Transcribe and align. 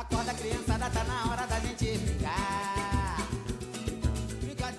Acorda, 0.00 0.32
criançada, 0.32 0.88
tá 0.88 1.04
na 1.04 1.30
hora 1.30 1.46
da 1.46 1.60
gente 1.60 1.98
brincar. 1.98 3.28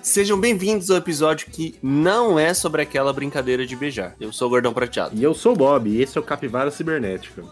Sejam 0.02 0.36
bem-vindos 0.40 0.90
ao 0.90 0.96
episódio 0.96 1.46
que 1.48 1.76
não 1.80 2.36
é 2.36 2.52
sobre 2.52 2.82
aquela 2.82 3.12
brincadeira 3.12 3.64
de 3.64 3.76
beijar. 3.76 4.16
Eu 4.18 4.32
sou 4.32 4.48
o 4.48 4.50
Gordão 4.50 4.74
Prateado. 4.74 5.14
E 5.14 5.22
eu 5.22 5.32
sou 5.32 5.52
o 5.52 5.56
Bob, 5.56 5.88
e 5.88 6.02
esse 6.02 6.18
é 6.18 6.20
o 6.20 6.24
Capivara 6.24 6.72
Cibernética. 6.72 7.44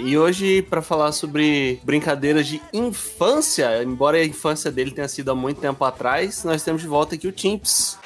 E 0.00 0.16
hoje, 0.16 0.62
para 0.62 0.80
falar 0.80 1.12
sobre 1.12 1.78
brincadeiras 1.84 2.46
de 2.46 2.62
infância, 2.72 3.82
embora 3.82 4.16
a 4.16 4.24
infância 4.24 4.72
dele 4.72 4.92
tenha 4.92 5.06
sido 5.06 5.30
há 5.30 5.34
muito 5.34 5.60
tempo 5.60 5.84
atrás, 5.84 6.44
nós 6.44 6.62
temos 6.62 6.80
de 6.80 6.88
volta 6.88 7.14
aqui 7.14 7.28
o 7.28 7.34
Chimps. 7.36 7.98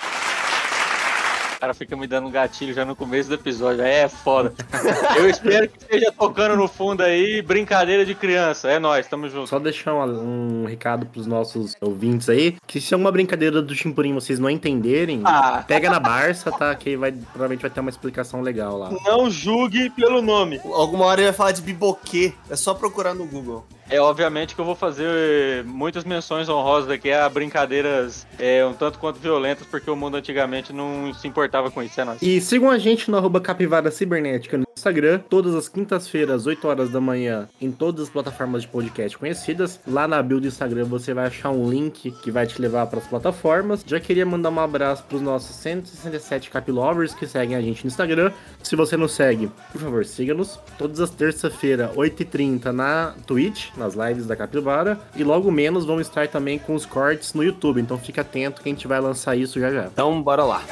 O 1.65 1.67
cara 1.67 1.73
fica 1.73 1.96
me 1.96 2.07
dando 2.07 2.27
um 2.29 2.31
gatilho 2.31 2.75
já 2.75 2.85
no 2.85 2.95
começo 2.95 3.31
do 3.31 3.37
episódio. 3.37 3.83
Aí 3.83 3.91
é 3.91 4.09
foda. 4.09 4.53
Eu 5.17 5.31
espero 5.31 5.67
que 5.67 5.79
esteja 5.79 6.13
tocando 6.13 6.57
no 6.57 6.69
fundo 6.69 7.03
aí, 7.03 7.41
brincadeira 7.41 8.05
de 8.05 8.14
criança. 8.14 8.69
É 8.71 8.79
nóis, 8.79 9.07
tamo 9.07 9.31
junto. 9.31 9.49
Só 9.49 9.59
deixar 9.59 9.95
um, 9.95 10.63
um 10.63 10.67
recado 10.67 11.07
pros 11.07 11.27
nossos 11.27 11.75
ouvintes 11.81 12.29
aí, 12.29 12.57
que 12.67 12.82
se 12.82 12.93
é 12.93 12.96
uma 12.99 13.11
brincadeira 13.11 13.63
do 13.63 13.75
Chimpurim 13.75 14.13
vocês 14.13 14.39
não 14.39 14.50
entenderem, 14.50 15.22
Ah. 15.25 15.64
pega 15.67 15.89
na 15.89 15.99
Barça, 15.99 16.53
tá? 16.53 16.75
Que 16.75 16.99
vai, 16.99 17.13
provavelmente 17.13 17.63
vai 17.63 17.71
ter 17.71 17.81
uma 17.81 17.89
explicação 17.89 18.43
legal 18.43 18.77
lá. 18.77 18.91
Não 19.07 19.31
julgue 19.31 19.89
pelo 19.89 20.21
nome. 20.21 20.61
Alguma 20.67 21.07
hora 21.07 21.22
ele 21.22 21.29
vai 21.31 21.36
falar 21.36 21.53
de 21.53 21.63
biboquê. 21.63 22.35
É 22.50 22.57
só 22.57 22.75
procurar 22.75 23.14
no 23.14 23.25
Google. 23.25 23.64
É 23.90 24.00
obviamente 24.00 24.54
que 24.54 24.61
eu 24.61 24.64
vou 24.64 24.74
fazer 24.74 25.64
muitas 25.64 26.04
menções 26.04 26.48
honrosas 26.48 26.90
aqui 26.90 27.12
a 27.12 27.29
brincadeiras 27.29 28.26
é, 28.38 28.64
um 28.64 28.72
tanto 28.72 28.98
quanto 28.98 29.18
violentas, 29.18 29.66
porque 29.66 29.90
o 29.90 29.96
mundo 29.96 30.16
antigamente 30.16 30.72
não 30.72 31.12
se 31.14 31.29
importava 31.29 31.70
com 31.70 31.82
isso, 31.82 32.00
é 32.00 32.05
nóis. 32.05 32.22
E 32.22 32.41
sigam 32.41 32.70
a 32.70 32.78
gente 32.78 33.10
no 33.10 33.16
arroba 33.16 33.41
Capivara 33.41 33.91
Cibernética 33.91 34.56
no 34.56 34.64
Instagram, 34.77 35.20
todas 35.28 35.55
as 35.55 35.69
quintas-feiras, 35.69 36.47
8 36.47 36.66
horas 36.66 36.91
da 36.91 37.00
manhã, 37.00 37.48
em 37.60 37.70
todas 37.70 38.05
as 38.05 38.10
plataformas 38.10 38.62
de 38.62 38.69
podcast 38.69 39.16
conhecidas. 39.16 39.80
Lá 39.86 40.08
na 40.08 40.22
bio 40.22 40.41
do 40.41 40.46
Instagram 40.46 40.84
você 40.84 41.14
vai 41.14 41.27
achar 41.27 41.50
um 41.50 41.69
link 41.69 42.10
que 42.10 42.30
vai 42.30 42.46
te 42.46 42.60
levar 42.60 42.86
para 42.86 42.98
as 42.98 43.06
plataformas. 43.06 43.84
Já 43.86 44.00
queria 44.00 44.26
mandar 44.26 44.50
um 44.50 44.60
abraço 44.60 45.04
para 45.04 45.16
os 45.16 45.22
nossos 45.22 45.54
167 45.56 46.50
Capilovers 46.50 47.14
que 47.14 47.26
seguem 47.26 47.56
a 47.56 47.60
gente 47.60 47.84
no 47.84 47.88
Instagram. 47.88 48.32
Se 48.62 48.74
você 48.76 48.96
não 48.96 49.08
segue, 49.08 49.50
por 49.72 49.80
favor, 49.80 50.04
siga-nos. 50.04 50.58
Todas 50.76 51.00
as 51.00 51.10
terça-feira, 51.10 51.92
8h30 51.94 52.66
na 52.66 53.14
Twitch, 53.26 53.69
nas 53.77 53.94
lives 53.94 54.27
da 54.27 54.36
Capivara. 54.36 54.98
E 55.17 55.25
logo 55.25 55.50
menos 55.50 55.84
vão 55.84 56.00
estar 56.00 56.28
também 56.28 56.58
com 56.58 56.75
os 56.75 56.86
cortes 56.86 57.34
no 57.34 57.42
YouTube. 57.42 57.81
Então 57.81 57.98
fique 57.98 58.20
atento 58.20 58.62
que 58.62 58.69
a 58.69 58.72
gente 58.72 58.86
vai 58.86 59.00
lançar 59.00 59.36
isso 59.36 59.61
já 59.61 59.70
já. 59.70 59.86
Então, 59.86 60.22
bora 60.22 60.44
lá. 60.44 60.62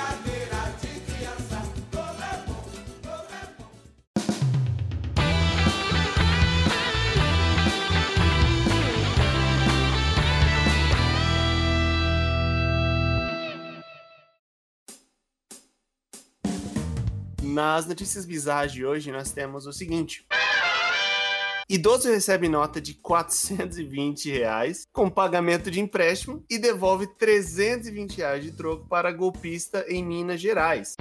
Nas 17.53 17.87
notícias 17.87 18.25
bizarras 18.25 18.73
de 18.73 18.83
hoje, 18.83 19.13
nós 19.13 19.31
temos 19.31 19.67
o 19.67 19.73
seguinte. 19.75 20.25
Idoso 21.73 22.11
recebe 22.11 22.51
nota 22.51 22.83
de 22.83 22.93
420 22.93 24.31
reais 24.31 24.87
com 24.93 25.09
pagamento 25.09 25.71
de 25.71 25.81
empréstimo 25.81 26.45
e 26.51 26.59
devolve 26.59 27.07
320 27.07 28.19
reais 28.19 28.45
de 28.45 28.53
troco 28.53 28.87
para 28.87 29.11
golpista 29.11 29.83
em 29.89 30.05
Minas 30.05 30.39
Gerais. 30.39 30.95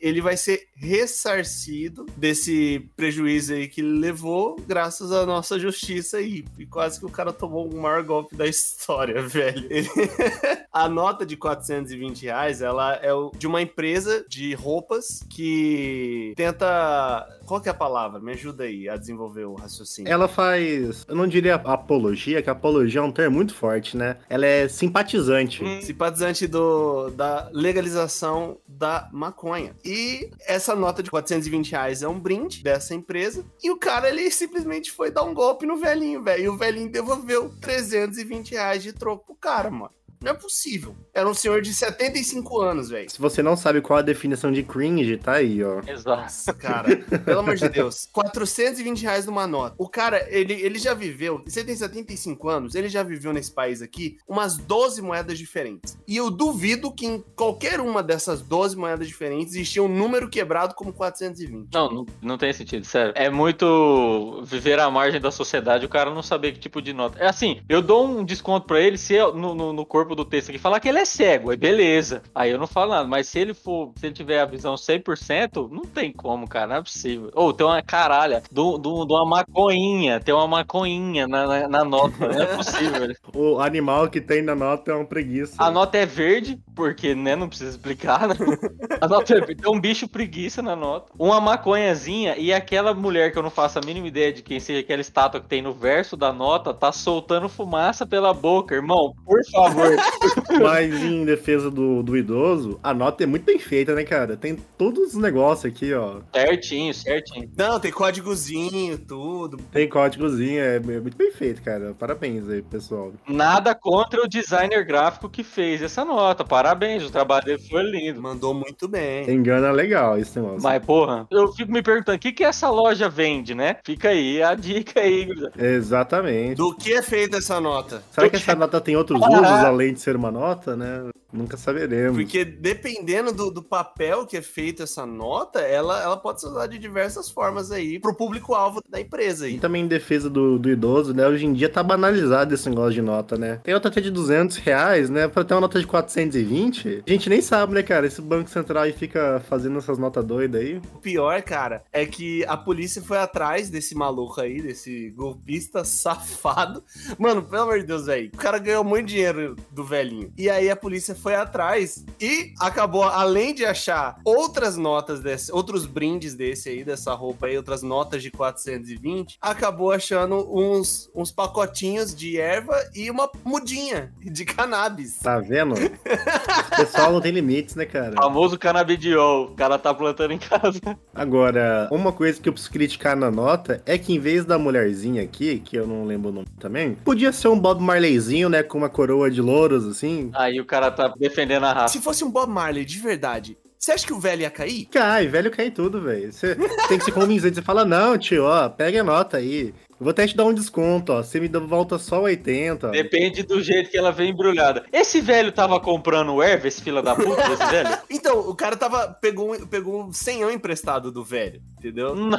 Ele 0.00 0.20
vai 0.20 0.36
ser 0.36 0.68
ressarcido 0.76 2.06
desse 2.16 2.86
prejuízo 2.94 3.54
aí 3.54 3.66
que 3.66 3.80
ele 3.80 3.98
levou, 3.98 4.56
graças 4.66 5.10
à 5.10 5.24
nossa 5.26 5.58
justiça 5.58 6.18
aí. 6.18 6.44
E 6.58 6.66
quase 6.66 7.00
que 7.00 7.06
o 7.06 7.10
cara 7.10 7.32
tomou 7.32 7.68
o 7.68 7.80
maior 7.80 8.02
golpe 8.04 8.36
da 8.36 8.46
história, 8.46 9.20
velho. 9.26 9.66
Ele- 9.70 9.88
A 10.72 10.88
nota 10.90 11.24
de 11.24 11.36
420 11.38 12.22
reais, 12.24 12.60
ela 12.60 12.94
é 12.96 13.08
de 13.38 13.46
uma 13.46 13.62
empresa 13.62 14.24
de 14.28 14.52
roupas 14.54 15.24
que 15.30 16.34
tenta. 16.36 17.26
Qual 17.46 17.60
que 17.60 17.68
é 17.68 17.72
a 17.72 17.74
palavra? 17.74 18.18
Me 18.20 18.32
ajuda 18.32 18.64
aí 18.64 18.88
a 18.88 18.96
desenvolver 18.96 19.44
o 19.44 19.54
raciocínio. 19.54 20.12
Ela 20.12 20.26
faz, 20.26 21.06
eu 21.08 21.14
não 21.14 21.26
diria 21.26 21.54
apologia, 21.54 22.42
que 22.42 22.50
apologia 22.50 23.00
é 23.00 23.04
um 23.04 23.12
termo 23.12 23.36
muito 23.36 23.54
forte, 23.54 23.96
né? 23.96 24.16
Ela 24.28 24.46
é 24.46 24.68
simpatizante. 24.68 25.62
Hum. 25.62 25.80
simpatizante 25.80 26.46
do, 26.46 27.10
da 27.10 27.48
legalização 27.52 28.58
da 28.66 29.08
maconha. 29.12 29.74
E 29.84 30.30
essa 30.46 30.74
nota 30.74 31.02
de 31.02 31.10
420 31.10 31.70
reais 31.70 32.02
é 32.02 32.08
um 32.08 32.18
brinde 32.18 32.62
dessa 32.62 32.94
empresa. 32.94 33.44
E 33.62 33.70
o 33.70 33.76
cara, 33.76 34.08
ele 34.08 34.30
simplesmente 34.30 34.90
foi 34.90 35.10
dar 35.10 35.22
um 35.22 35.32
golpe 35.32 35.66
no 35.66 35.76
velhinho, 35.76 36.22
velho. 36.22 36.44
E 36.44 36.48
o 36.48 36.56
velhinho 36.56 36.90
devolveu 36.90 37.50
320 37.60 38.52
reais 38.52 38.82
de 38.82 38.92
troco 38.92 39.26
pro 39.26 39.34
cara, 39.36 39.70
mano. 39.70 39.92
Não 40.22 40.32
é 40.32 40.34
possível. 40.34 40.94
Era 41.14 41.28
um 41.28 41.34
senhor 41.34 41.60
de 41.62 41.72
75 41.72 42.60
anos, 42.60 42.88
velho. 42.88 43.08
Se 43.10 43.18
você 43.18 43.42
não 43.42 43.56
sabe 43.56 43.80
qual 43.80 43.98
a 43.98 44.02
definição 44.02 44.50
de 44.52 44.62
cringe, 44.62 45.16
tá 45.16 45.34
aí, 45.34 45.62
ó. 45.62 45.80
Exato. 45.86 46.22
Nossa, 46.22 46.52
cara. 46.54 46.96
Pelo 47.24 47.40
amor 47.40 47.56
de 47.56 47.68
Deus. 47.68 48.08
420 48.12 49.02
reais 49.02 49.26
numa 49.26 49.46
nota. 49.46 49.74
O 49.78 49.88
cara, 49.88 50.26
ele, 50.28 50.52
ele 50.54 50.78
já 50.78 50.94
viveu. 50.94 51.42
Você 51.46 51.62
tem 51.64 51.74
75 51.76 52.48
anos, 52.48 52.74
ele 52.74 52.88
já 52.88 53.02
viveu 53.02 53.32
nesse 53.32 53.52
país 53.52 53.80
aqui 53.82 54.16
umas 54.28 54.56
12 54.56 55.00
moedas 55.02 55.38
diferentes. 55.38 55.98
E 56.06 56.16
eu 56.16 56.30
duvido 56.30 56.92
que 56.92 57.06
em 57.06 57.24
qualquer 57.34 57.80
uma 57.80 58.02
dessas 58.02 58.40
12 58.42 58.76
moedas 58.76 59.06
diferentes 59.06 59.54
existia 59.54 59.82
um 59.82 59.88
número 59.88 60.28
quebrado 60.28 60.74
como 60.74 60.92
420. 60.92 61.68
Não, 61.72 61.90
não, 61.90 62.06
não 62.22 62.38
tem 62.38 62.52
sentido, 62.52 62.84
sério. 62.84 63.12
É 63.16 63.28
muito 63.30 64.42
viver 64.44 64.78
à 64.78 64.90
margem 64.90 65.20
da 65.20 65.30
sociedade, 65.30 65.86
o 65.86 65.88
cara 65.88 66.10
não 66.10 66.22
saber 66.22 66.52
que 66.52 66.58
tipo 66.58 66.80
de 66.80 66.92
nota. 66.92 67.18
É 67.18 67.26
assim, 67.26 67.60
eu 67.68 67.80
dou 67.82 68.06
um 68.06 68.24
desconto 68.24 68.66
pra 68.66 68.80
ele 68.80 68.98
se 68.98 69.14
eu- 69.14 69.34
no, 69.34 69.54
no, 69.54 69.72
no 69.72 69.86
corpo 69.86 70.05
do 70.14 70.24
texto 70.24 70.50
aqui 70.50 70.58
falar 70.58 70.80
que 70.80 70.88
ele 70.88 70.98
é 70.98 71.04
cego, 71.04 71.50
aí 71.50 71.56
beleza. 71.56 72.22
Aí 72.34 72.50
eu 72.50 72.58
não 72.58 72.66
falo 72.66 72.92
nada, 72.92 73.08
mas 73.08 73.28
se 73.28 73.38
ele 73.38 73.54
for, 73.54 73.92
se 73.96 74.06
ele 74.06 74.14
tiver 74.14 74.40
a 74.40 74.44
visão 74.44 74.74
100%, 74.74 75.70
não 75.70 75.82
tem 75.82 76.12
como, 76.12 76.48
cara, 76.48 76.66
não 76.66 76.76
é 76.76 76.82
possível. 76.82 77.30
Ou 77.34 77.52
tem 77.52 77.66
uma 77.66 77.82
caralha, 77.82 78.40
de 78.40 78.54
do, 78.54 78.78
do, 78.78 79.04
de 79.04 79.12
uma 79.12 79.26
maconhinha, 79.26 80.20
tem 80.20 80.34
uma 80.34 80.46
maconhinha 80.46 81.26
na, 81.26 81.46
na, 81.46 81.68
na 81.68 81.84
nota, 81.84 82.28
não 82.28 82.42
é 82.42 82.56
possível. 82.56 83.14
O 83.34 83.60
animal 83.60 84.08
que 84.08 84.20
tem 84.20 84.40
na 84.40 84.54
nota 84.54 84.92
é 84.92 84.94
uma 84.94 85.04
preguiça. 85.04 85.54
A 85.58 85.70
nota 85.70 85.98
é 85.98 86.06
verde, 86.06 86.58
porque, 86.74 87.14
né, 87.14 87.36
não 87.36 87.48
precisa 87.48 87.70
explicar, 87.70 88.28
né? 88.28 88.34
A 89.00 89.06
nota 89.06 89.34
é 89.34 89.40
verde. 89.40 89.62
Tem 89.62 89.70
um 89.70 89.80
bicho 89.80 90.08
preguiça 90.08 90.62
na 90.62 90.74
nota. 90.74 91.12
Uma 91.18 91.40
maconhazinha 91.40 92.36
e 92.36 92.52
aquela 92.52 92.94
mulher 92.94 93.32
que 93.32 93.38
eu 93.38 93.42
não 93.42 93.50
faço 93.50 93.78
a 93.78 93.82
mínima 93.82 94.08
ideia 94.08 94.32
de 94.32 94.42
quem 94.42 94.58
seja 94.58 94.80
aquela 94.80 95.00
estátua 95.00 95.40
que 95.40 95.48
tem 95.48 95.60
no 95.60 95.72
verso 95.72 96.16
da 96.16 96.32
nota, 96.32 96.72
tá 96.72 96.90
soltando 96.92 97.48
fumaça 97.48 98.06
pela 98.06 98.32
boca, 98.32 98.74
irmão. 98.74 99.14
Por 99.24 99.44
favor. 99.50 99.95
Mas 100.62 100.94
em 101.02 101.24
defesa 101.24 101.70
do, 101.70 102.02
do 102.02 102.16
idoso, 102.16 102.78
a 102.82 102.94
nota 102.94 103.24
é 103.24 103.26
muito 103.26 103.44
bem 103.44 103.58
feita, 103.58 103.94
né, 103.94 104.04
cara? 104.04 104.36
Tem 104.36 104.56
todos 104.78 105.14
os 105.14 105.20
negócios 105.20 105.72
aqui, 105.72 105.92
ó. 105.92 106.20
certinho, 106.32 106.94
certinho. 106.94 107.50
Não, 107.56 107.78
tem 107.78 107.92
códigozinho, 107.92 108.98
tudo. 108.98 109.58
Tem 109.72 109.88
códigozinho, 109.88 110.60
é 110.60 110.80
muito 110.80 111.16
bem 111.16 111.32
feito, 111.32 111.62
cara. 111.62 111.94
Parabéns 111.98 112.48
aí, 112.48 112.62
pessoal. 112.62 113.12
Nada 113.28 113.74
contra 113.74 114.22
o 114.22 114.28
designer 114.28 114.84
gráfico 114.84 115.28
que 115.28 115.42
fez 115.42 115.82
essa 115.82 116.04
nota. 116.04 116.44
Parabéns, 116.44 117.04
o 117.04 117.10
trabalho 117.10 117.44
dele 117.44 117.62
foi 117.68 117.82
lindo. 117.82 118.20
Mandou 118.20 118.54
muito 118.54 118.88
bem. 118.88 119.28
Engana 119.30 119.70
legal 119.70 120.18
esse 120.18 120.38
negócio. 120.38 120.62
Mas, 120.62 120.84
porra, 120.84 121.26
eu 121.30 121.52
fico 121.52 121.72
me 121.72 121.82
perguntando, 121.82 122.16
o 122.16 122.20
que, 122.20 122.32
que 122.32 122.44
essa 122.44 122.70
loja 122.70 123.08
vende, 123.08 123.54
né? 123.54 123.76
Fica 123.84 124.10
aí 124.10 124.42
a 124.42 124.54
dica 124.54 125.00
aí. 125.00 125.28
Exatamente. 125.58 126.56
Do 126.56 126.74
que 126.74 126.92
é 126.92 127.02
feita 127.02 127.38
essa 127.38 127.60
nota? 127.60 128.02
Será 128.10 128.28
que 128.28 128.36
essa 128.36 128.54
nota 128.54 128.80
tem 128.80 128.96
outros 128.96 129.20
usos 129.20 129.44
além 129.44 129.85
de 129.92 130.00
ser 130.00 130.16
uma 130.16 130.30
nota, 130.30 130.76
né? 130.76 131.08
Nunca 131.32 131.56
saberemos. 131.56 132.16
Porque 132.16 132.44
dependendo 132.44 133.32
do, 133.32 133.50
do 133.50 133.62
papel 133.62 134.26
que 134.26 134.36
é 134.36 134.42
feito 134.42 134.82
essa 134.82 135.04
nota, 135.04 135.60
ela, 135.60 136.02
ela 136.02 136.16
pode 136.16 136.40
ser 136.40 136.46
usada 136.48 136.68
de 136.68 136.78
diversas 136.78 137.28
formas 137.30 137.70
aí 137.70 137.98
pro 137.98 138.14
público-alvo 138.14 138.80
da 138.88 139.00
empresa 139.00 139.46
E 139.48 139.54
aí. 139.54 139.58
também 139.58 139.84
em 139.84 139.88
defesa 139.88 140.30
do, 140.30 140.58
do 140.58 140.70
idoso, 140.70 141.12
né? 141.12 141.26
Hoje 141.26 141.44
em 141.46 141.52
dia 141.52 141.68
tá 141.68 141.82
banalizado 141.82 142.54
esse 142.54 142.68
negócio 142.68 142.92
de 142.92 143.02
nota, 143.02 143.36
né? 143.36 143.60
Tem 143.64 143.74
nota 143.74 143.88
até 143.88 144.00
de 144.00 144.10
200 144.10 144.56
reais, 144.58 145.10
né? 145.10 145.26
Pra 145.28 145.44
ter 145.44 145.54
uma 145.54 145.62
nota 145.62 145.80
de 145.80 145.86
420, 145.86 147.02
a 147.06 147.10
gente 147.10 147.28
nem 147.28 147.40
sabe, 147.40 147.74
né, 147.74 147.82
cara? 147.82 148.06
Esse 148.06 148.22
Banco 148.22 148.48
Central 148.48 148.84
aí 148.84 148.92
fica 148.92 149.42
fazendo 149.48 149.78
essas 149.78 149.98
notas 149.98 150.24
doidas 150.24 150.60
aí. 150.60 150.80
O 150.94 150.98
pior, 151.00 151.42
cara, 151.42 151.84
é 151.92 152.06
que 152.06 152.44
a 152.46 152.56
polícia 152.56 153.02
foi 153.02 153.18
atrás 153.18 153.68
desse 153.68 153.94
maluco 153.94 154.40
aí, 154.40 154.62
desse 154.62 155.10
golpista 155.10 155.84
safado. 155.84 156.82
Mano, 157.18 157.42
pelo 157.42 157.62
amor 157.62 157.80
de 157.80 157.86
Deus, 157.86 158.06
velho. 158.06 158.30
O 158.32 158.36
cara 158.36 158.58
ganhou 158.58 158.84
muito 158.84 159.06
dinheiro 159.08 159.56
do 159.72 159.84
velhinho. 159.84 160.32
E 160.38 160.48
aí 160.48 160.70
a 160.70 160.76
polícia 160.76 161.14
foi 161.16 161.34
atrás 161.34 162.04
e 162.20 162.52
acabou, 162.60 163.02
além 163.02 163.54
de 163.54 163.64
achar 163.64 164.18
outras 164.24 164.76
notas 164.76 165.20
desse, 165.20 165.52
outros 165.52 165.86
brindes 165.86 166.34
desse 166.34 166.68
aí, 166.68 166.84
dessa 166.84 167.12
roupa 167.14 167.46
aí, 167.46 167.56
outras 167.56 167.82
notas 167.82 168.22
de 168.22 168.30
420, 168.30 169.38
acabou 169.40 169.90
achando 169.90 170.46
uns, 170.50 171.10
uns 171.14 171.30
pacotinhos 171.30 172.14
de 172.14 172.38
erva 172.38 172.76
e 172.94 173.10
uma 173.10 173.30
mudinha 173.44 174.12
de 174.20 174.44
cannabis. 174.44 175.18
Tá 175.18 175.38
vendo? 175.38 175.74
O 175.74 176.76
pessoal 176.76 177.12
não 177.12 177.20
tem 177.20 177.32
limites, 177.32 177.74
né, 177.74 177.84
cara? 177.84 178.14
Famoso 178.14 178.58
canabidiol. 178.58 179.46
O 179.46 179.54
cara 179.54 179.78
tá 179.78 179.92
plantando 179.94 180.32
em 180.32 180.38
casa. 180.38 180.80
Agora, 181.14 181.88
uma 181.90 182.12
coisa 182.12 182.40
que 182.40 182.48
eu 182.48 182.52
preciso 182.52 182.72
criticar 182.72 183.16
na 183.16 183.30
nota 183.30 183.82
é 183.86 183.96
que 183.96 184.12
em 184.12 184.18
vez 184.18 184.44
da 184.44 184.58
mulherzinha 184.58 185.22
aqui, 185.22 185.58
que 185.58 185.76
eu 185.76 185.86
não 185.86 186.04
lembro 186.04 186.30
o 186.30 186.32
nome 186.32 186.46
também, 186.58 186.94
podia 186.94 187.32
ser 187.32 187.48
um 187.48 187.58
Bob 187.58 187.80
Marleyzinho, 187.80 188.48
né, 188.48 188.62
com 188.62 188.78
uma 188.78 188.88
coroa 188.88 189.30
de 189.30 189.40
louros, 189.40 189.86
assim. 189.86 190.30
Aí 190.34 190.60
o 190.60 190.64
cara 190.64 190.90
tá 190.90 191.05
defendendo 191.18 191.64
a 191.64 191.72
raça. 191.72 191.92
Se 191.98 192.02
fosse 192.02 192.24
um 192.24 192.30
Bob 192.30 192.50
Marley 192.50 192.84
de 192.84 192.98
verdade, 192.98 193.56
você 193.78 193.92
acha 193.92 194.06
que 194.06 194.12
o 194.12 194.18
velho 194.18 194.42
ia 194.42 194.50
cair? 194.50 194.86
Cai, 194.86 195.26
velho 195.26 195.50
cai 195.50 195.66
em 195.66 195.70
tudo, 195.70 196.00
velho. 196.00 196.32
Você 196.32 196.56
tem 196.88 196.98
que 196.98 197.04
ser 197.04 197.12
convincente. 197.12 197.54
Você 197.56 197.62
fala, 197.62 197.84
não, 197.84 198.16
tio, 198.18 198.44
ó, 198.44 198.68
pega 198.68 199.00
a 199.00 199.04
nota 199.04 199.36
aí. 199.36 199.72
Eu 199.98 200.04
vou 200.04 200.10
até 200.10 200.26
te 200.26 200.36
dar 200.36 200.44
um 200.44 200.52
desconto, 200.52 201.12
ó. 201.12 201.22
Você 201.22 201.40
me 201.40 201.48
dá 201.48 201.58
volta 201.58 201.96
só 201.98 202.20
80. 202.22 202.88
ó. 202.88 202.90
Depende 202.90 203.42
do 203.42 203.62
jeito 203.62 203.90
que 203.90 203.96
ela 203.96 204.10
vem 204.12 204.30
embrulhada. 204.30 204.84
Esse 204.92 205.20
velho 205.22 205.52
tava 205.52 205.78
comprando 205.80 206.34
o 206.34 206.42
erva, 206.42 206.68
esse 206.68 206.82
fila 206.82 207.02
da 207.02 207.14
puta, 207.14 207.40
esse 207.52 207.66
velho? 207.66 207.98
Então, 208.10 208.40
o 208.40 208.54
cara 208.54 208.76
tava 208.76 209.08
pegou, 209.20 209.54
um- 209.54 209.66
pegou 209.66 210.02
um 210.04 210.12
senhão 210.12 210.50
emprestado 210.50 211.10
do 211.12 211.24
velho, 211.24 211.62
entendeu? 211.88 212.14
Não. 212.14 212.36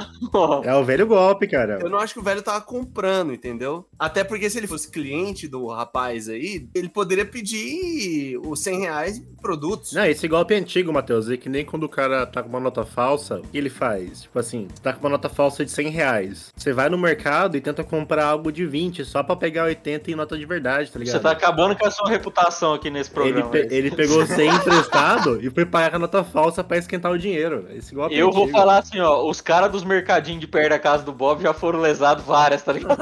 É 0.64 0.76
o 0.76 0.84
velho 0.84 1.08
golpe, 1.08 1.48
cara. 1.48 1.80
Eu 1.82 1.90
não 1.90 1.98
acho 2.00 2.14
que 2.14 2.20
o 2.20 2.24
velho 2.24 2.42
tava 2.42 2.62
comprando, 2.62 3.34
entendeu? 3.34 3.86
Até 3.98 4.24
porque 4.24 4.50
se 4.50 4.58
ele 4.58 4.68
fosse 4.68 4.90
cliente 4.92 5.48
do 5.48 5.68
rapaz 5.68 6.28
aí, 6.30 6.68
ele 6.76 6.90
poderia 6.90 7.26
pedir 7.26 8.38
os 8.46 8.60
100 8.60 8.80
reais 8.80 9.18
em 9.18 9.24
produtos. 9.42 9.94
Não, 9.94 10.06
esse 10.06 10.28
golpe 10.28 10.54
é 10.54 10.58
antigo, 10.58 10.92
Matheus. 10.92 11.30
É 11.30 11.38
que 11.38 11.50
nem 11.50 11.66
quando 11.66 11.84
o 11.84 11.90
cara 11.90 12.26
tá 12.26 12.42
com 12.44 12.50
uma 12.50 12.60
nota 12.60 12.86
falsa, 12.86 13.40
o 13.40 13.42
que 13.44 13.58
ele 13.58 13.70
faz? 13.70 14.24
Tipo 14.24 14.40
assim, 14.40 14.68
você 14.74 14.82
tá 14.82 14.94
com 14.94 15.00
uma 15.02 15.10
nota 15.12 15.30
falsa 15.30 15.64
de 15.66 15.72
100 15.72 15.90
reais. 15.90 16.52
Você 16.56 16.74
vai 16.74 16.90
no 16.90 16.98
mercado 16.98 17.58
e 17.58 17.62
tenta 17.62 17.84
comprar 17.84 18.26
algo 18.26 18.52
de 18.52 18.66
20 18.66 19.06
só 19.06 19.24
pra 19.24 19.36
pegar 19.36 19.64
80 19.66 20.12
em 20.12 20.16
nota 20.16 20.38
de 20.38 20.46
verdade, 20.46 20.92
tá 20.92 21.00
ligado? 21.00 21.16
Você 21.16 21.22
tá 21.22 21.32
acabando 21.32 21.76
com 21.78 21.86
a 21.88 21.92
sua 21.92 22.10
reputação 22.10 22.74
aqui 22.74 22.90
nesse 22.90 23.10
Ele, 23.10 23.14
programa. 23.16 23.50
pe- 23.50 23.68
ele 23.72 23.92
pegou 23.92 24.26
100 24.26 24.50
emprestado 24.56 25.40
e 25.44 25.50
foi 25.50 25.66
pagar 25.66 25.96
a 25.96 26.00
nota 26.00 26.24
falsa 26.24 26.64
pra 26.64 26.78
esquentar 26.78 27.12
o 27.12 27.18
dinheiro. 27.18 27.68
Esse 27.72 27.94
golpe 27.96 28.16
é 28.16 28.22
Eu 28.22 28.32
vou 28.32 28.44
antigo. 28.44 28.58
falar 28.58 28.80
assim, 28.80 29.00
ó, 29.00 29.24
os 29.38 29.42
caras 29.42 29.72
dos 29.72 29.84
mercadinhos 29.84 30.42
de 30.42 30.48
perto 30.48 30.70
da 30.70 30.80
casa 30.80 31.04
do 31.04 31.12
Bob 31.12 31.44
já 31.44 31.54
foram 31.54 31.80
lesados 31.80 32.26
várias, 32.26 32.64
tá 32.64 32.74
ligado? 32.74 32.98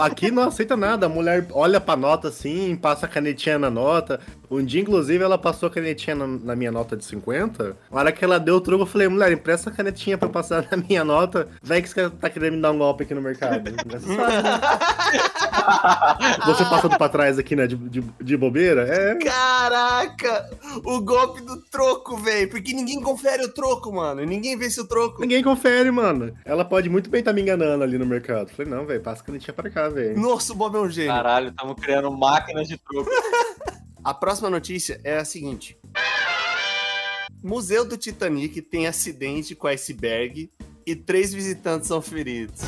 Aqui 0.00 0.30
não 0.30 0.44
aceita 0.44 0.78
nada. 0.78 1.04
A 1.04 1.08
mulher 1.10 1.46
olha 1.52 1.78
pra 1.78 1.94
nota 1.94 2.28
assim, 2.28 2.74
passa 2.74 3.04
a 3.04 3.08
canetinha 3.08 3.58
na 3.58 3.68
nota. 3.68 4.18
Um 4.50 4.64
dia, 4.64 4.80
inclusive, 4.80 5.22
ela 5.22 5.38
passou 5.38 5.68
a 5.68 5.70
canetinha 5.70 6.16
na, 6.16 6.26
na 6.26 6.56
minha 6.56 6.72
nota 6.72 6.96
de 6.96 7.04
50. 7.04 7.76
Na 7.90 8.00
hora 8.00 8.10
que 8.10 8.24
ela 8.24 8.40
deu 8.40 8.56
o 8.56 8.60
troco, 8.60 8.82
eu 8.82 8.86
falei, 8.86 9.06
mulher, 9.06 9.30
empresta 9.30 9.70
a 9.70 9.72
canetinha 9.72 10.18
pra 10.18 10.28
passar 10.28 10.66
na 10.72 10.76
minha 10.76 11.04
nota. 11.04 11.48
Vai 11.62 11.80
que 11.80 11.88
você 11.88 12.10
tá 12.10 12.28
querendo 12.28 12.54
me 12.54 12.62
dar 12.62 12.72
um 12.72 12.78
golpe 12.78 13.04
aqui 13.04 13.14
no 13.14 13.22
mercado. 13.22 13.62
Você 16.46 16.64
passando 16.64 16.96
pra 16.96 17.08
trás 17.08 17.38
aqui, 17.38 17.54
né, 17.54 17.66
de, 17.66 17.76
de, 17.76 18.00
de 18.00 18.36
bobeira? 18.36 18.82
É. 18.88 19.14
Caraca! 19.16 20.50
O 20.84 21.00
golpe 21.00 21.42
do 21.42 21.60
troco, 21.70 22.16
velho. 22.16 22.48
Porque 22.50 22.72
ninguém 22.72 23.00
confere 23.00 23.44
o 23.44 23.52
troco, 23.52 23.92
mano. 23.92 24.24
Ninguém 24.24 24.56
vê 24.56 24.68
se 24.68 24.80
o 24.80 24.86
troco. 24.86 25.20
Ninguém 25.20 25.42
confere, 25.42 25.90
mano. 25.90 26.34
Ela 26.44 26.64
pode 26.64 26.88
muito 26.88 27.08
bem 27.08 27.20
estar 27.20 27.32
me 27.32 27.42
enganando 27.42 27.84
ali 27.84 27.98
no 27.98 28.06
mercado. 28.06 28.50
Falei, 28.50 28.70
não, 28.70 28.84
velho, 28.84 29.00
passa 29.00 29.22
a 29.22 29.26
canetinha 29.26 29.54
pra 29.54 29.70
cá, 29.70 29.88
velho. 29.88 30.18
Nossa, 30.18 30.52
o 30.52 30.56
Bob 30.56 30.76
é 30.76 30.80
um 30.80 30.90
gênio. 30.90 31.12
Caralho, 31.12 31.48
estamos 31.50 31.76
criando 31.80 32.10
máquinas 32.10 32.66
de 32.66 32.76
troco. 32.78 33.10
A 34.02 34.14
próxima 34.14 34.48
notícia 34.48 34.98
é 35.04 35.18
a 35.18 35.24
seguinte: 35.24 35.78
Museu 37.42 37.84
do 37.84 37.96
Titanic 37.96 38.62
tem 38.62 38.86
acidente 38.86 39.54
com 39.54 39.66
iceberg 39.66 40.50
e 40.86 40.96
três 40.96 41.34
visitantes 41.34 41.88
são 41.88 42.00
feridos. 42.00 42.60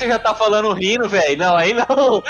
Você 0.00 0.08
já 0.08 0.18
tá 0.18 0.34
falando 0.34 0.72
rindo, 0.72 1.08
velho? 1.08 1.36
Não, 1.38 1.56
aí 1.56 1.74
não. 1.74 2.22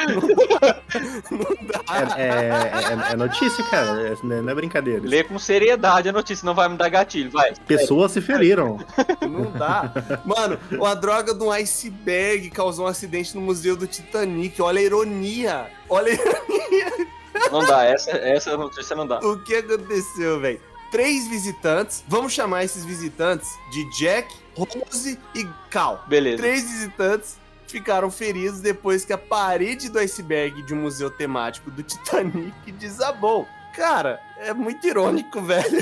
É, 2.16 2.22
é- 2.22 2.48
é- 2.48 3.12
é 3.12 3.16
notícia, 3.16 3.62
cara. 3.64 4.08
É- 4.08 4.16
não 4.22 4.48
é 4.50 4.54
brincadeira. 4.54 5.00
Lê 5.04 5.22
com 5.22 5.38
seriedade 5.38 6.08
a 6.08 6.12
notícia, 6.12 6.44
não 6.44 6.54
vai 6.54 6.68
me 6.68 6.76
dar 6.76 6.88
gatilho, 6.88 7.30
vai. 7.30 7.52
Pessoas 7.66 8.12
se 8.12 8.20
feriram. 8.20 8.78
Não 9.22 9.50
dá. 9.52 9.92
Mano, 10.24 10.58
a 10.84 10.94
droga 10.94 11.32
de 11.34 11.42
um 11.42 11.50
iceberg 11.50 12.50
causou 12.50 12.86
um 12.86 12.88
acidente 12.88 13.34
no 13.34 13.40
Museu 13.40 13.76
do 13.76 13.86
Titanic. 13.86 14.60
Olha 14.60 14.80
a 14.80 14.82
ironia. 14.82 15.66
Olha 15.88 16.12
a 16.12 16.14
ironia. 16.14 17.08
Não 17.52 17.64
dá, 17.64 17.84
essa, 17.84 18.10
essa 18.10 18.56
notícia 18.56 18.94
não 18.96 19.06
dá. 19.06 19.18
o 19.20 19.38
que 19.38 19.54
aconteceu, 19.54 20.40
velho. 20.40 20.60
Três 20.90 21.28
visitantes, 21.28 22.04
vamos 22.08 22.32
chamar 22.32 22.64
esses 22.64 22.84
visitantes 22.84 23.48
de 23.70 23.88
Jack, 23.96 24.28
Rose 24.56 25.16
e 25.36 25.46
Cal. 25.70 26.04
Beleza. 26.08 26.38
Três 26.38 26.62
visitantes 26.68 27.38
ficaram 27.70 28.10
feridos 28.10 28.60
depois 28.60 29.04
que 29.04 29.12
a 29.12 29.18
parede 29.18 29.88
do 29.88 29.98
iceberg 29.98 30.62
de 30.62 30.74
um 30.74 30.82
museu 30.82 31.10
temático 31.10 31.70
do 31.70 31.82
Titanic 31.82 32.72
desabou. 32.72 33.46
Cara, 33.74 34.20
é 34.36 34.52
muito 34.52 34.86
irônico, 34.86 35.40
velho. 35.42 35.80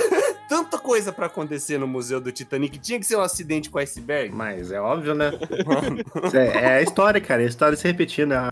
Tanta 0.48 0.78
coisa 0.78 1.12
pra 1.12 1.26
acontecer 1.26 1.78
no 1.78 1.86
museu 1.86 2.20
do 2.20 2.32
Titanic. 2.32 2.78
Tinha 2.78 2.98
que 2.98 3.06
ser 3.06 3.16
um 3.16 3.20
acidente 3.20 3.68
com 3.70 3.78
iceberg. 3.78 4.34
Mas 4.34 4.72
é 4.72 4.80
óbvio, 4.80 5.14
né? 5.14 5.30
É, 6.34 6.58
é 6.64 6.72
a 6.76 6.82
história, 6.82 7.20
cara. 7.20 7.42
É 7.42 7.46
a 7.46 7.48
história 7.48 7.76
se 7.76 7.86
repetindo. 7.86 8.30
né? 8.30 8.48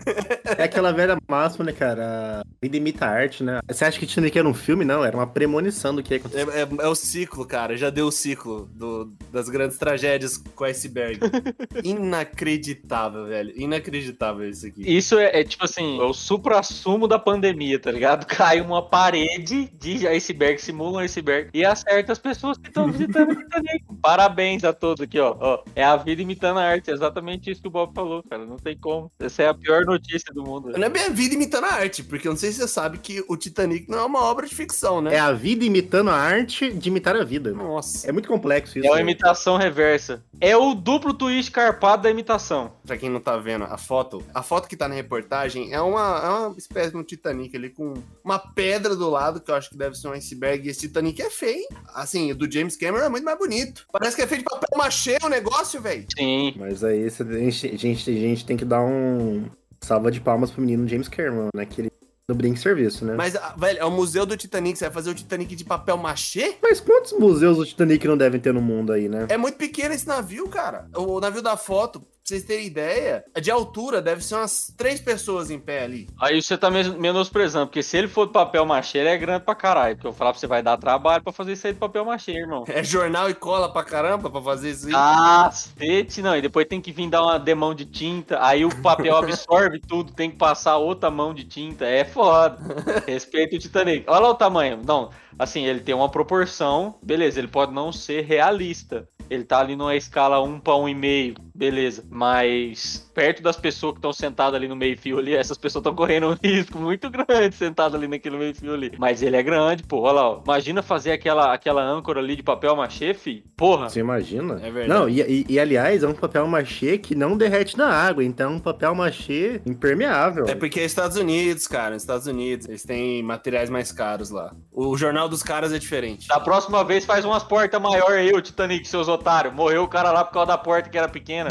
É 0.57 0.63
aquela 0.63 0.91
velha 0.91 1.17
máxima, 1.27 1.65
né, 1.65 1.71
cara? 1.73 2.41
A 2.41 2.43
vida 2.61 2.77
imita 2.77 3.05
a 3.05 3.09
arte, 3.09 3.43
né? 3.43 3.59
Você 3.67 3.85
acha 3.85 3.99
que 3.99 4.05
Titanic 4.05 4.37
era 4.37 4.47
um 4.47 4.53
filme? 4.53 4.83
Não, 4.85 5.03
era 5.03 5.15
uma 5.15 5.27
premonição 5.27 5.93
do 5.95 6.01
que 6.03 6.13
ia 6.13 6.17
É, 6.17 6.19
acontecer. 6.19 6.49
é- 6.51 6.85
é 6.85 6.87
o 6.87 6.95
ciclo, 6.95 7.45
cara. 7.45 7.75
Já 7.77 7.89
deu 7.89 8.07
o 8.07 8.11
ciclo 8.11 8.69
do- 8.73 9.11
das 9.31 9.49
grandes 9.49 9.77
tragédias 9.77 10.37
com 10.37 10.63
iceberg. 10.65 11.19
Inacreditável, 11.83 13.25
velho. 13.25 13.53
Inacreditável 13.55 14.47
isso 14.49 14.67
aqui. 14.67 14.81
Isso 14.85 15.17
é, 15.17 15.39
é 15.41 15.43
tipo 15.43 15.63
assim, 15.65 15.99
é 15.99 16.03
o 16.03 16.13
supra-sumo 16.13 17.07
da 17.07 17.17
pandemia, 17.19 17.79
tá 17.79 17.91
ligado? 17.91 18.25
Cai 18.27 18.61
uma 18.61 18.81
parede 18.81 19.69
de 19.79 20.07
iceberg, 20.07 20.61
simula 20.61 20.97
um 20.99 20.99
iceberg 20.99 21.49
e 21.53 21.63
acerta 21.65 21.86
as 21.87 22.19
pessoas 22.19 22.57
que 22.57 22.67
estão 22.67 22.91
visitando 22.91 23.31
o 23.31 23.35
Titanic. 23.35 23.85
Parabéns 24.01 24.63
a 24.63 24.73
todos 24.73 25.01
aqui, 25.01 25.19
ó. 25.19 25.35
ó. 25.39 25.63
É 25.75 25.83
a 25.83 25.95
vida 25.95 26.21
imitando 26.21 26.59
a 26.59 26.63
arte, 26.63 26.89
é 26.89 26.93
exatamente 26.93 27.49
isso 27.49 27.61
que 27.61 27.67
o 27.67 27.71
Bob 27.71 27.93
falou, 27.93 28.23
cara. 28.23 28.45
Não 28.45 28.57
tem 28.57 28.77
como. 28.77 29.11
Essa 29.19 29.43
é 29.43 29.47
a 29.47 29.53
pior 29.53 29.85
notícia 29.85 30.33
do 30.33 30.43
mundo. 30.43 30.71
Não 30.77 30.87
é 30.87 30.89
bem 30.89 31.05
a 31.05 31.09
vida 31.09 31.35
imitando 31.35 31.65
a 31.65 31.73
arte, 31.73 32.03
porque 32.03 32.27
eu 32.27 32.31
não 32.31 32.37
sei 32.37 32.51
se 32.51 32.59
você 32.59 32.67
sabe 32.67 32.97
que 32.97 33.23
o 33.27 33.37
Titanic 33.37 33.89
não 33.89 33.99
é 33.99 34.03
uma 34.03 34.21
obra 34.23 34.45
de 34.45 34.55
ficção, 34.55 35.01
né? 35.01 35.15
É 35.15 35.19
a 35.19 35.31
vida 35.31 35.65
imitando 35.65 36.09
a 36.09 36.15
arte 36.15 36.71
de 36.71 36.89
imitar 36.89 37.15
a 37.15 37.23
vida. 37.23 37.51
Nossa. 37.51 38.07
É 38.07 38.11
muito 38.11 38.27
complexo 38.27 38.77
isso. 38.77 38.87
É 38.87 38.89
uma 38.89 38.97
né? 38.97 39.01
imitação 39.01 39.57
reversa. 39.57 40.23
É 40.39 40.55
o 40.55 40.73
duplo 40.73 41.13
twist 41.13 41.51
carpado 41.51 42.03
da 42.03 42.09
imitação. 42.09 42.73
Pra 42.85 42.97
quem 42.97 43.09
não 43.09 43.19
tá 43.19 43.37
vendo 43.37 43.65
a 43.65 43.77
foto, 43.77 44.23
a 44.33 44.43
foto 44.43 44.67
que 44.67 44.75
tá 44.75 44.87
na 44.87 44.95
reportagem 44.95 45.73
é 45.73 45.81
uma, 45.81 46.21
é 46.23 46.29
uma 46.29 46.57
espécie 46.57 46.91
de 46.91 46.97
um 46.97 47.03
Titanic 47.03 47.55
ali 47.55 47.69
com 47.69 47.93
uma 48.23 48.39
pedra 48.39 48.95
do 48.95 49.09
lado, 49.09 49.39
que 49.39 49.49
eu 49.49 49.55
acho 49.55 49.69
que 49.69 49.77
deve 49.77 49.95
ser 49.95 50.07
um 50.07 50.11
iceberg. 50.11 50.67
E 50.67 50.71
esse 50.71 50.81
Titanic 50.81 51.21
é 51.21 51.29
feio. 51.29 51.67
Assim, 51.93 52.31
o 52.31 52.35
do 52.35 52.51
James 52.51 52.75
Cameron 52.75 53.05
é 53.05 53.09
muito 53.09 53.23
mais 53.23 53.37
bonito. 53.37 53.85
Parece 53.91 54.15
que 54.15 54.21
é 54.21 54.27
feito 54.27 54.41
de 54.41 54.49
papel 54.49 54.77
machê 54.77 55.17
o 55.23 55.29
negócio, 55.29 55.81
velho. 55.81 56.05
Sim. 56.17 56.53
Mas 56.57 56.83
aí 56.83 57.05
a 57.05 57.09
gente, 57.09 58.09
a 58.09 58.13
gente, 58.13 58.45
tem 58.45 58.57
que 58.57 58.65
dar 58.65 58.83
um 58.83 59.45
salva 59.81 60.11
de 60.11 60.21
palmas 60.21 60.51
pro 60.51 60.61
menino 60.61 60.87
James 60.87 61.07
Cameron, 61.07 61.49
né? 61.55 61.65
Que 61.65 61.81
ele 61.81 61.91
no 62.29 62.35
brinque 62.35 62.59
serviço, 62.59 63.05
né? 63.05 63.13
Mas... 63.15 63.33
Mas, 63.33 63.41
ah, 63.41 63.55
velho, 63.57 63.79
é 63.79 63.85
o 63.85 63.91
museu 63.91 64.25
do 64.25 64.35
Titanic. 64.35 64.77
Você 64.77 64.85
vai 64.85 64.93
fazer 64.93 65.09
o 65.09 65.15
Titanic 65.15 65.55
de 65.55 65.63
papel 65.63 65.97
machê? 65.97 66.55
quantos 66.85 67.13
museus 67.13 67.57
do 67.57 67.65
Titanic 67.65 68.05
não 68.05 68.17
devem 68.17 68.39
ter 68.39 68.53
no 68.53 68.61
mundo 68.61 68.91
aí, 68.91 69.07
né? 69.07 69.27
É 69.29 69.37
muito 69.37 69.57
pequeno 69.57 69.93
esse 69.93 70.07
navio, 70.07 70.47
cara. 70.49 70.89
O 70.95 71.19
navio 71.19 71.41
da 71.41 71.55
foto, 71.55 72.03
vocês 72.27 72.43
terem 72.43 72.67
ideia, 72.67 73.23
de 73.41 73.49
altura 73.49 74.01
deve 74.01 74.21
ser 74.21 74.35
umas 74.35 74.73
três 74.75 74.99
pessoas 74.99 75.49
em 75.49 75.57
pé 75.57 75.83
ali. 75.85 76.09
Aí 76.19 76.41
você 76.41 76.57
tá 76.57 76.69
menosprezando, 76.69 77.67
porque 77.67 77.81
se 77.81 77.95
ele 77.95 78.09
for 78.09 78.27
de 78.27 78.33
papel 78.33 78.65
machê, 78.65 78.97
ele 78.97 79.07
é 79.07 79.17
grande 79.17 79.45
pra 79.45 79.55
caralho. 79.55 79.95
Porque 79.95 80.07
eu 80.07 80.11
falar 80.11 80.33
pra 80.33 80.39
você, 80.39 80.45
vai 80.45 80.61
dar 80.61 80.75
trabalho 80.75 81.23
pra 81.23 81.31
fazer 81.31 81.53
isso 81.53 81.65
aí 81.65 81.71
de 81.71 81.79
papel 81.79 82.03
machê, 82.03 82.33
irmão. 82.33 82.65
É 82.67 82.83
jornal 82.83 83.29
e 83.29 83.33
cola 83.33 83.71
pra 83.71 83.81
caramba 83.81 84.29
pra 84.29 84.41
fazer 84.41 84.71
isso 84.71 84.87
aí. 84.87 84.91
Cacete, 84.91 86.21
não. 86.21 86.35
E 86.35 86.41
depois 86.41 86.67
tem 86.67 86.81
que 86.81 86.91
vir 86.91 87.09
dar 87.09 87.23
uma 87.23 87.39
demão 87.39 87.73
de 87.73 87.85
tinta. 87.85 88.43
Aí 88.45 88.65
o 88.65 88.81
papel 88.81 89.15
absorve 89.15 89.79
tudo, 89.79 90.11
tem 90.11 90.29
que 90.29 90.35
passar 90.35 90.75
outra 90.75 91.09
mão 91.09 91.33
de 91.33 91.45
tinta. 91.45 91.85
É 91.85 92.03
foda. 92.03 92.57
Respeita 93.07 93.55
o 93.55 93.59
Titanic. 93.59 94.03
Olha 94.05 94.19
lá 94.19 94.29
o 94.31 94.35
tamanho. 94.35 94.81
Não, 94.85 95.11
assim, 95.39 95.65
ele 95.65 95.79
tem 95.79 95.95
uma 95.95 96.09
proporção. 96.09 96.99
Beleza, 97.01 97.39
ele 97.39 97.47
pode 97.47 97.71
não 97.71 97.93
ser 97.93 98.25
realista. 98.25 99.07
Ele 99.29 99.43
tá 99.43 99.59
ali 99.59 99.75
numa 99.75 99.95
escala 99.95 100.41
1 100.41 100.59
pra 100.59 100.73
1,5. 100.73 101.37
Beleza. 101.57 102.03
Mas 102.09 103.09
perto 103.13 103.41
das 103.41 103.57
pessoas 103.57 103.93
que 103.93 103.97
estão 103.97 104.13
sentadas 104.13 104.53
ali 104.55 104.67
no 104.67 104.75
meio-fio 104.75 105.17
ali, 105.17 105.33
essas 105.35 105.57
pessoas 105.57 105.81
estão 105.81 105.95
correndo 105.95 106.27
um 106.29 106.33
risco 106.41 106.77
muito 106.77 107.09
grande 107.09 107.55
sentadas 107.55 107.95
ali 107.95 108.07
naquele 108.07 108.37
meio-fio 108.37 108.73
ali. 108.73 108.91
Mas 108.97 109.21
ele 109.23 109.35
é 109.35 109.41
grande, 109.43 109.83
pô. 109.83 110.01
Olha 110.01 110.11
lá, 110.13 110.29
ó. 110.29 110.41
Imagina 110.43 110.81
fazer 110.83 111.11
aquela, 111.11 111.53
aquela 111.53 111.81
âncora 111.83 112.19
ali 112.19 112.35
de 112.35 112.43
papel 112.43 112.75
machê, 112.75 113.13
fi. 113.13 113.43
Porra. 113.57 113.89
Você 113.89 113.99
imagina? 113.99 114.53
É 114.63 114.69
verdade. 114.69 114.87
Não, 114.87 115.09
e, 115.09 115.21
e- 115.21 115.45
e, 115.49 115.59
aliás, 115.59 116.03
é 116.03 116.07
um 116.07 116.13
papel 116.13 116.47
machê 116.47 116.97
que 116.97 117.15
não 117.15 117.35
derrete 117.35 117.77
na 117.77 117.87
água, 117.87 118.23
então 118.23 118.51
é 118.51 118.55
um 118.55 118.59
papel 118.59 118.93
machê 118.93 119.59
impermeável. 119.65 120.45
É 120.47 120.53
porque 120.55 120.79
é 120.79 120.85
Estados 120.85 121.17
Unidos, 121.17 121.67
cara. 121.67 121.95
Estados 121.95 122.27
Unidos. 122.27 122.67
Eles 122.67 122.83
têm 122.83 123.23
materiais 123.23 123.69
mais 123.69 123.91
caros 123.91 124.29
lá. 124.29 124.53
O 124.71 124.95
jornal 124.95 125.27
dos 125.27 125.41
caras 125.41 125.73
é 125.73 125.79
diferente. 125.79 126.27
Da 126.27 126.39
próxima 126.39 126.83
vez 126.83 127.03
faz 127.05 127.25
umas 127.25 127.43
portas 127.43 127.81
maiores 127.81 128.17
aí, 128.17 128.31
o 128.31 128.41
Titanic, 128.41 128.87
seus 128.87 129.07
otários. 129.07 129.53
Morreu 129.53 129.83
o 129.83 129.87
cara 129.87 130.11
lá 130.11 130.23
por 130.23 130.33
causa 130.33 130.47
da 130.47 130.57
porta 130.57 130.89
que 130.89 130.97
era 130.97 131.07
pequena. 131.09 131.46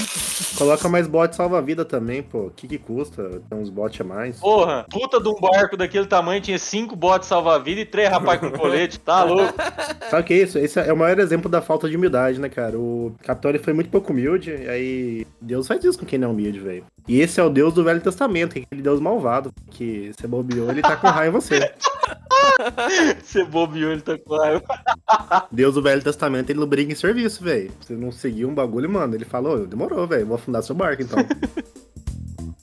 Coloca 0.56 0.88
mais 0.88 1.06
bote 1.06 1.36
salva-vida 1.36 1.84
também, 1.84 2.22
pô. 2.22 2.46
O 2.46 2.50
que 2.50 2.66
que 2.66 2.78
custa? 2.78 3.42
Tem 3.48 3.58
uns 3.58 3.70
botes 3.70 4.00
a 4.00 4.04
mais. 4.04 4.38
Porra, 4.38 4.86
puta 4.90 5.20
de 5.20 5.28
um 5.28 5.34
barco 5.34 5.76
daquele 5.76 6.06
tamanho 6.06 6.40
tinha 6.40 6.58
cinco 6.58 6.96
botes 6.96 7.28
salva-vida 7.28 7.80
e 7.80 7.84
três 7.84 8.08
rapaz 8.08 8.40
com 8.40 8.50
colete. 8.50 8.98
Tá 8.98 9.22
louco? 9.24 9.54
Sabe 10.10 10.22
o 10.22 10.24
que 10.24 10.34
é 10.34 10.42
isso? 10.42 10.58
Esse 10.58 10.80
é 10.80 10.92
o 10.92 10.96
maior 10.96 11.18
exemplo 11.18 11.50
da 11.50 11.60
falta 11.60 11.88
de 11.88 11.96
humildade, 11.96 12.40
né, 12.40 12.48
cara? 12.48 12.78
O 12.78 13.14
Capitão 13.22 13.50
ele 13.50 13.58
foi 13.58 13.72
muito 13.72 13.90
pouco 13.90 14.12
humilde, 14.12 14.50
e 14.50 14.68
aí 14.68 15.26
Deus 15.40 15.66
faz 15.66 15.84
isso 15.84 15.98
com 15.98 16.06
quem 16.06 16.18
não 16.18 16.28
é 16.28 16.30
humilde, 16.32 16.58
velho. 16.58 16.84
E 17.08 17.20
esse 17.20 17.40
é 17.40 17.44
o 17.44 17.50
Deus 17.50 17.72
do 17.72 17.84
Velho 17.84 18.00
Testamento, 18.00 18.54
que 18.54 18.60
é 18.60 18.62
aquele 18.62 18.82
Deus 18.82 19.00
malvado, 19.00 19.52
que 19.70 20.12
você 20.16 20.26
bobeou, 20.26 20.70
ele 20.70 20.82
tá 20.82 20.96
com 20.96 21.06
raiva 21.06 21.36
em 21.36 21.40
você. 21.40 21.72
Você 23.22 23.44
bobeou, 23.44 23.92
ele 23.92 24.00
tá 24.00 24.16
com 24.18 24.34
raiva. 24.34 24.62
Deus 25.52 25.74
do 25.74 25.82
Velho 25.82 26.02
Testamento, 26.02 26.48
ele 26.50 26.60
não 26.60 26.66
briga 26.66 26.90
em 26.90 26.96
serviço, 26.96 27.44
velho. 27.44 27.70
Você 27.80 27.94
não 27.94 28.10
seguiu 28.10 28.48
um 28.48 28.54
bagulho, 28.54 28.88
mano. 28.88 29.14
Ele 29.14 29.24
falou, 29.24 29.66
demorou, 29.66 29.85
velho, 30.06 30.26
vou 30.26 30.36
afundar 30.36 30.62
seu 30.62 30.74
barco, 30.74 31.02
então. 31.02 31.18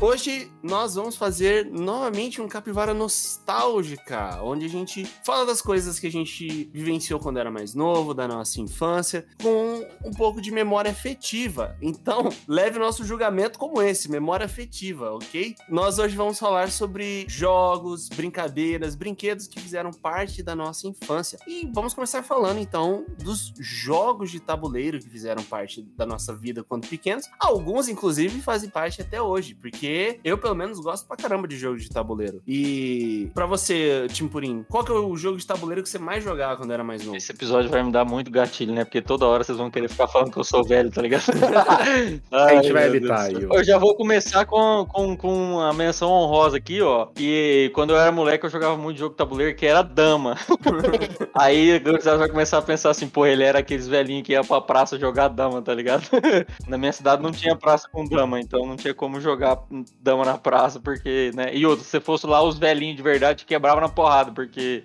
Hoje 0.00 0.48
nós 0.62 0.94
vamos 0.94 1.16
fazer 1.16 1.66
novamente 1.66 2.40
um 2.40 2.46
capivara 2.46 2.94
nostálgica, 2.94 4.40
onde 4.44 4.64
a 4.64 4.68
gente 4.68 5.04
fala 5.26 5.44
das 5.44 5.60
coisas 5.60 5.98
que 5.98 6.06
a 6.06 6.10
gente 6.10 6.70
vivenciou 6.72 7.18
quando 7.18 7.40
era 7.40 7.50
mais 7.50 7.74
novo, 7.74 8.14
da 8.14 8.28
nossa 8.28 8.60
infância, 8.60 9.26
com 9.42 9.84
um 10.04 10.12
pouco 10.12 10.40
de 10.40 10.52
memória 10.52 10.92
afetiva. 10.92 11.76
Então, 11.82 12.28
leve 12.46 12.76
o 12.76 12.80
nosso 12.80 13.04
julgamento 13.04 13.58
como 13.58 13.82
esse, 13.82 14.08
memória 14.08 14.46
afetiva, 14.46 15.10
ok? 15.10 15.56
Nós 15.68 15.98
hoje 15.98 16.14
vamos 16.14 16.38
falar 16.38 16.70
sobre 16.70 17.26
jogos, 17.28 18.08
brincadeiras, 18.08 18.94
brinquedos 18.94 19.48
que 19.48 19.58
fizeram 19.58 19.90
parte 19.90 20.44
da 20.44 20.54
nossa 20.54 20.86
infância. 20.86 21.40
E 21.44 21.68
vamos 21.74 21.92
começar 21.92 22.22
falando 22.22 22.60
então 22.60 23.04
dos 23.18 23.52
jogos 23.58 24.30
de 24.30 24.38
tabuleiro 24.38 25.00
que 25.00 25.10
fizeram 25.10 25.42
parte 25.42 25.82
da 25.96 26.06
nossa 26.06 26.32
vida 26.36 26.62
quando 26.62 26.86
pequenos. 26.86 27.28
Alguns, 27.40 27.88
inclusive, 27.88 28.40
fazem 28.40 28.70
parte 28.70 29.02
até 29.02 29.20
hoje, 29.20 29.56
porque 29.56 29.87
eu, 30.24 30.38
pelo 30.38 30.54
menos, 30.54 30.80
gosto 30.80 31.06
pra 31.06 31.16
caramba 31.16 31.46
de 31.48 31.56
jogo 31.56 31.76
de 31.76 31.88
tabuleiro. 31.88 32.42
E 32.46 33.30
pra 33.34 33.46
você, 33.46 34.06
Tim 34.12 34.28
Purim, 34.28 34.64
qual 34.68 34.84
que 34.84 34.90
é 34.90 34.94
o 34.94 35.16
jogo 35.16 35.38
de 35.38 35.46
tabuleiro 35.46 35.82
que 35.82 35.88
você 35.88 35.98
mais 35.98 36.22
jogava 36.22 36.56
quando 36.56 36.72
era 36.72 36.84
mais 36.84 37.04
novo? 37.04 37.16
Esse 37.16 37.32
episódio 37.32 37.70
vai 37.70 37.82
me 37.82 37.92
dar 37.92 38.04
muito 38.04 38.30
gatilho, 38.30 38.74
né? 38.74 38.84
Porque 38.84 39.00
toda 39.00 39.26
hora 39.26 39.44
vocês 39.44 39.58
vão 39.58 39.70
querer 39.70 39.88
ficar 39.88 40.08
falando 40.08 40.32
que 40.32 40.38
eu 40.38 40.44
sou 40.44 40.64
velho, 40.64 40.90
tá 40.90 41.02
ligado? 41.02 41.24
A 42.30 42.54
gente 42.54 42.66
Ai, 42.66 42.72
vai 42.72 42.86
evitar 42.86 43.28
Deus. 43.28 43.50
aí. 43.50 43.58
Eu 43.58 43.64
já 43.64 43.78
vou 43.78 43.94
começar 43.94 44.44
com, 44.44 44.86
com, 44.88 45.16
com 45.16 45.60
a 45.60 45.72
menção 45.72 46.10
honrosa 46.10 46.56
aqui, 46.56 46.80
ó. 46.80 47.06
Que 47.06 47.70
quando 47.74 47.90
eu 47.90 47.98
era 47.98 48.12
moleque 48.12 48.44
eu 48.44 48.50
jogava 48.50 48.76
muito 48.76 48.98
jogo 48.98 49.10
de 49.12 49.16
tabuleiro 49.18 49.56
que 49.56 49.66
era 49.66 49.82
dama. 49.82 50.36
Aí 51.34 51.74
a 51.74 51.78
gurizada 51.78 52.18
vai 52.18 52.28
começar 52.28 52.58
a 52.58 52.62
pensar 52.62 52.90
assim, 52.90 53.08
pô, 53.08 53.26
ele 53.26 53.42
era 53.42 53.58
aqueles 53.60 53.86
velhinhos 53.86 54.24
que 54.24 54.32
ia 54.32 54.42
pra 54.42 54.60
praça 54.60 54.98
jogar 54.98 55.28
dama, 55.28 55.62
tá 55.62 55.74
ligado? 55.74 56.08
Na 56.66 56.76
minha 56.78 56.92
cidade 56.92 57.22
não 57.22 57.30
tinha 57.32 57.56
praça 57.56 57.88
com 57.90 58.04
dama, 58.04 58.40
então 58.40 58.66
não 58.66 58.76
tinha 58.76 58.94
como 58.94 59.20
jogar 59.20 59.58
dama 60.00 60.24
na 60.24 60.38
praça, 60.38 60.80
porque, 60.80 61.30
né? 61.34 61.54
E 61.54 61.66
outro, 61.66 61.84
se 61.84 62.00
fosse 62.00 62.26
lá, 62.26 62.42
os 62.42 62.58
velhinhos 62.58 62.96
de 62.96 63.02
verdade 63.02 63.40
te 63.40 63.46
quebravam 63.46 63.80
na 63.80 63.88
porrada, 63.88 64.32
porque, 64.32 64.84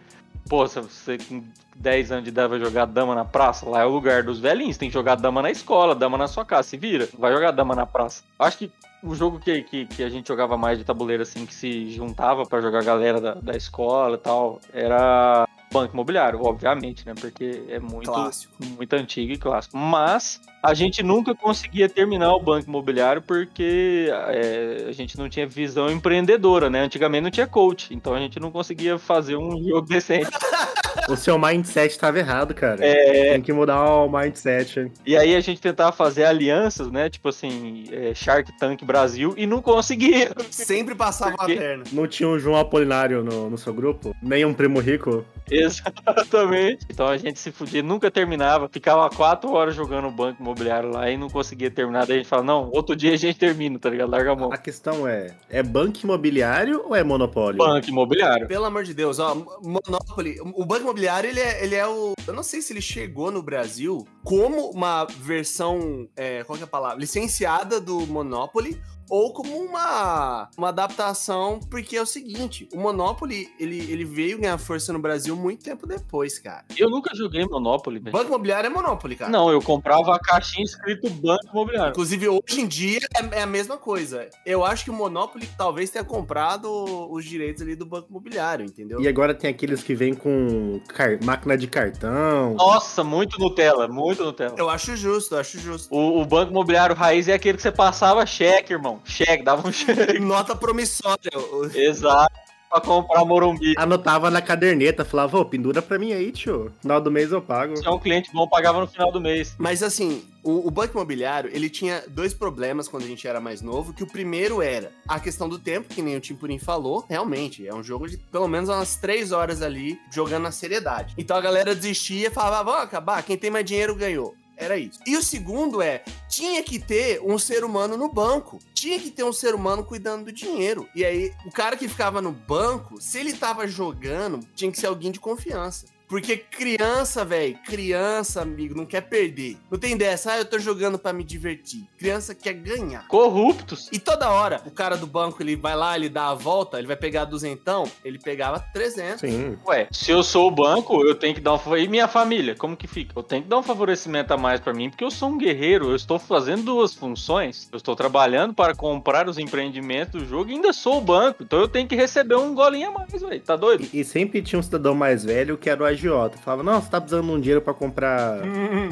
pô, 0.50 0.68
você 0.68 1.18
com 1.18 1.44
10 1.76 2.12
anos 2.12 2.24
de 2.24 2.30
idade 2.30 2.50
vai 2.50 2.60
jogar 2.60 2.86
dama 2.86 3.16
na 3.16 3.26
praça, 3.26 3.70
lá 3.70 3.82
é 3.82 3.86
o 3.86 3.90
lugar 3.90 4.24
dos 4.24 4.40
velhinhos, 4.40 4.78
tem 4.78 4.90
que 4.90 4.94
jogar 4.94 5.16
dama 5.16 5.42
na 5.42 5.52
escola, 5.52 5.96
dama 5.96 6.18
na 6.18 6.28
sua 6.28 6.46
casa, 6.46 6.70
se 6.70 6.78
vira, 6.78 7.08
vai 7.18 7.34
jogar 7.34 7.52
dama 7.52 7.76
na 7.76 7.86
praça. 7.86 8.24
Acho 8.40 8.58
que 8.58 8.72
o 9.04 9.14
jogo 9.14 9.40
que, 9.40 9.64
que, 9.64 9.86
que 9.86 10.04
a 10.04 10.10
gente 10.10 10.28
jogava 10.28 10.58
mais 10.58 10.78
de 10.78 10.84
tabuleiro, 10.84 11.24
assim, 11.24 11.46
que 11.46 11.54
se 11.54 11.92
juntava 11.92 12.46
pra 12.46 12.62
jogar 12.62 12.80
a 12.80 12.84
galera 12.84 13.20
da, 13.20 13.34
da 13.34 13.56
escola 13.56 14.16
e 14.16 14.20
tal, 14.20 14.60
era 14.74 15.48
Banco 15.74 15.94
Imobiliário, 15.94 16.40
obviamente, 16.44 17.06
né? 17.06 17.14
Porque 17.20 17.64
é 17.68 17.80
muito, 17.80 18.12
Clássico. 18.12 18.54
muito 18.78 18.94
antigo 18.94 19.34
e 19.34 19.38
clássico. 19.38 19.76
Mas 19.76 20.40
a 20.62 20.74
gente 20.74 21.02
nunca 21.02 21.34
conseguia 21.34 21.90
terminar 21.90 22.34
o 22.34 22.40
Banco 22.40 22.70
Imobiliário 22.70 23.22
porque 23.22 24.08
é, 24.30 24.86
a 24.88 24.92
gente 24.92 25.18
não 25.18 25.28
tinha 25.28 25.48
visão 25.48 25.90
empreendedora, 25.90 26.70
né? 26.70 26.84
Antigamente 26.84 27.24
não 27.24 27.32
tinha 27.32 27.48
coach, 27.48 27.94
então 27.94 28.14
a 28.14 28.20
gente 28.20 28.40
não 28.40 28.52
conseguia 28.52 29.00
fazer 29.00 29.36
um 29.36 29.62
jogo 29.64 29.88
decente. 29.88 30.30
o 31.10 31.16
seu 31.16 31.38
mindset 31.38 31.98
tava 31.98 32.20
errado, 32.20 32.54
cara. 32.54 32.86
É, 32.86 33.34
Tem 33.34 33.42
que 33.42 33.54
mudar 33.54 33.84
o 33.84 34.10
mindset. 34.10 34.92
e 35.06 35.16
aí 35.18 35.36
a 35.36 35.40
gente 35.42 35.60
tentava 35.62 35.92
fazer 35.92 36.26
alianças, 36.26 36.90
né? 36.92 37.10
Tipo 37.10 37.30
assim, 37.30 37.86
é, 37.92 38.14
Shark 38.14 38.52
Tank 38.58 38.84
Brasil 38.84 39.34
e 39.38 39.46
não 39.46 39.62
conseguia. 39.62 40.32
Sempre 40.50 40.96
passava 40.96 41.34
a 41.36 41.38
Porque- 41.38 41.56
perna. 41.56 41.84
Não 41.92 42.08
tinha 42.08 42.28
um 42.30 42.38
João 42.40 42.60
Apolinário 42.60 43.24
no, 43.24 43.50
no 43.50 43.58
seu 43.58 43.74
grupo? 43.74 44.16
Nem 44.22 44.46
um 44.46 44.54
primo 44.54 44.80
rico? 44.80 45.26
Exatamente. 45.50 46.86
Então 46.90 47.08
a 47.08 47.18
gente 47.18 47.40
se 47.40 47.52
fudia, 47.52 47.84
nunca 47.84 48.10
terminava. 48.10 48.70
Ficava 48.72 49.10
quatro 49.10 49.52
horas 49.52 49.76
jogando 49.76 50.08
o 50.08 50.12
banco 50.12 50.42
imobiliário 50.42 50.90
lá 50.92 51.10
e 51.10 51.18
não 51.18 51.30
conseguia 51.30 51.70
terminar. 51.70 52.06
Daí 52.06 52.16
a 52.16 52.20
gente 52.20 52.30
fala, 52.30 52.44
não, 52.44 52.70
outro 52.72 52.96
dia 52.96 53.14
a 53.14 53.18
gente 53.18 53.38
termina, 53.38 53.78
tá 53.80 53.90
ligado? 53.90 54.10
Larga 54.10 54.32
a 54.32 54.36
mão. 54.36 54.52
A 54.54 54.58
questão 54.58 55.08
é, 55.08 55.36
é 55.50 55.62
banco 55.64 56.00
imobiliário 56.04 56.84
ou 56.86 56.96
é 56.96 57.04
monopólio? 57.04 57.58
Banco 57.58 57.90
imobiliário. 57.90 58.48
Pelo 58.48 58.66
amor 58.66 58.84
de 58.84 58.94
Deus, 58.94 59.20
ó, 59.20 59.36
Monopoly, 59.62 60.38
o 60.42 60.66
Banco 60.66 60.83
Imobiliário, 60.84 61.30
ele 61.30 61.40
é, 61.40 61.64
ele 61.64 61.76
é 61.76 61.88
o. 61.88 62.14
Eu 62.28 62.34
não 62.34 62.44
sei 62.44 62.62
se 62.62 62.72
ele 62.74 62.82
chegou 62.82 63.32
no 63.32 63.42
Brasil 63.42 64.08
como 64.24 64.70
uma 64.70 65.06
versão. 65.06 66.08
é, 66.16 66.44
qual 66.44 66.58
é 66.60 66.64
a 66.64 66.68
palavra? 66.68 67.00
Licenciada 67.00 67.80
do 67.80 68.06
Monopoly. 68.06 68.80
Ou 69.10 69.34
como 69.34 69.58
uma, 69.58 70.50
uma 70.58 70.70
adaptação, 70.70 71.60
porque 71.70 71.96
é 71.98 72.02
o 72.02 72.06
seguinte: 72.06 72.68
o 72.74 72.80
Monopoly 72.80 73.50
ele, 73.60 73.80
ele 73.92 74.06
veio 74.06 74.40
ganhar 74.40 74.58
força 74.58 74.92
no 74.94 75.00
Brasil 75.00 75.36
muito 75.36 75.64
tempo 75.64 75.86
depois, 75.88 76.40
cara. 76.40 76.64
Eu 76.78 76.90
nunca 76.90 77.14
joguei 77.16 77.46
Monopoly, 77.46 78.00
velho. 78.00 78.12
Banco 78.14 78.28
Imobiliário 78.28 78.68
é 78.68 78.70
Monopoly, 78.70 79.16
cara. 79.16 79.32
Não, 79.32 79.50
eu 79.52 79.62
comprava 79.62 80.16
a 80.16 80.20
caixinha 80.20 80.64
escrito 80.64 81.10
Banco 81.10 81.48
Imobiliário. 81.52 81.92
Inclusive, 81.92 82.28
hoje 82.30 82.62
em 82.62 82.68
dia 82.68 83.00
é, 83.16 83.40
é 83.40 83.42
a 83.44 83.48
mesma 83.48 83.78
coisa. 83.78 84.30
Eu 84.46 84.64
acho 84.66 84.84
que 84.86 84.90
o 84.90 84.94
Monopoly 84.94 85.48
talvez 85.58 85.90
tenha 85.90 86.04
comprado 86.04 86.68
os 87.12 87.26
direitos 87.26 87.62
ali 87.62 87.76
do 87.76 87.86
Banco 87.86 88.08
Imobiliário, 88.10 88.66
entendeu? 88.66 89.02
E 89.02 89.08
agora 89.08 89.34
tem 89.34 89.50
aqueles 89.50 89.84
que 89.84 89.94
vêm 89.96 90.14
com 90.14 90.80
car- 90.88 91.20
máquina 91.24 91.58
de 91.58 91.68
cartão. 91.68 92.54
Nossa, 92.56 93.04
muito 93.04 93.40
Nutella, 93.40 93.88
muito 93.88 94.24
Nutella. 94.24 94.56
Eu 94.58 94.70
acho 94.70 94.96
justo, 94.96 95.36
eu 95.36 95.40
acho 95.40 95.60
justo. 95.60 95.94
O, 95.94 96.22
o 96.22 96.26
Banco 96.26 96.52
Imobiliário 96.52 96.96
Raiz 96.96 97.28
é 97.28 97.34
aquele 97.34 97.58
que 97.58 97.62
você 97.64 97.72
passava 97.72 98.26
cheque, 98.26 98.74
irmão. 98.74 98.93
Cheque, 99.04 99.44
dava 99.44 99.68
um 99.68 99.72
cheque. 99.74 100.20
Nota 100.20 100.56
promissória. 100.56 101.32
Exato. 101.74 102.34
Pra 102.70 102.82
comprar 102.82 103.24
Morumbi. 103.24 103.76
Anotava 103.78 104.32
na 104.32 104.42
caderneta, 104.42 105.06
falava, 105.06 105.38
ô, 105.38 105.46
pendura 105.46 105.80
pra 105.80 106.00
mim 106.00 106.12
aí, 106.12 106.32
tio. 106.32 106.74
Final 106.82 107.00
do 107.00 107.12
mês 107.12 107.32
eu 107.32 107.40
pago. 107.40 107.78
Se 107.78 107.86
é 107.86 107.90
um 107.92 108.00
cliente 108.00 108.32
bom, 108.34 108.48
pagava 108.48 108.80
no 108.80 108.88
final 108.88 109.12
do 109.12 109.22
mês. 109.22 109.54
Mas 109.60 109.84
assim, 109.84 110.24
o, 110.42 110.68
o 110.68 110.72
banco 110.72 110.98
imobiliário, 110.98 111.52
ele 111.54 111.70
tinha 111.70 112.04
dois 112.08 112.34
problemas 112.34 112.88
quando 112.88 113.04
a 113.04 113.08
gente 113.08 113.28
era 113.28 113.40
mais 113.40 113.62
novo, 113.62 113.94
que 113.94 114.04
o 114.04 114.08
primeiro 114.08 114.60
era 114.60 114.92
a 115.08 115.20
questão 115.20 115.48
do 115.48 115.60
tempo, 115.60 115.94
que 115.94 116.02
nem 116.02 116.18
o 116.18 116.20
Tim 116.20 116.34
Purim 116.34 116.58
falou, 116.58 117.06
realmente, 117.08 117.68
é 117.68 117.74
um 117.76 117.84
jogo 117.84 118.08
de 118.08 118.18
pelo 118.18 118.48
menos 118.48 118.70
umas 118.70 118.96
três 118.96 119.32
horas 119.32 119.62
ali, 119.62 120.00
jogando 120.12 120.44
na 120.44 120.52
seriedade. 120.52 121.14
Então 121.16 121.38
a 121.38 121.42
galera 121.42 121.76
desistia 121.76 122.30
e 122.30 122.32
falava, 122.32 122.72
vamos 122.72 122.86
acabar, 122.86 123.22
quem 123.22 123.38
tem 123.38 123.52
mais 123.52 123.66
dinheiro 123.66 123.96
ganhou. 123.96 124.36
Era 124.64 124.78
isso. 124.78 125.00
E 125.06 125.18
o 125.18 125.22
segundo 125.22 125.82
é, 125.82 126.04
tinha 126.30 126.64
que 126.64 126.80
ter 126.80 127.22
um 127.22 127.38
ser 127.38 127.66
humano 127.66 127.98
no 127.98 128.08
banco. 128.08 128.60
Tinha 128.74 128.98
que 128.98 129.12
ter 129.12 129.24
um 129.24 129.34
ser 129.34 129.54
humano 129.54 129.84
cuidando 129.84 130.26
do 130.26 130.32
dinheiro. 130.32 130.88
E 130.96 131.04
aí, 131.04 131.34
o 131.46 131.52
cara 131.52 131.76
que 131.76 131.88
ficava 131.88 132.22
no 132.22 132.32
banco, 132.32 133.02
se 133.02 133.20
ele 133.20 133.34
tava 133.34 133.68
jogando, 133.68 134.40
tinha 134.56 134.72
que 134.72 134.80
ser 134.80 134.88
alguém 134.88 135.12
de 135.12 135.20
confiança. 135.20 135.86
Porque 136.08 136.38
criança, 136.38 137.26
velho, 137.26 137.58
criança, 137.66 138.42
amigo, 138.42 138.76
não 138.76 138.86
quer 138.86 139.02
perder. 139.02 139.58
Não 139.70 139.80
tem 139.80 139.98
dessa, 139.98 140.34
ah, 140.34 140.38
eu 140.38 140.46
tô 140.46 140.60
jogando 140.60 141.00
pra 141.00 141.14
me 141.14 141.24
divertir. 141.24 141.88
Criança 141.98 142.36
quer 142.36 142.54
ganhar. 142.54 143.08
Corruptos. 143.08 143.90
E 143.92 144.00
toda 144.00 144.30
hora, 144.30 144.62
o 144.66 144.72
cara 144.72 144.96
do 144.96 145.08
banco, 145.08 145.42
ele 145.42 145.56
vai 145.56 145.76
lá, 145.76 145.96
ele 145.96 146.10
dá 146.10 146.28
a 146.28 146.34
volta, 146.34 146.78
ele 146.78 146.88
vai 146.88 146.96
pegar 146.96 147.26
duzentão, 147.26 147.90
ele 148.04 148.20
pegava 148.20 148.60
300. 148.60 149.22
Sim. 149.22 149.58
Ué, 149.66 149.88
se 149.92 150.12
eu 150.12 150.24
sou 150.24 150.48
o 150.48 150.52
banco, 150.52 151.04
eu 151.06 151.16
tenho 151.16 151.34
que 151.34 151.42
dar 151.42 151.54
um 151.54 151.58
favor. 151.58 151.80
E 151.80 151.88
minha 151.88 152.08
família, 152.08 152.56
como 152.56 152.78
que 152.78 152.88
fica? 152.88 153.14
Eu 153.16 153.24
tenho 153.24 153.44
que 153.44 153.50
dar 153.50 153.58
um 153.58 153.64
favorecimento 153.64 154.34
a 154.34 154.38
mais 154.38 154.60
pra 154.60 154.74
mim, 154.74 154.90
porque 154.90 155.04
eu 155.04 155.12
sou 155.12 155.30
um 155.30 155.38
guerreiro. 155.38 155.90
Eu 155.90 155.96
estou 155.96 156.20
fazendo 156.20 156.64
duas 156.64 156.94
funções. 156.94 157.68
Eu 157.72 157.78
estou 157.78 157.96
trabalhando 157.96 158.54
para 158.54 158.76
comprar 158.76 159.28
os 159.28 159.38
empreendimentos 159.38 160.22
do 160.22 160.28
jogo 160.28 160.50
e 160.50 160.54
ainda 160.54 160.74
sou 160.74 160.98
o 160.98 161.02
banco. 161.02 161.44
Então 161.44 161.60
eu 161.60 161.68
tenho 161.68 161.88
que 161.88 161.96
receber 161.96 162.36
um 162.36 162.54
golinho 162.54 162.90
a 162.90 162.92
mais, 162.92 163.12
velho. 163.12 163.42
Tá 163.42 163.56
doido? 163.56 163.88
E, 163.92 164.02
e 164.02 164.04
sempre 164.04 164.42
tinha 164.42 164.60
um 164.60 164.64
cidadão 164.64 164.94
mais 164.94 165.24
velho 165.24 165.58
que 165.58 165.70
era 165.70 165.82
o 165.82 165.86
agiota. 165.94 166.38
Falava, 166.38 166.64
não, 166.64 166.82
você 166.82 166.90
tá 166.90 167.00
precisando 167.00 167.26
de 167.28 167.32
um 167.32 167.40
dinheiro 167.40 167.62
pra 167.62 167.74
comprar 167.74 168.40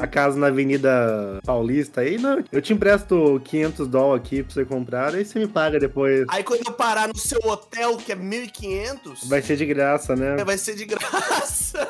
a 0.00 0.06
casa 0.06 0.38
na 0.38 0.48
Avenida 0.48 1.38
Paulista 1.44 2.00
aí? 2.00 2.18
Não, 2.18 2.42
eu 2.50 2.62
te 2.62 2.72
empresto 2.72 3.40
500 3.44 3.88
dólares 3.88 4.24
aqui 4.26 4.42
pra 4.42 4.54
você 4.54 4.64
comprar, 4.64 5.14
aí 5.14 5.24
você 5.24 5.38
me 5.38 5.46
paga 5.46 5.78
depois. 5.78 6.24
Aí 6.28 6.42
quando 6.42 6.62
eu 6.66 6.72
parar 6.72 7.08
no 7.08 7.16
seu 7.16 7.40
hotel, 7.44 7.96
que 7.96 8.12
é 8.12 8.16
1.500, 8.16 9.28
Vai 9.28 9.42
ser 9.42 9.56
de 9.56 9.66
graça, 9.66 10.16
né? 10.16 10.42
vai 10.44 10.58
ser 10.58 10.74
de 10.74 10.84
graça. 10.84 11.86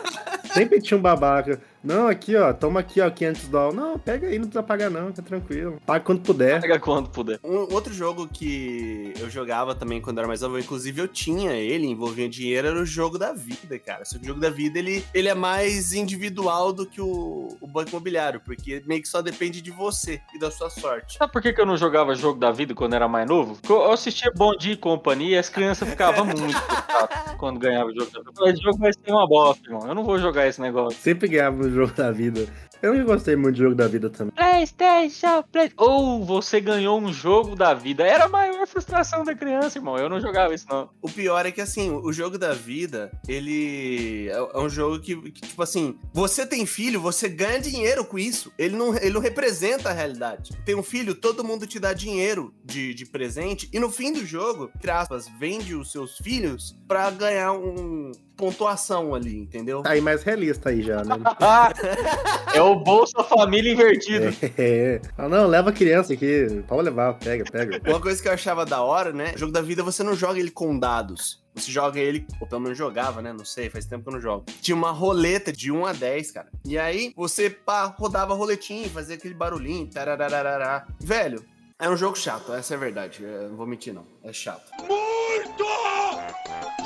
Sempre 0.52 0.81
tinha 0.81 0.99
um 0.99 1.02
babaca. 1.02 1.61
Não, 1.83 2.07
aqui, 2.07 2.37
ó, 2.37 2.53
toma 2.53 2.81
aqui, 2.81 3.01
ó, 3.01 3.11
500 3.11 3.49
dólares. 3.49 3.75
Não, 3.75 3.99
pega 3.99 4.29
aí, 4.29 4.39
não 4.39 4.47
precisa 4.47 4.62
pagar 4.62 4.91
não, 4.91 5.11
tá 5.11 5.23
tranquilo. 5.23 5.81
Paga 5.85 6.05
quando 6.05 6.21
puder. 6.21 6.61
Pega 6.61 6.79
quando 6.79 7.11
puder. 7.11 7.41
Um 7.43 7.73
outro 7.73 7.93
jogo 7.93 8.29
que 8.29 9.12
eu 9.19 9.29
jogava 9.29 9.75
também 9.75 10.01
quando 10.01 10.19
era 10.19 10.29
mais 10.29 10.41
novo, 10.41 10.59
inclusive 10.59 11.01
eu 11.01 11.09
tinha 11.09 11.53
ele, 11.53 11.87
envolvia 11.87 12.29
dinheiro, 12.29 12.69
era 12.69 12.81
o 12.81 12.87
jogo 12.87 13.19
da 13.19 13.33
vida, 13.33 13.79
cara. 13.79 14.05
Só 14.05 14.17
que 14.19 14.25
o 14.25 14.29
jogo 14.29 14.41
da 14.41 14.51
vida, 14.51 14.79
ele, 14.79 15.05
ele 15.12 15.29
é 15.29 15.35
mais 15.35 15.93
individual 15.93 16.73
do 16.73 16.87
que 16.87 17.01
o, 17.01 17.57
o 17.61 17.67
banco 17.67 17.91
imobiliário, 17.91 18.41
porque 18.41 18.83
meio 18.87 19.03
que 19.03 19.09
só 19.09 19.21
depende 19.21 19.61
de 19.61 19.71
você 19.71 20.21
e 20.35 20.39
da 20.39 20.51
sua 20.51 20.71
sorte. 20.71 21.19
Sabe 21.19 21.33
por 21.33 21.43
que, 21.43 21.53
que 21.53 21.61
eu 21.61 21.67
não 21.67 21.77
jogava 21.77 22.15
jogo 22.15 22.39
da 22.39 22.53
vida 22.53 22.75
quando 22.75 22.95
era 22.95 23.09
mais 23.09 23.29
novo? 23.29 23.57
Porque 23.57 23.73
Eu 23.73 23.91
assistia 23.91 24.31
Bom 24.35 24.57
Dia 24.57 24.75
e 24.75 24.77
Companhia 24.77 25.37
e 25.37 25.39
as 25.39 25.49
crianças 25.49 25.89
ficavam 25.89 26.25
muito 26.25 26.61
quando 27.39 27.59
ganhavam 27.59 27.93
o 27.93 27.95
jogo 27.95 28.11
da 28.12 28.31
vida. 28.31 28.51
Esse 28.51 28.62
jogo 28.62 28.79
vai 28.79 28.93
ser 28.93 29.11
uma 29.11 29.27
bosta, 29.27 29.67
irmão. 29.67 29.89
Eu 29.89 29.95
não 29.95 30.05
vou 30.05 30.19
jogar 30.19 30.47
esse 30.47 30.61
negócio. 30.61 30.99
Sempre 31.01 31.29
ganhava 31.29 31.72
jogo 31.73 31.93
da 31.95 32.11
vida. 32.11 32.47
Eu 32.83 32.95
não 32.95 33.05
gostei 33.05 33.37
muito 33.37 33.57
de 33.57 33.62
jogo 33.62 33.75
da 33.75 33.89
vida 33.89 34.11
também. 34.11 34.33
PlayStation, 34.35 35.43
Play... 35.51 35.73
Ou 35.77 36.25
você 36.25 36.61
ganhou 36.61 37.01
um 37.01 37.12
jogo 37.12 37.57
da 37.57 37.75
vida. 37.75 38.07
Era 38.07 38.25
a 38.25 38.29
maior 38.29 38.67
frustração 38.67 39.25
da 39.25 39.35
criança, 39.35 39.79
irmão. 39.79 39.97
Eu 39.97 40.09
não 40.09 40.21
jogava 40.21 40.55
isso, 40.55 40.67
não. 40.69 40.91
O 41.01 41.11
pior 41.11 41.47
é 41.47 41.51
que, 41.51 41.61
assim, 41.61 41.91
o 41.91 42.12
jogo 42.12 42.37
da 42.37 42.53
vida, 42.53 43.11
ele 43.29 44.29
é 44.29 44.43
é 44.53 44.59
um 44.59 44.69
jogo 44.69 45.01
que, 45.01 45.17
que, 45.31 45.41
tipo 45.41 45.62
assim, 45.62 45.99
você 46.12 46.47
tem 46.47 46.67
filho, 46.67 47.01
você 47.01 47.29
ganha 47.29 47.61
dinheiro 47.61 48.05
com 48.05 48.19
isso. 48.19 48.53
Ele 48.59 48.77
não, 48.77 48.97
ele 48.97 49.11
não 49.11 49.21
representa 49.21 49.91
a 49.91 49.93
realidade. 49.93 50.53
Tem 50.65 50.75
um 50.75 50.83
filho, 50.83 51.15
todo 51.15 51.45
mundo 51.45 51.67
te 51.67 51.79
dá 51.79 51.93
dinheiro 51.93 52.53
de, 52.65 52.95
de 52.95 53.07
presente, 53.07 53.69
e 53.73 53.79
no 53.79 53.91
fim 53.91 54.12
do 54.12 54.25
jogo, 54.25 54.71
entre 54.77 54.91
aspas, 54.91 55.27
vende 55.39 55.75
os 55.75 55.91
seus 55.91 56.17
filhos 56.19 56.77
pra 56.87 57.11
ganhar 57.11 57.53
um 57.53 58.12
pontuação 58.37 59.15
ali, 59.15 59.39
entendeu? 59.39 59.83
Tá 59.83 59.91
aí 59.91 60.01
mais 60.01 60.23
realista 60.23 60.71
aí 60.71 60.83
já, 60.83 61.05
né? 61.05 61.15
é 62.55 62.61
o 62.61 62.72
Bolsa 62.76 63.23
Família 63.25 63.73
invertido. 63.73 64.35
É. 64.59 65.00
Ah, 65.17 65.29
não, 65.29 65.47
leva 65.47 65.71
a 65.71 65.73
criança 65.73 66.12
aqui. 66.12 66.62
Pode 66.67 66.83
levar, 66.83 67.14
pega, 67.14 67.45
pega. 67.50 67.81
Uma 67.88 68.00
coisa 68.00 68.21
que 68.21 68.29
eu 68.29 68.33
achava 68.33 68.64
da 68.64 68.83
hora, 68.83 69.12
né? 69.12 69.33
O 69.35 69.38
jogo 69.38 69.52
da 69.52 69.62
vida 69.62 69.83
você 69.83 70.02
não 70.02 70.14
joga 70.14 70.38
ele 70.38 70.50
com 70.50 70.79
dados. 70.79 71.43
Você 71.55 71.71
joga 71.71 72.00
ele, 72.00 72.26
ou 72.41 72.47
pelo 72.47 72.62
menos 72.62 72.79
jogava, 72.79 73.21
né? 73.21 73.33
Não 73.33 73.45
sei, 73.45 73.69
faz 73.69 73.85
tempo 73.85 74.05
que 74.05 74.09
eu 74.09 74.14
não 74.14 74.21
jogo. 74.21 74.47
Tinha 74.62 74.75
uma 74.75 74.91
roleta 74.91 75.52
de 75.52 75.71
1 75.71 75.85
a 75.85 75.93
10, 75.93 76.31
cara. 76.31 76.49
E 76.64 76.79
aí 76.79 77.12
você 77.14 77.50
pá, 77.50 77.85
rodava 77.85 78.33
a 78.33 78.37
roletinha, 78.37 78.88
fazia 78.88 79.17
aquele 79.17 79.35
barulhinho, 79.35 79.87
tarararará. 79.87 80.87
Velho, 80.99 81.45
é 81.83 81.91
um 81.91 81.97
jogo 81.97 82.17
chato, 82.17 82.55
essa 82.55 82.75
é 82.75 82.77
a 82.77 82.81
verdade. 82.81 83.25
Eu 83.25 83.49
não 83.49 83.57
vou 83.57 83.67
mentir, 83.67 83.93
não. 83.93 84.07
É 84.23 84.33
chato. 84.33 84.71
Muito 84.89 85.65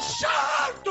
chato! 0.00 0.90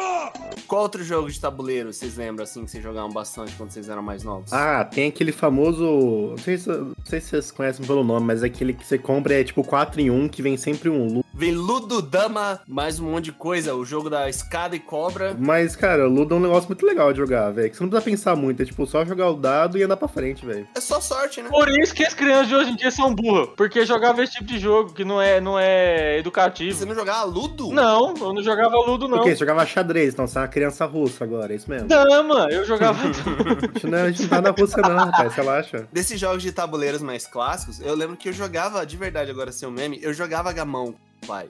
Qual 0.67 0.83
outro 0.83 1.03
jogo 1.03 1.29
de 1.29 1.39
tabuleiro 1.39 1.91
vocês 1.91 2.15
lembram, 2.17 2.43
assim, 2.43 2.63
que 2.65 2.71
vocês 2.71 2.83
jogavam 2.83 3.12
bastante 3.12 3.53
quando 3.55 3.71
vocês 3.71 3.89
eram 3.89 4.01
mais 4.01 4.24
novos? 4.24 4.51
Ah, 4.53 4.83
tem 4.85 5.09
aquele 5.09 5.31
famoso. 5.31 6.29
Não 6.31 6.38
sei, 6.38 6.57
se, 6.57 6.69
não 6.69 6.95
sei 7.03 7.19
se 7.19 7.29
vocês 7.29 7.51
conhecem 7.51 7.85
pelo 7.85 8.03
nome, 8.03 8.25
mas 8.25 8.43
aquele 8.43 8.74
que 8.74 8.85
você 8.85 8.97
compra 8.97 9.33
é 9.35 9.43
tipo 9.43 9.63
4 9.63 10.00
em 10.01 10.09
1, 10.09 10.29
que 10.29 10.41
vem 10.41 10.57
sempre 10.57 10.89
um 10.89 11.07
Lu. 11.07 11.25
Vem 11.33 11.51
Ludo, 11.51 12.01
Dama, 12.01 12.62
mais 12.65 13.00
um 13.00 13.12
monte 13.12 13.25
de 13.25 13.31
coisa. 13.33 13.75
O 13.75 13.83
jogo 13.83 14.09
da 14.09 14.29
escada 14.29 14.75
e 14.75 14.79
cobra. 14.79 15.35
Mas, 15.38 15.75
cara, 15.75 16.07
o 16.07 16.12
Ludo 16.12 16.33
é 16.33 16.38
um 16.38 16.41
negócio 16.41 16.69
muito 16.69 16.85
legal 16.85 17.12
de 17.12 17.19
jogar, 17.19 17.51
velho. 17.51 17.69
Que 17.69 17.75
você 17.75 17.83
não 17.83 17.89
precisa 17.89 18.09
pensar 18.09 18.35
muito. 18.35 18.62
É 18.62 18.65
tipo 18.65 18.85
só 18.88 19.03
jogar 19.03 19.29
o 19.29 19.35
dado 19.35 19.77
e 19.77 19.83
andar 19.83 19.97
pra 19.97 20.07
frente, 20.07 20.45
velho. 20.45 20.67
É 20.74 20.79
só 20.79 21.01
sorte, 21.01 21.41
né? 21.41 21.50
Por 21.50 21.67
isso 21.69 21.93
que 21.93 22.05
as 22.05 22.13
crianças 22.13 22.47
de 22.47 22.55
hoje 22.55 22.71
em 22.71 22.75
dia 22.75 22.89
são 22.89 23.13
burras. 23.13 23.50
Porque 23.57 23.85
jogava 23.95 24.23
esse 24.23 24.33
tipo 24.33 24.45
de 24.45 24.59
jogo 24.59 24.93
que 24.93 25.03
não 25.03 25.21
é, 25.21 25.41
não 25.41 25.59
é 25.59 26.19
educativo. 26.19 26.77
Você 26.77 26.85
não 26.85 26.95
jogava 26.95 27.23
Ludo? 27.23 27.71
Não, 27.71 28.13
eu 28.15 28.33
não 28.33 28.43
jogava 28.43 28.75
Ludo, 28.77 29.07
não. 29.07 29.17
Por 29.17 29.23
quê? 29.25 29.31
Você 29.31 29.39
jogava 29.39 29.65
xadrez, 29.65 30.13
então 30.13 30.27
você 30.27 30.37
é 30.37 30.41
uma 30.41 30.47
criança 30.47 30.85
russa 30.85 31.23
agora, 31.23 31.53
é 31.53 31.55
isso 31.55 31.69
mesmo. 31.69 31.87
Dama, 31.87 32.47
eu 32.51 32.65
jogava. 32.65 32.99
A 33.05 33.77
gente 33.77 33.87
não, 33.87 33.97
a 33.97 34.11
gente 34.11 34.21
não 34.23 34.29
tá 34.29 34.41
na 34.41 34.49
Rússia, 34.51 34.81
não, 34.81 34.95
rapaz, 34.95 35.33
relaxa. 35.33 35.87
Desses 35.91 36.19
jogos 36.19 36.41
de 36.41 36.51
tabuleiros 36.51 37.01
mais 37.01 37.25
clássicos, 37.25 37.79
eu 37.81 37.95
lembro 37.95 38.15
que 38.15 38.29
eu 38.29 38.33
jogava, 38.33 38.85
de 38.85 38.97
verdade 38.97 39.31
agora 39.31 39.51
sem 39.51 39.67
o 39.67 39.71
meme, 39.71 39.99
eu 40.01 40.13
jogava 40.13 40.51
gamão 40.51 40.95
pai. 41.25 41.47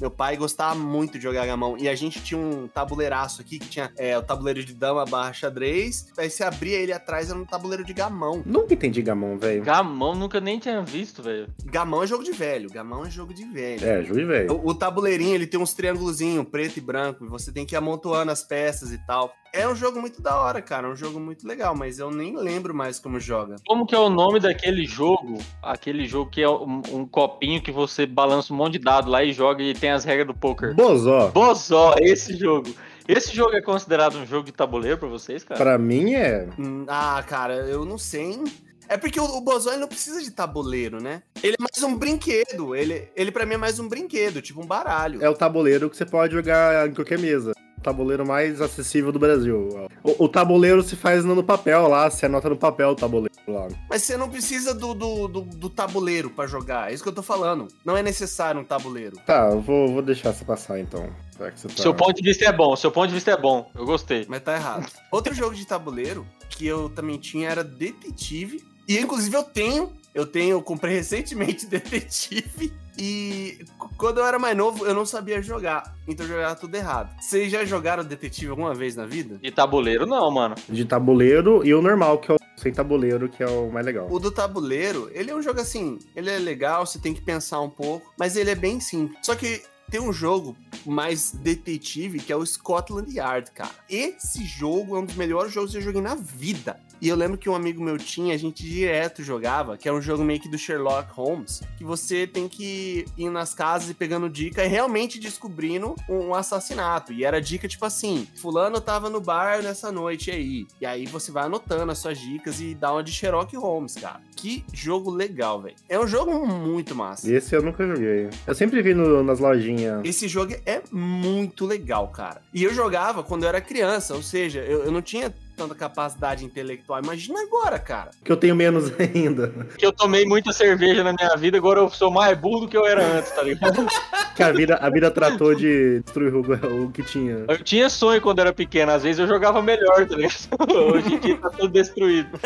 Meu 0.00 0.10
pai 0.10 0.36
gostava 0.36 0.74
muito 0.74 1.18
de 1.18 1.24
jogar 1.24 1.46
gamão. 1.46 1.76
E 1.78 1.88
a 1.88 1.94
gente 1.94 2.20
tinha 2.22 2.38
um 2.38 2.68
tabuleiraço 2.68 3.40
aqui 3.40 3.58
que 3.58 3.68
tinha 3.68 3.90
é, 3.96 4.16
o 4.16 4.22
tabuleiro 4.22 4.64
de 4.64 4.72
dama 4.72 5.04
barra 5.04 5.32
xadrez. 5.32 6.08
Aí 6.16 6.30
você 6.30 6.44
abria 6.44 6.78
ele 6.78 6.92
atrás, 6.92 7.30
era 7.30 7.38
um 7.38 7.44
tabuleiro 7.44 7.84
de 7.84 7.92
gamão. 7.92 8.42
Nunca 8.44 8.74
entendi 8.74 9.02
gamão, 9.02 9.38
velho. 9.38 9.62
Gamão 9.62 10.14
nunca 10.14 10.40
nem 10.40 10.58
tinha 10.58 10.82
visto, 10.82 11.22
velho. 11.22 11.48
Gamão 11.64 12.02
é 12.02 12.06
jogo 12.06 12.22
de 12.22 12.32
velho. 12.32 12.70
Gamão 12.70 13.04
é 13.04 13.10
jogo 13.10 13.34
de 13.34 13.44
velho. 13.44 13.84
É, 13.84 14.02
juiz, 14.02 14.26
velho. 14.26 14.52
O, 14.52 14.68
o 14.70 14.74
tabuleirinho, 14.74 15.34
ele 15.34 15.46
tem 15.46 15.60
uns 15.60 15.74
triângulozinhos 15.74 16.46
preto 16.48 16.76
e 16.78 16.80
branco. 16.80 17.24
E 17.24 17.28
você 17.28 17.52
tem 17.52 17.66
que 17.66 17.74
ir 17.74 17.78
amontoando 17.78 18.30
as 18.30 18.42
peças 18.42 18.92
e 18.92 18.98
tal. 18.98 19.34
É 19.52 19.66
um 19.66 19.74
jogo 19.74 20.00
muito 20.00 20.20
da 20.20 20.38
hora, 20.40 20.60
cara. 20.60 20.86
É 20.86 20.90
um 20.90 20.96
jogo 20.96 21.18
muito 21.18 21.46
legal, 21.46 21.74
mas 21.74 21.98
eu 21.98 22.10
nem 22.10 22.36
lembro 22.36 22.74
mais 22.74 22.98
como 22.98 23.18
joga. 23.18 23.56
Como 23.66 23.86
que 23.86 23.94
é 23.94 23.98
o 23.98 24.10
nome 24.10 24.38
daquele 24.38 24.84
jogo? 24.84 25.38
Aquele 25.62 26.06
jogo 26.06 26.30
que 26.30 26.42
é 26.42 26.48
um, 26.48 26.82
um 26.92 27.06
copinho 27.06 27.62
que 27.62 27.72
você 27.72 28.04
balança 28.04 28.52
um 28.52 28.56
monte 28.56 28.74
de 28.74 28.80
dado 28.80 29.10
lá 29.10 29.24
e 29.24 29.32
joga 29.32 29.62
e 29.62 29.72
tem 29.72 29.87
as 29.92 30.04
regras 30.04 30.26
do 30.26 30.34
poker. 30.34 30.74
Bozó. 30.74 31.28
Bozó, 31.28 31.94
esse 32.00 32.36
jogo. 32.36 32.74
Esse 33.06 33.34
jogo 33.34 33.54
é 33.56 33.62
considerado 33.62 34.16
um 34.18 34.26
jogo 34.26 34.44
de 34.46 34.52
tabuleiro 34.52 34.98
pra 34.98 35.08
vocês, 35.08 35.42
cara? 35.42 35.58
Pra 35.58 35.78
mim 35.78 36.14
é. 36.14 36.46
Hum, 36.58 36.84
Ah, 36.88 37.22
cara, 37.26 37.54
eu 37.54 37.84
não 37.84 37.96
sei. 37.96 38.32
hein? 38.32 38.44
É 38.90 38.96
porque 38.96 39.20
o, 39.20 39.24
o 39.24 39.40
Bozó 39.42 39.70
ele 39.70 39.80
não 39.80 39.88
precisa 39.88 40.22
de 40.22 40.30
tabuleiro, 40.30 41.02
né? 41.02 41.22
Ele 41.42 41.56
é 41.58 41.62
mais 41.62 41.82
um 41.82 41.94
brinquedo. 41.96 42.74
Ele, 42.74 43.08
ele 43.14 43.30
para 43.30 43.44
mim 43.44 43.54
é 43.54 43.58
mais 43.58 43.78
um 43.78 43.86
brinquedo, 43.88 44.40
tipo 44.40 44.62
um 44.62 44.66
baralho. 44.66 45.22
É 45.22 45.28
o 45.28 45.34
tabuleiro 45.34 45.90
que 45.90 45.96
você 45.96 46.06
pode 46.06 46.32
jogar 46.34 46.88
em 46.88 46.94
qualquer 46.94 47.18
mesa. 47.18 47.52
O 47.78 47.80
tabuleiro 47.80 48.26
mais 48.26 48.60
acessível 48.60 49.12
do 49.12 49.18
Brasil. 49.20 49.88
O, 50.02 50.24
o 50.24 50.28
tabuleiro 50.28 50.82
se 50.82 50.96
faz 50.96 51.24
no 51.24 51.42
papel 51.44 51.86
lá, 51.86 52.10
você 52.10 52.26
anota 52.26 52.50
no 52.50 52.56
papel 52.56 52.90
o 52.90 52.94
tabuleiro 52.96 53.32
lá. 53.46 53.68
Mas 53.88 54.02
você 54.02 54.16
não 54.16 54.28
precisa 54.28 54.74
do, 54.74 54.92
do, 54.94 55.28
do, 55.28 55.40
do 55.42 55.70
tabuleiro 55.70 56.28
pra 56.28 56.46
jogar. 56.46 56.90
É 56.90 56.94
isso 56.94 57.02
que 57.02 57.08
eu 57.08 57.14
tô 57.14 57.22
falando. 57.22 57.68
Não 57.84 57.96
é 57.96 58.02
necessário 58.02 58.60
um 58.60 58.64
tabuleiro. 58.64 59.16
Tá, 59.24 59.48
eu 59.52 59.60
vou, 59.60 59.88
vou 59.92 60.02
deixar 60.02 60.32
você 60.32 60.44
passar 60.44 60.80
então. 60.80 61.08
Já 61.38 61.50
que 61.52 61.60
você 61.60 61.68
tá... 61.68 61.82
Seu 61.82 61.94
ponto 61.94 62.14
de 62.14 62.22
vista 62.22 62.44
é 62.44 62.52
bom, 62.52 62.74
seu 62.74 62.90
ponto 62.90 63.08
de 63.08 63.14
vista 63.14 63.30
é 63.30 63.36
bom. 63.36 63.70
Eu 63.74 63.86
gostei. 63.86 64.26
Mas 64.28 64.42
tá 64.42 64.54
errado. 64.54 64.90
Outro 65.12 65.32
jogo 65.32 65.54
de 65.54 65.64
tabuleiro 65.64 66.26
que 66.50 66.66
eu 66.66 66.88
também 66.88 67.16
tinha 67.16 67.48
era 67.48 67.62
Detetive. 67.62 68.60
E 68.88 68.98
inclusive 68.98 69.36
eu 69.36 69.44
tenho. 69.44 69.92
Eu 70.14 70.26
tenho, 70.26 70.52
eu 70.52 70.62
comprei 70.62 70.94
recentemente 70.94 71.64
Detetive. 71.68 72.72
E 72.98 73.64
quando 73.96 74.18
eu 74.18 74.26
era 74.26 74.38
mais 74.38 74.56
novo, 74.56 74.84
eu 74.84 74.94
não 74.94 75.06
sabia 75.06 75.40
jogar. 75.40 75.94
Então 76.06 76.26
eu 76.26 76.32
jogava 76.32 76.56
tudo 76.56 76.74
errado. 76.74 77.14
Vocês 77.20 77.50
já 77.50 77.64
jogaram 77.64 78.02
Detetive 78.02 78.50
alguma 78.50 78.74
vez 78.74 78.96
na 78.96 79.06
vida? 79.06 79.38
De 79.38 79.50
tabuleiro, 79.50 80.04
não, 80.06 80.30
mano. 80.30 80.56
De 80.68 80.84
tabuleiro 80.84 81.64
e 81.64 81.72
o 81.72 81.80
normal, 81.80 82.18
que 82.18 82.32
é 82.32 82.34
o 82.34 82.38
sem 82.56 82.72
tabuleiro, 82.72 83.28
que 83.28 83.42
é 83.42 83.46
o 83.46 83.70
mais 83.70 83.86
legal. 83.86 84.08
O 84.10 84.18
do 84.18 84.30
tabuleiro, 84.30 85.08
ele 85.12 85.30
é 85.30 85.34
um 85.34 85.40
jogo 85.40 85.60
assim, 85.60 85.98
ele 86.16 86.28
é 86.28 86.38
legal, 86.38 86.84
você 86.84 86.98
tem 86.98 87.14
que 87.14 87.20
pensar 87.20 87.60
um 87.60 87.70
pouco, 87.70 88.12
mas 88.18 88.36
ele 88.36 88.50
é 88.50 88.54
bem 88.54 88.80
simples. 88.80 89.18
Só 89.22 89.36
que 89.36 89.62
tem 89.90 90.00
um 90.00 90.12
jogo 90.12 90.56
mais 90.84 91.32
detetive 91.32 92.18
que 92.18 92.32
é 92.32 92.36
o 92.36 92.44
Scotland 92.44 93.10
Yard, 93.10 93.50
cara. 93.52 93.70
Esse 93.88 94.44
jogo 94.44 94.96
é 94.96 95.00
um 95.00 95.04
dos 95.04 95.14
melhores 95.14 95.52
jogos 95.52 95.70
que 95.70 95.78
eu 95.78 95.82
joguei 95.82 96.02
na 96.02 96.14
vida. 96.14 96.78
E 97.00 97.08
eu 97.08 97.16
lembro 97.16 97.38
que 97.38 97.48
um 97.48 97.54
amigo 97.54 97.82
meu 97.82 97.96
tinha, 97.96 98.34
a 98.34 98.38
gente 98.38 98.62
direto 98.64 99.22
jogava, 99.22 99.76
que 99.76 99.88
era 99.88 99.96
um 99.96 100.00
jogo 100.02 100.24
meio 100.24 100.40
que 100.40 100.48
do 100.48 100.58
Sherlock 100.58 101.10
Holmes, 101.12 101.62
que 101.76 101.84
você 101.84 102.26
tem 102.26 102.48
que 102.48 103.04
ir 103.16 103.30
nas 103.30 103.54
casas 103.54 103.88
e 103.90 103.94
pegando 103.94 104.28
dica 104.28 104.64
e 104.64 104.68
realmente 104.68 105.18
descobrindo 105.20 105.94
um 106.08 106.34
assassinato. 106.34 107.12
E 107.12 107.24
era 107.24 107.40
dica 107.40 107.68
tipo 107.68 107.84
assim: 107.84 108.26
Fulano 108.40 108.80
tava 108.80 109.08
no 109.08 109.20
bar 109.20 109.62
nessa 109.62 109.92
noite 109.92 110.30
aí. 110.30 110.66
E 110.80 110.86
aí 110.86 111.06
você 111.06 111.30
vai 111.30 111.44
anotando 111.44 111.92
as 111.92 111.98
suas 111.98 112.18
dicas 112.18 112.60
e 112.60 112.74
dá 112.74 112.92
uma 112.92 113.02
de 113.02 113.12
Sherlock 113.12 113.56
Holmes, 113.56 113.94
cara. 113.94 114.20
Que 114.36 114.64
jogo 114.72 115.10
legal, 115.10 115.60
velho. 115.62 115.76
É 115.88 115.98
um 115.98 116.06
jogo 116.06 116.46
muito 116.46 116.94
massa. 116.94 117.30
Esse 117.32 117.54
eu 117.56 117.62
nunca 117.62 117.86
joguei. 117.86 118.28
Eu 118.46 118.54
sempre 118.54 118.82
vi 118.82 118.94
no- 118.94 119.22
nas 119.22 119.38
lojinhas. 119.40 120.00
Esse 120.04 120.28
jogo 120.28 120.54
é 120.64 120.82
muito 120.92 121.66
legal, 121.66 122.08
cara. 122.08 122.40
E 122.54 122.62
eu 122.64 122.72
jogava 122.72 123.22
quando 123.22 123.42
eu 123.44 123.48
era 123.48 123.60
criança, 123.60 124.14
ou 124.14 124.22
seja, 124.22 124.60
eu, 124.60 124.84
eu 124.84 124.92
não 124.92 125.02
tinha 125.02 125.32
tanta 125.58 125.74
capacidade 125.74 126.44
intelectual. 126.44 127.02
Imagina 127.02 127.42
agora, 127.42 127.78
cara. 127.78 128.12
Que 128.24 128.30
eu 128.30 128.36
tenho 128.36 128.54
menos 128.54 128.92
ainda. 128.98 129.52
Que 129.76 129.84
eu 129.84 129.92
tomei 129.92 130.24
muita 130.24 130.52
cerveja 130.52 131.02
na 131.02 131.12
minha 131.12 131.36
vida, 131.36 131.58
agora 131.58 131.80
eu 131.80 131.90
sou 131.90 132.10
mais 132.10 132.38
burro 132.38 132.60
do 132.60 132.68
que 132.68 132.76
eu 132.76 132.86
era 132.86 133.04
antes, 133.04 133.32
tá 133.32 133.42
ligado? 133.42 133.86
Que 134.38 134.44
a 134.44 134.52
vida, 134.52 134.76
a 134.76 134.88
vida 134.88 135.10
tratou 135.10 135.52
de 135.52 135.98
destruir 135.98 136.32
o, 136.32 136.84
o 136.84 136.92
que 136.92 137.02
tinha. 137.02 137.44
Eu 137.48 137.58
tinha 137.58 137.90
sonho 137.90 138.20
quando 138.20 138.38
era 138.38 138.52
pequeno, 138.52 138.92
às 138.92 139.02
vezes 139.02 139.18
eu 139.18 139.26
jogava 139.26 139.60
melhor, 139.60 140.06
tá 140.06 140.14
ligado? 140.14 140.38
Hoje 140.94 141.14
em 141.14 141.18
dia 141.18 141.36
tá 141.38 141.50
tudo 141.50 141.72
destruído. 141.72 142.38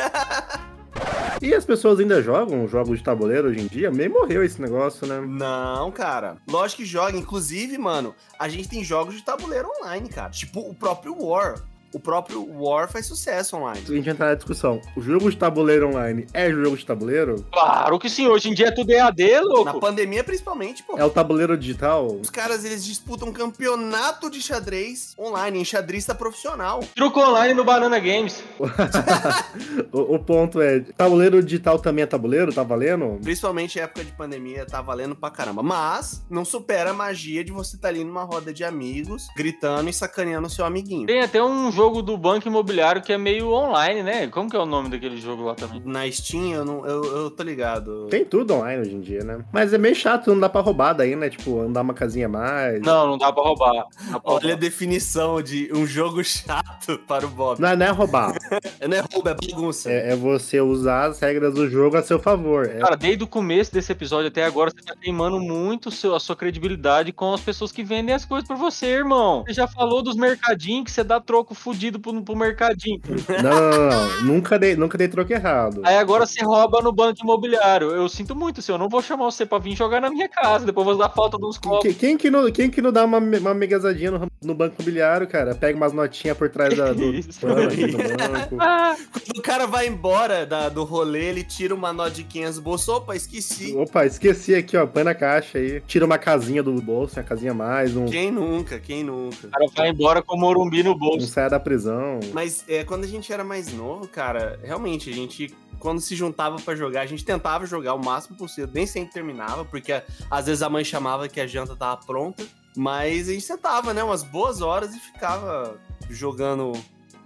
E 1.43 1.53
as 1.53 1.67
pessoas 1.67 2.01
ainda 2.01 2.23
jogam 2.23 2.67
jogos 2.67 2.99
de 2.99 3.05
tabuleiro 3.05 3.49
hoje 3.49 3.61
em 3.61 3.67
dia? 3.67 3.91
Meio 3.91 4.13
morreu 4.13 4.45
esse 4.45 4.63
negócio, 4.63 5.07
né? 5.07 5.21
Não, 5.21 5.91
cara. 5.91 6.37
Lógico 6.49 6.83
que 6.83 6.89
joga. 6.89 7.19
Inclusive, 7.19 7.77
mano, 7.77 8.15
a 8.39 8.49
gente 8.49 8.69
tem 8.69 8.85
jogos 8.85 9.17
de 9.17 9.25
tabuleiro 9.25 9.69
online, 9.81 10.09
cara. 10.09 10.31
Tipo 10.31 10.61
o 10.61 10.75
próprio 10.75 11.15
War. 11.21 11.61
O 11.93 12.01
próprio 12.01 12.47
War 12.59 12.91
faz 12.91 13.07
sucesso 13.07 13.57
online. 13.57 13.85
Se 13.85 13.93
a 13.93 13.97
gente 13.97 14.09
entrar 14.09 14.29
na 14.29 14.35
discussão, 14.35 14.81
o 14.97 15.01
jogo 15.03 15.31
de 15.31 15.37
tabuleiro 15.37 15.89
online 15.89 16.27
é 16.33 16.51
jogo 16.51 16.77
de 16.77 16.87
tabuleiro? 16.87 17.45
Claro 17.53 17.99
que 17.99 18.09
sim, 18.09 18.27
hoje 18.27 18.49
em 18.49 18.55
dia 18.55 18.69
é 18.69 18.71
tudo 18.71 18.91
EAD, 18.91 19.33
Na 19.33 19.41
louco. 19.43 19.81
pandemia, 19.81 20.25
principalmente, 20.25 20.83
pô. 20.83 20.97
É 20.97 21.05
o 21.05 21.11
tabuleiro 21.11 21.57
digital? 21.57 22.07
Os 22.07 22.31
caras, 22.31 22.65
eles 22.65 22.85
disputam 22.85 23.31
campeonato 23.33 24.31
de 24.31 24.41
xadrez 24.41 25.15
online, 25.19 25.61
em 25.61 25.65
xadrista 25.65 26.15
profissional. 26.15 26.81
Truco 26.95 27.21
online 27.21 27.53
no 27.53 27.65
Banana 27.65 27.99
Games. 27.99 28.43
o, 29.93 30.15
o 30.15 30.19
ponto 30.19 30.61
é, 30.63 30.81
tabuleiro 30.81 31.43
digital 31.43 31.79
também 31.79 32.05
é 32.05 32.07
tabuleiro? 32.07 32.53
Tá 32.53 32.63
valendo? 32.63 33.19
Principalmente 33.23 33.79
em 33.79 33.83
época 33.83 34.05
de 34.05 34.13
pandemia, 34.13 34.65
tá 34.65 34.81
valendo 34.81 35.15
pra 35.15 35.31
caramba. 35.31 35.63
Mas, 35.63 36.25
não 36.31 36.45
supera 36.45 36.91
a 36.91 36.95
magia 36.95 37.45
de 37.45 37.53
você 37.53 37.77
estar 37.77 37.89
ali 37.89 38.03
numa 38.03 38.25
roda 38.25 38.53
de 38.53 38.65
amigos, 38.65 39.29
gritando 39.37 39.91
e 39.91 39.93
sacaneando 39.93 40.47
o 40.47 40.51
seu 40.51 40.65
amiguinho. 40.65 41.07
Tem 41.07 41.21
até 41.21 41.43
um 41.43 41.71
jogo 41.71 41.82
do 41.91 42.17
Banco 42.17 42.47
Imobiliário 42.49 43.03
que 43.03 43.13
é 43.13 43.19
meio 43.19 43.51
online, 43.51 44.03
né? 44.03 44.27
Como 44.29 44.49
que 44.49 44.57
é 44.57 44.59
o 44.59 44.67
nome 44.67 44.89
daquele 44.89 45.17
jogo 45.17 45.43
lá 45.45 45.55
também? 45.55 45.83
Na 45.85 46.11
Steam, 46.11 46.53
eu, 46.53 46.65
não, 46.65 46.87
eu, 46.87 47.05
eu 47.05 47.31
tô 47.31 47.43
ligado. 47.43 48.07
Tem 48.09 48.25
tudo 48.25 48.55
online 48.55 48.81
hoje 48.83 48.95
em 48.95 49.01
dia, 49.01 49.25
né? 49.25 49.45
Mas 49.53 49.73
é 49.73 49.79
meio 49.79 49.95
chato, 49.95 50.29
não 50.33 50.39
dá 50.41 50.49
pra 50.49 50.61
roubar 50.61 50.93
daí, 50.93 51.17
né? 51.17 51.29
Tipo, 51.29 51.61
andar 51.61 51.81
uma 51.83 51.95
casinha 51.95 52.27
a 52.27 52.29
mais. 52.29 52.81
Não, 52.81 53.07
não 53.09 53.19
dá 53.19 53.33
pra 53.33 53.43
roubar. 53.43 53.73
Dá 53.73 53.85
pra 53.85 54.21
Olha 54.25 54.37
a 54.37 54.41
roubar. 54.49 54.57
definição 54.57 55.43
de 55.43 55.71
um 55.75 55.87
jogo 55.87 56.23
chato 56.25 56.99
para 57.07 57.27
o 57.27 57.29
Bob. 57.29 57.61
Não, 57.61 57.69
é- 57.71 57.77
não 57.77 57.87
é 57.87 57.91
roubar. 57.91 58.33
Não 58.89 58.97
é 58.97 59.01
roubo, 59.13 59.29
é 59.29 59.35
bagunça. 59.35 59.91
é, 59.91 60.13
é 60.13 60.17
você 60.17 60.61
usar 60.61 61.07
as 61.07 61.21
regras 61.21 61.55
do 61.55 61.69
jogo 61.71 61.97
a 61.97 62.03
seu 62.03 62.19
favor. 62.19 62.67
É- 62.67 62.79
Cara, 62.81 62.97
desde 62.97 63.23
o 63.25 63.27
começo 63.27 63.73
desse 63.73 63.93
episódio 63.93 64.29
até 64.29 64.45
agora, 64.45 64.71
você 64.71 64.85
tá 64.85 64.95
queimando 65.01 65.41
muito 65.41 65.91
seu- 65.91 66.15
a 66.15 66.21
sua 66.21 66.35
credibilidade 66.37 67.13
com 67.13 67.33
as 67.33 67.41
pessoas 67.41 67.71
que 67.73 67.83
vendem 67.83 68.15
as 68.15 68.25
coisas 68.25 68.47
pra 68.47 68.57
você, 68.57 68.87
irmão. 68.87 69.45
Você 69.47 69.55
já 69.55 69.67
falou 69.69 70.03
dos 70.03 70.17
mercadinhos 70.17 70.85
que 70.85 70.91
você 70.91 71.03
dá 71.05 71.21
troco 71.21 71.55
fudido 71.55 71.72
pro, 72.01 72.23
pro 72.23 72.37
mercadinho. 72.37 73.01
Não, 73.43 73.51
não, 73.61 73.71
não, 73.71 73.89
não. 73.91 74.23
Nunca 74.25 74.59
dei, 74.59 74.77
nunca 74.77 74.97
dei 74.99 75.09
troco 75.09 75.33
errado. 75.33 75.81
Aí 75.85 75.97
agora 75.97 76.27
você 76.27 76.45
rouba 76.45 76.81
no 76.83 76.93
banco 76.93 77.21
imobiliário. 77.23 77.91
Eu 77.91 78.09
sinto 78.09 78.35
muito, 78.35 78.61
senhor. 78.63 78.77
Eu 78.77 78.81
não 78.83 78.89
vou 78.89 79.03
chamar 79.03 79.25
você 79.27 79.45
pra 79.47 79.59
vir 79.59 79.77
jogar 79.77 80.01
na 80.01 80.11
minha 80.11 80.29
casa. 80.29 80.65
Depois 80.67 80.87
eu 80.87 80.95
vou 80.95 81.03
dar 81.03 81.13
falta 81.13 81.37
uns 81.45 81.59
copos. 81.59 81.83
Que- 81.83 81.95
Quem 81.95 82.17
que, 82.17 82.31
não, 82.31 82.51
quem 82.51 82.71
que 82.71 82.81
não 82.83 82.93
dá 82.93 83.05
uma, 83.05 83.19
uma 83.19 83.55
megazadinha 83.55 84.11
no, 84.11 84.27
no 84.43 84.55
banco 84.55 84.77
imobiliário, 84.79 85.27
cara? 85.27 85.55
Pega 85.55 85.77
umas 85.77 85.93
notinhas 85.93 86.37
por 86.37 86.49
trás 86.49 86.77
da, 86.77 86.93
do 86.93 87.13
pano 87.41 87.69
do 87.69 87.99
banco. 87.99 88.57
Ah, 88.61 88.97
Quando 89.13 89.39
o 89.39 89.43
cara 89.43 89.67
vai 89.67 89.87
embora 89.87 90.45
da- 90.47 90.69
do 90.69 90.85
rolê, 90.85 91.25
ele 91.27 91.43
tira 91.45 91.75
uma 91.75 91.93
nota 91.93 92.11
de 92.11 92.25
500 92.25 92.57
do 92.57 92.63
bolso. 92.63 92.93
Opa, 92.93 93.15
esqueci. 93.17 93.75
Opa, 93.77 94.05
esqueci 94.07 94.55
aqui, 94.55 94.77
ó. 94.77 94.87
Põe 94.87 95.05
na 95.05 95.15
caixa 95.15 95.59
aí. 95.59 95.81
Tira 95.87 96.05
uma 96.05 96.19
casinha 96.19 96.63
do 96.63 96.73
bolso, 96.81 97.17
uma 97.19 97.23
casinha 97.25 97.55
mais, 97.55 97.97
um, 97.97 98.07
Quem 98.07 98.31
nunca, 98.31 98.79
quem 98.79 99.05
nunca? 99.05 99.47
o 99.47 99.51
cara 99.51 99.67
vai 99.77 99.89
embora 99.91 100.23
com 100.23 100.37
o 100.37 100.41
Morumbi 100.41 100.83
no 100.83 100.97
bolso. 100.97 101.27
saia 101.27 101.49
da 101.51 101.61
prisão. 101.63 102.21
Mas 102.33 102.65
é, 102.69 102.85
quando 102.85 103.05
a 103.05 103.07
gente 103.07 103.33
era 103.33 103.43
mais 103.45 103.73
novo, 103.73 104.07
cara, 104.09 104.59
realmente, 104.63 105.09
a 105.09 105.13
gente, 105.13 105.55
quando 105.79 106.01
se 106.01 106.15
juntava 106.15 106.57
pra 106.57 106.75
jogar, 106.75 107.03
a 107.03 107.07
gente 107.07 107.25
tentava 107.25 107.65
jogar 107.67 107.95
o 107.95 108.05
máximo 108.05 108.37
possível, 108.37 108.71
nem 108.73 108.87
sempre 108.87 109.15
terminava, 109.15 109.65
porque 109.65 110.03
às 110.31 110.47
vezes 110.47 110.63
a 110.63 110.69
mãe 110.69 110.85
chamava 110.85 111.29
que 111.29 111.41
a 111.41 111.47
janta 111.47 111.75
tava 111.75 111.99
pronta, 112.05 112.45
mas 112.77 113.29
a 113.29 113.33
gente 113.33 113.45
sentava, 113.45 113.95
né, 113.95 114.03
umas 114.03 114.23
boas 114.23 114.61
horas 114.61 114.95
e 114.95 114.99
ficava 114.99 115.79
jogando 116.11 116.73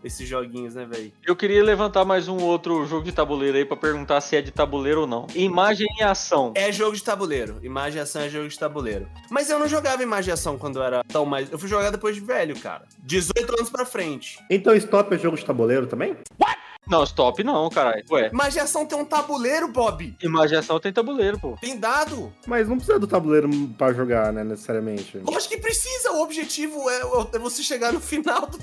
esses 0.06 0.28
joguinhos, 0.28 0.74
né, 0.74 0.86
velho? 0.86 1.12
Eu 1.26 1.34
queria 1.36 1.62
levantar 1.62 2.04
mais 2.04 2.28
um 2.28 2.36
outro 2.42 2.86
jogo 2.86 3.04
de 3.04 3.12
tabuleiro 3.12 3.56
aí 3.58 3.64
pra 3.64 3.76
perguntar 3.76 4.20
se 4.20 4.36
é 4.36 4.42
de 4.42 4.50
tabuleiro 4.50 5.02
ou 5.02 5.06
não. 5.06 5.26
Imagem 5.34 5.86
e 5.98 6.02
ação. 6.02 6.52
É 6.54 6.70
jogo 6.72 6.96
de 6.96 7.02
tabuleiro. 7.02 7.58
Imagem 7.62 7.98
e 7.98 8.02
ação 8.02 8.22
é 8.22 8.28
jogo 8.28 8.48
de 8.48 8.58
tabuleiro. 8.58 9.08
Mas 9.30 9.50
eu 9.50 9.58
não 9.58 9.68
jogava 9.68 10.02
imagem 10.02 10.30
e 10.30 10.32
ação 10.32 10.56
quando 10.56 10.76
eu 10.76 10.82
era 10.82 11.02
tão 11.04 11.24
mais. 11.26 11.50
Eu 11.50 11.58
fui 11.58 11.68
jogar 11.68 11.90
depois 11.90 12.14
de 12.14 12.20
velho, 12.20 12.58
cara. 12.60 12.84
18 13.02 13.54
anos 13.58 13.70
pra 13.70 13.84
frente. 13.84 14.38
Então, 14.48 14.74
stop 14.76 15.14
é 15.14 15.18
jogo 15.18 15.36
de 15.36 15.44
tabuleiro 15.44 15.86
também? 15.86 16.16
Não, 16.88 17.02
stop 17.02 17.42
não, 17.42 17.68
caralho. 17.68 18.04
Ué, 18.12 18.28
Imagem 18.32 18.60
e 18.60 18.62
ação 18.62 18.86
tem 18.86 18.96
um 18.96 19.04
tabuleiro, 19.04 19.66
Bob. 19.66 20.16
imagem 20.22 20.54
e 20.54 20.58
ação 20.60 20.78
tem 20.78 20.92
tabuleiro, 20.92 21.36
pô. 21.36 21.56
Tem 21.60 21.76
dado. 21.76 22.32
Mas 22.46 22.68
não 22.68 22.76
precisa 22.76 22.96
do 23.00 23.08
tabuleiro 23.08 23.50
pra 23.76 23.92
jogar, 23.92 24.32
né, 24.32 24.44
necessariamente. 24.44 25.18
Lógico 25.18 25.54
que 25.54 25.60
precisa. 25.60 26.12
O 26.12 26.22
objetivo 26.22 26.88
é, 26.88 27.00
é 27.34 27.38
você 27.40 27.64
chegar 27.64 27.92
no 27.92 28.00
final 28.00 28.46
do. 28.46 28.56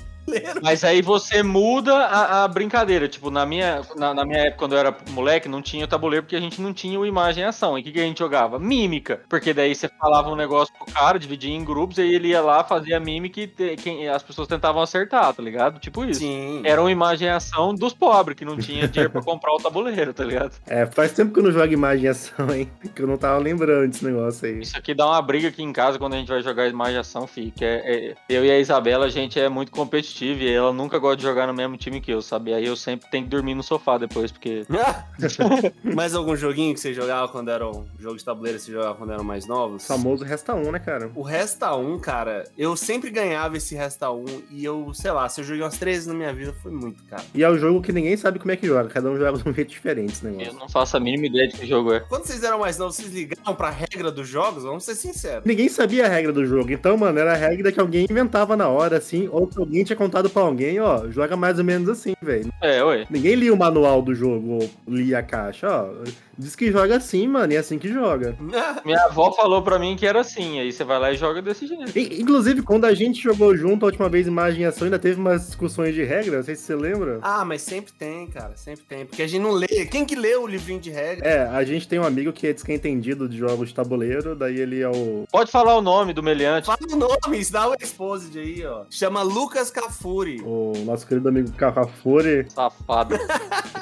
Mas 0.62 0.82
aí 0.84 1.02
você 1.02 1.42
muda 1.42 1.94
a, 1.94 2.44
a 2.44 2.48
brincadeira. 2.48 3.08
Tipo, 3.08 3.30
na 3.30 3.44
minha, 3.44 3.82
na, 3.96 4.14
na 4.14 4.24
minha 4.24 4.38
época, 4.40 4.58
quando 4.58 4.72
eu 4.72 4.78
era 4.78 4.96
moleque, 5.10 5.48
não 5.48 5.60
tinha 5.62 5.84
o 5.84 5.88
tabuleiro 5.88 6.24
porque 6.24 6.36
a 6.36 6.40
gente 6.40 6.60
não 6.60 6.72
tinha 6.72 6.98
o 6.98 7.06
imagem 7.06 7.44
e 7.44 7.46
ação. 7.46 7.76
E 7.76 7.80
o 7.80 7.84
que, 7.84 7.92
que 7.92 8.00
a 8.00 8.04
gente 8.04 8.18
jogava? 8.18 8.58
Mímica. 8.58 9.20
Porque 9.28 9.52
daí 9.52 9.74
você 9.74 9.88
falava 9.88 10.30
um 10.30 10.36
negócio 10.36 10.72
pro 10.74 10.92
cara, 10.92 11.18
dividia 11.18 11.54
em 11.54 11.64
grupos, 11.64 11.98
aí 11.98 12.14
ele 12.14 12.28
ia 12.28 12.40
lá, 12.40 12.64
fazia 12.64 12.98
mímica 12.98 13.40
e 13.40 13.46
te- 13.46 13.76
quem, 13.76 14.08
as 14.08 14.22
pessoas 14.22 14.48
tentavam 14.48 14.82
acertar, 14.82 15.32
tá 15.34 15.42
ligado? 15.42 15.78
Tipo 15.78 16.04
isso. 16.04 16.20
Sim. 16.20 16.62
Era 16.64 16.80
uma 16.80 16.90
imagem 16.90 17.28
e 17.28 17.30
ação 17.30 17.74
dos 17.74 17.92
pobres, 17.92 18.36
que 18.36 18.44
não 18.44 18.56
tinha 18.56 18.88
dinheiro 18.88 19.10
pra 19.10 19.22
comprar 19.22 19.52
o 19.52 19.58
tabuleiro, 19.58 20.12
tá 20.14 20.24
ligado? 20.24 20.52
É, 20.66 20.86
faz 20.86 21.12
tempo 21.12 21.32
que 21.32 21.40
eu 21.40 21.44
não 21.44 21.52
jogo 21.52 21.72
imagem 21.72 22.04
e 22.04 22.08
ação, 22.08 22.52
hein? 22.54 22.70
Que 22.94 23.02
eu 23.02 23.06
não 23.06 23.16
tava 23.16 23.38
lembrando 23.38 23.88
desse 23.88 24.04
negócio 24.04 24.46
aí. 24.46 24.60
Isso 24.60 24.76
aqui 24.76 24.94
dá 24.94 25.06
uma 25.06 25.20
briga 25.20 25.48
aqui 25.48 25.62
em 25.62 25.72
casa 25.72 25.98
quando 25.98 26.14
a 26.14 26.16
gente 26.16 26.28
vai 26.28 26.40
jogar 26.42 26.66
imagem 26.68 26.96
e 26.96 26.98
ação, 26.98 27.26
fi. 27.26 27.50
Que 27.54 27.64
é, 27.64 27.74
é- 28.10 28.14
eu 28.28 28.44
e 28.44 28.50
a 28.50 28.58
Isabela, 28.58 29.06
a 29.06 29.10
gente 29.10 29.38
é 29.38 29.48
muito 29.48 29.70
competitivo 29.70 30.13
e 30.22 30.48
ela 30.48 30.72
nunca 30.72 30.98
gosta 30.98 31.16
de 31.16 31.22
jogar 31.22 31.46
no 31.46 31.54
mesmo 31.54 31.76
time 31.76 32.00
que 32.00 32.10
eu, 32.12 32.22
sabe? 32.22 32.52
Aí 32.54 32.66
eu 32.66 32.76
sempre 32.76 33.08
tenho 33.10 33.24
que 33.24 33.30
dormir 33.30 33.54
no 33.54 33.62
sofá 33.62 33.98
depois, 33.98 34.30
porque 34.30 34.64
Mais 35.82 36.14
algum 36.14 36.36
joguinho 36.36 36.74
que 36.74 36.80
você 36.80 36.92
jogava 36.92 37.28
quando 37.28 37.50
era 37.50 37.68
um 37.68 37.84
jogo 37.98 38.16
de 38.16 38.24
tabuleiro 38.24 38.58
que 38.58 38.64
você 38.64 38.72
jogava 38.72 38.94
quando 38.94 39.12
eram 39.12 39.24
mais 39.24 39.46
novos? 39.46 39.84
O 39.84 39.86
famoso 39.86 40.24
resta 40.24 40.54
um, 40.54 40.70
né, 40.70 40.78
cara? 40.78 41.10
O 41.14 41.22
Resta 41.22 41.74
1, 41.74 41.98
cara, 41.98 42.44
eu 42.56 42.76
sempre 42.76 43.10
ganhava 43.10 43.56
esse 43.56 43.74
Resta 43.74 44.10
1 44.10 44.24
e 44.50 44.64
eu, 44.64 44.92
sei 44.94 45.10
lá, 45.10 45.28
se 45.28 45.40
eu 45.40 45.44
joguei 45.44 45.62
umas 45.62 45.78
três 45.78 45.94
vezes 45.94 46.06
na 46.06 46.14
minha 46.14 46.32
vida, 46.32 46.54
foi 46.62 46.72
muito, 46.72 47.02
cara. 47.04 47.22
E 47.34 47.42
é 47.42 47.48
o 47.48 47.56
jogo 47.56 47.80
que 47.80 47.92
ninguém 47.92 48.16
sabe 48.16 48.38
como 48.38 48.50
é 48.52 48.56
que 48.56 48.66
joga. 48.66 48.88
Cada 48.88 49.08
um 49.08 49.16
joga 49.16 49.38
de 49.38 49.48
um 49.48 49.52
jeito 49.54 49.68
diferente 49.70 50.12
esse 50.12 50.24
eu 50.24 50.30
negócio. 50.30 50.58
não 50.58 50.68
faço 50.68 50.96
a 50.96 51.00
mínima 51.00 51.26
ideia 51.26 51.48
de 51.48 51.56
que 51.56 51.66
jogo 51.66 51.92
é. 51.92 52.00
Quando 52.00 52.24
vocês 52.26 52.42
eram 52.42 52.58
mais 52.58 52.76
novos, 52.78 52.96
vocês 52.96 53.12
ligavam 53.12 53.54
pra 53.54 53.70
regra 53.70 54.10
dos 54.10 54.28
jogos? 54.28 54.64
Vamos 54.64 54.84
ser 54.84 54.94
sinceros. 54.94 55.44
Ninguém 55.44 55.68
sabia 55.68 56.06
a 56.06 56.08
regra 56.08 56.32
do 56.32 56.44
jogo. 56.44 56.72
Então, 56.72 56.96
mano, 56.96 57.18
era 57.18 57.32
a 57.32 57.36
regra 57.36 57.70
que 57.72 57.80
alguém 57.80 58.06
inventava 58.10 58.56
na 58.56 58.68
hora, 58.68 58.98
assim. 58.98 59.28
Ou 59.30 59.46
que 59.46 59.58
alguém 59.58 59.84
tinha 59.84 59.96
contado 60.04 60.28
pra 60.28 60.42
alguém, 60.42 60.78
ó. 60.80 61.08
Joga 61.08 61.36
mais 61.36 61.58
ou 61.58 61.64
menos 61.64 61.88
assim, 61.88 62.14
velho. 62.20 62.52
É, 62.60 62.82
ué. 62.84 63.06
Ninguém 63.10 63.34
lia 63.34 63.52
o 63.54 63.56
manual 63.56 64.02
do 64.02 64.14
jogo 64.14 64.58
ou 64.62 64.70
lia 64.86 65.18
a 65.18 65.22
caixa, 65.22 65.68
ó. 65.68 65.90
Diz 66.38 66.56
que 66.56 66.70
joga 66.72 66.96
assim, 66.96 67.26
mano, 67.28 67.52
e 67.52 67.56
é 67.56 67.58
assim 67.58 67.78
que 67.78 67.88
joga. 67.88 68.36
Minha 68.84 69.04
avó 69.04 69.32
falou 69.32 69.62
pra 69.62 69.78
mim 69.78 69.96
que 69.96 70.06
era 70.06 70.20
assim, 70.20 70.60
aí 70.60 70.72
você 70.72 70.84
vai 70.84 70.98
lá 70.98 71.12
e 71.12 71.16
joga 71.16 71.40
desse 71.40 71.66
jeito. 71.66 71.96
E, 71.96 72.20
inclusive, 72.20 72.62
quando 72.62 72.84
a 72.84 72.94
gente 72.94 73.22
jogou 73.22 73.56
junto 73.56 73.84
a 73.84 73.88
última 73.88 74.08
vez 74.08 74.26
Imagem 74.26 74.62
e 74.62 74.64
Ação, 74.64 74.84
ainda 74.86 74.98
teve 74.98 75.20
umas 75.20 75.46
discussões 75.46 75.94
de 75.94 76.02
regra, 76.04 76.36
não 76.38 76.44
sei 76.44 76.54
se 76.56 76.62
você 76.62 76.74
lembra. 76.74 77.18
ah, 77.22 77.44
mas 77.44 77.62
sempre 77.62 77.92
tem, 77.92 78.26
cara, 78.26 78.56
sempre 78.56 78.84
tem. 78.84 79.06
Porque 79.06 79.22
a 79.22 79.26
gente 79.26 79.42
não 79.42 79.52
lê. 79.52 79.66
Quem 79.90 80.04
que 80.04 80.14
lê 80.16 80.34
o 80.36 80.46
livrinho 80.46 80.80
de 80.80 80.90
regra? 80.90 81.26
É, 81.26 81.46
a 81.46 81.64
gente 81.64 81.86
tem 81.88 81.98
um 81.98 82.04
amigo 82.04 82.32
que 82.32 82.46
é 82.46 82.52
desquentendido 82.52 83.28
de 83.28 83.36
jogos 83.36 83.68
de 83.68 83.74
tabuleiro, 83.74 84.34
daí 84.34 84.58
ele 84.58 84.80
é 84.80 84.88
o. 84.88 85.24
Pode 85.30 85.50
falar 85.50 85.76
o 85.76 85.82
nome 85.82 86.12
do 86.12 86.22
meliante. 86.22 86.66
Fala 86.66 86.78
o 86.90 86.96
nome, 86.96 87.44
dá 87.50 87.68
o 87.68 87.74
exposed 87.80 88.38
aí, 88.38 88.64
ó. 88.66 88.84
Chama 88.90 89.22
Lucas 89.22 89.70
Cafuri. 89.70 90.40
O 90.44 90.72
nosso 90.84 91.06
querido 91.06 91.28
amigo 91.28 91.52
Cafafore, 91.52 92.46
Safado. 92.48 93.16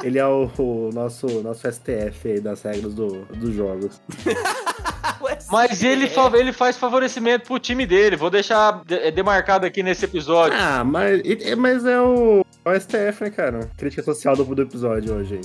ele 0.03 0.19
é 0.19 0.27
o, 0.27 0.51
o 0.59 0.91
nosso, 0.93 1.27
nosso 1.43 1.71
STF 1.71 2.29
aí 2.29 2.41
das 2.43 2.63
regras 2.63 2.93
do, 2.95 3.23
dos 3.27 3.55
jogos. 3.55 4.01
Mas 5.51 5.83
ele, 5.83 6.09
fa- 6.09 6.31
ele 6.35 6.53
faz 6.53 6.77
favorecimento 6.77 7.47
pro 7.47 7.59
time 7.59 7.87
dele. 7.87 8.17
Vou 8.17 8.31
deixar 8.31 8.83
de- 8.85 9.11
demarcado 9.13 9.65
aqui 9.67 9.83
nesse 9.83 10.05
episódio. 10.05 10.59
Ah, 10.61 10.83
mas, 10.85 11.21
é- 11.25 11.55
mas 11.55 11.85
é 11.85 12.01
o. 12.01 12.45
É 12.65 12.71
o 12.71 12.81
STF, 12.81 13.23
né, 13.25 13.31
cara? 13.31 13.71
Crítica 13.77 14.03
social 14.03 14.35
do, 14.37 14.45
do 14.45 14.63
episódio 14.63 15.15
hoje 15.15 15.41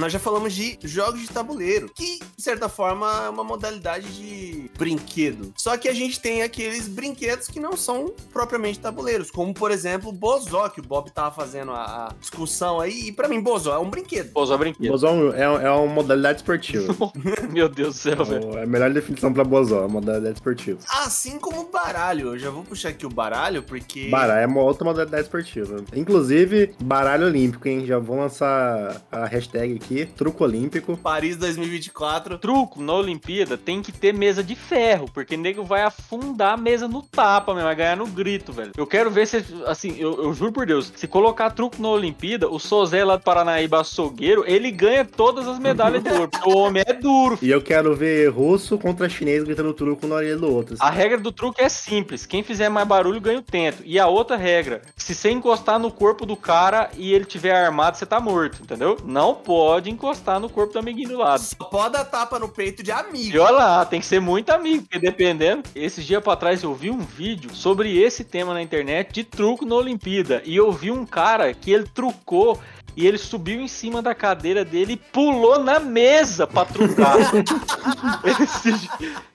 Nós 0.00 0.14
já 0.14 0.18
falamos 0.18 0.54
de 0.54 0.78
jogos 0.82 1.20
de 1.20 1.28
tabuleiro, 1.28 1.90
que, 1.94 2.20
de 2.34 2.42
certa 2.42 2.70
forma, 2.70 3.26
é 3.26 3.28
uma 3.28 3.44
modalidade 3.44 4.08
de 4.14 4.70
brinquedo. 4.78 5.52
Só 5.54 5.76
que 5.76 5.90
a 5.90 5.92
gente 5.92 6.18
tem 6.18 6.42
aqueles 6.42 6.88
brinquedos 6.88 7.48
que 7.48 7.60
não 7.60 7.76
são 7.76 8.10
propriamente 8.32 8.78
tabuleiros, 8.78 9.30
como, 9.30 9.52
por 9.52 9.70
exemplo, 9.70 10.08
o 10.08 10.12
Bozó, 10.12 10.70
que 10.70 10.80
o 10.80 10.82
Bob 10.82 11.10
tava 11.10 11.30
fazendo 11.30 11.72
a, 11.72 12.06
a 12.06 12.14
discussão 12.18 12.80
aí. 12.80 13.08
E 13.08 13.12
pra 13.12 13.28
mim, 13.28 13.42
Bozó 13.42 13.74
é 13.74 13.78
um 13.78 13.90
brinquedo. 13.90 14.32
Pô, 14.32 14.46
só 14.46 14.56
brinquedo. 14.56 14.90
Bozó 14.90 15.08
é, 15.34 15.42
é 15.42 15.70
uma 15.70 15.92
modalidade 15.92 16.38
esportiva. 16.38 16.94
Meu 17.52 17.68
Deus 17.68 17.96
do 17.96 18.00
céu, 18.00 18.24
velho. 18.24 18.56
é 18.56 18.62
a 18.62 18.66
melhor 18.66 18.90
definição 18.90 19.30
pra 19.34 19.44
Bozó, 19.44 19.76
é 19.76 19.80
uma 19.80 20.00
modalidade 20.00 20.36
esportiva. 20.36 20.78
Assim 20.88 21.38
como 21.38 21.60
o 21.60 21.70
baralho. 21.70 22.28
Eu 22.28 22.38
já 22.38 22.48
vou 22.48 22.62
puxar 22.62 22.88
aqui 22.88 23.04
o 23.04 23.10
baralho, 23.10 23.62
porque. 23.62 24.08
Baralho 24.08 24.40
é 24.40 24.46
uma 24.46 24.62
outra 24.62 24.82
modalidade 24.82 25.24
esportiva. 25.24 25.84
Inclusive, 25.94 26.74
baralho 26.82 27.26
olímpico, 27.26 27.68
hein? 27.68 27.84
Já 27.84 27.98
vou 27.98 28.16
lançar 28.16 29.02
a 29.12 29.26
hashtag 29.26 29.74
aqui, 29.74 29.89
truco 30.06 30.44
olímpico. 30.44 30.96
Paris 30.96 31.36
2024. 31.36 32.38
Truco 32.38 32.82
na 32.82 32.94
Olimpíada 32.94 33.56
tem 33.56 33.82
que 33.82 33.92
ter 33.92 34.12
mesa 34.12 34.42
de 34.42 34.54
ferro, 34.54 35.08
porque 35.12 35.36
nego 35.36 35.64
vai 35.64 35.82
afundar 35.82 36.54
a 36.54 36.56
mesa 36.56 36.88
no 36.88 37.02
tapa, 37.02 37.52
mesmo, 37.52 37.66
vai 37.66 37.76
ganhar 37.76 37.96
no 37.96 38.06
grito, 38.06 38.52
velho. 38.52 38.72
Eu 38.76 38.86
quero 38.86 39.10
ver 39.10 39.26
se, 39.26 39.44
assim, 39.66 39.96
eu, 39.98 40.24
eu 40.24 40.34
juro 40.34 40.52
por 40.52 40.66
Deus, 40.66 40.92
se 40.94 41.06
colocar 41.06 41.50
truco 41.50 41.80
na 41.80 41.88
Olimpíada, 41.88 42.48
o 42.48 42.58
Sozé 42.58 43.04
lá 43.04 43.16
do 43.16 43.22
Paranaíba 43.22 43.80
açougueiro, 43.80 44.44
ele 44.46 44.70
ganha 44.70 45.04
todas 45.04 45.46
as 45.46 45.58
medalhas 45.58 46.02
de 46.02 46.10
ouro, 46.10 46.28
porque 46.28 46.48
o 46.48 46.56
homem 46.56 46.82
é 46.86 46.92
duro. 46.92 47.38
E 47.40 47.50
eu 47.50 47.62
quero 47.62 47.94
ver 47.94 48.28
russo 48.28 48.78
contra 48.78 49.08
chinês 49.08 49.42
gritando 49.44 49.72
truco 49.72 50.06
na 50.06 50.16
orelha 50.16 50.36
do 50.36 50.52
outro. 50.52 50.76
A 50.78 50.90
regra 50.90 51.18
do 51.18 51.32
truque 51.32 51.62
é 51.62 51.68
simples. 51.68 52.26
Quem 52.26 52.42
fizer 52.42 52.68
mais 52.68 52.86
barulho 52.86 53.20
ganha 53.20 53.38
o 53.38 53.42
tento. 53.42 53.82
E 53.84 53.98
a 53.98 54.06
outra 54.06 54.36
regra, 54.36 54.82
se 54.96 55.14
você 55.14 55.30
encostar 55.30 55.78
no 55.78 55.90
corpo 55.90 56.26
do 56.26 56.36
cara 56.36 56.90
e 56.96 57.12
ele 57.12 57.24
tiver 57.24 57.52
armado, 57.52 57.96
você 57.96 58.06
tá 58.06 58.20
morto, 58.20 58.62
entendeu? 58.62 58.98
Não 59.04 59.34
pode 59.34 59.79
encostar 59.88 60.38
no 60.40 60.48
corpo 60.50 60.72
do 60.72 60.78
amiguinho 60.80 61.10
do 61.10 61.18
lado. 61.18 61.40
Só 61.40 61.64
pode 61.64 61.92
dar 61.94 62.04
tapa 62.04 62.38
no 62.38 62.48
peito 62.48 62.82
de 62.82 62.90
E 62.90 62.92
amigo. 62.92 63.38
olha 63.38 63.50
lá, 63.52 63.84
tem 63.86 64.00
que 64.00 64.06
ser 64.06 64.20
muito 64.20 64.50
amigo, 64.50 64.82
porque 64.82 64.98
dependendo. 64.98 65.62
Esse 65.74 66.02
dia 66.02 66.20
pra 66.20 66.36
trás 66.36 66.62
eu 66.62 66.74
vi 66.74 66.90
um 66.90 66.98
vídeo 66.98 67.54
sobre 67.54 67.96
esse 67.98 68.24
tema 68.24 68.52
na 68.52 68.60
internet 68.62 69.12
de 69.12 69.24
truco 69.24 69.64
na 69.64 69.76
Olimpíada. 69.76 70.42
E 70.44 70.56
eu 70.56 70.70
vi 70.72 70.90
um 70.90 71.06
cara 71.06 71.54
que 71.54 71.70
ele 71.70 71.84
trucou 71.94 72.58
e 73.00 73.06
ele 73.06 73.18
subiu 73.18 73.60
em 73.60 73.68
cima 73.68 74.02
da 74.02 74.14
cadeira 74.14 74.64
dele 74.64 74.92
e 74.92 74.96
pulou 74.96 75.58
na 75.58 75.80
mesa 75.80 76.46
pra 76.46 76.64
trucar. 76.64 77.16
ele, 78.24 78.46
se, 78.46 78.90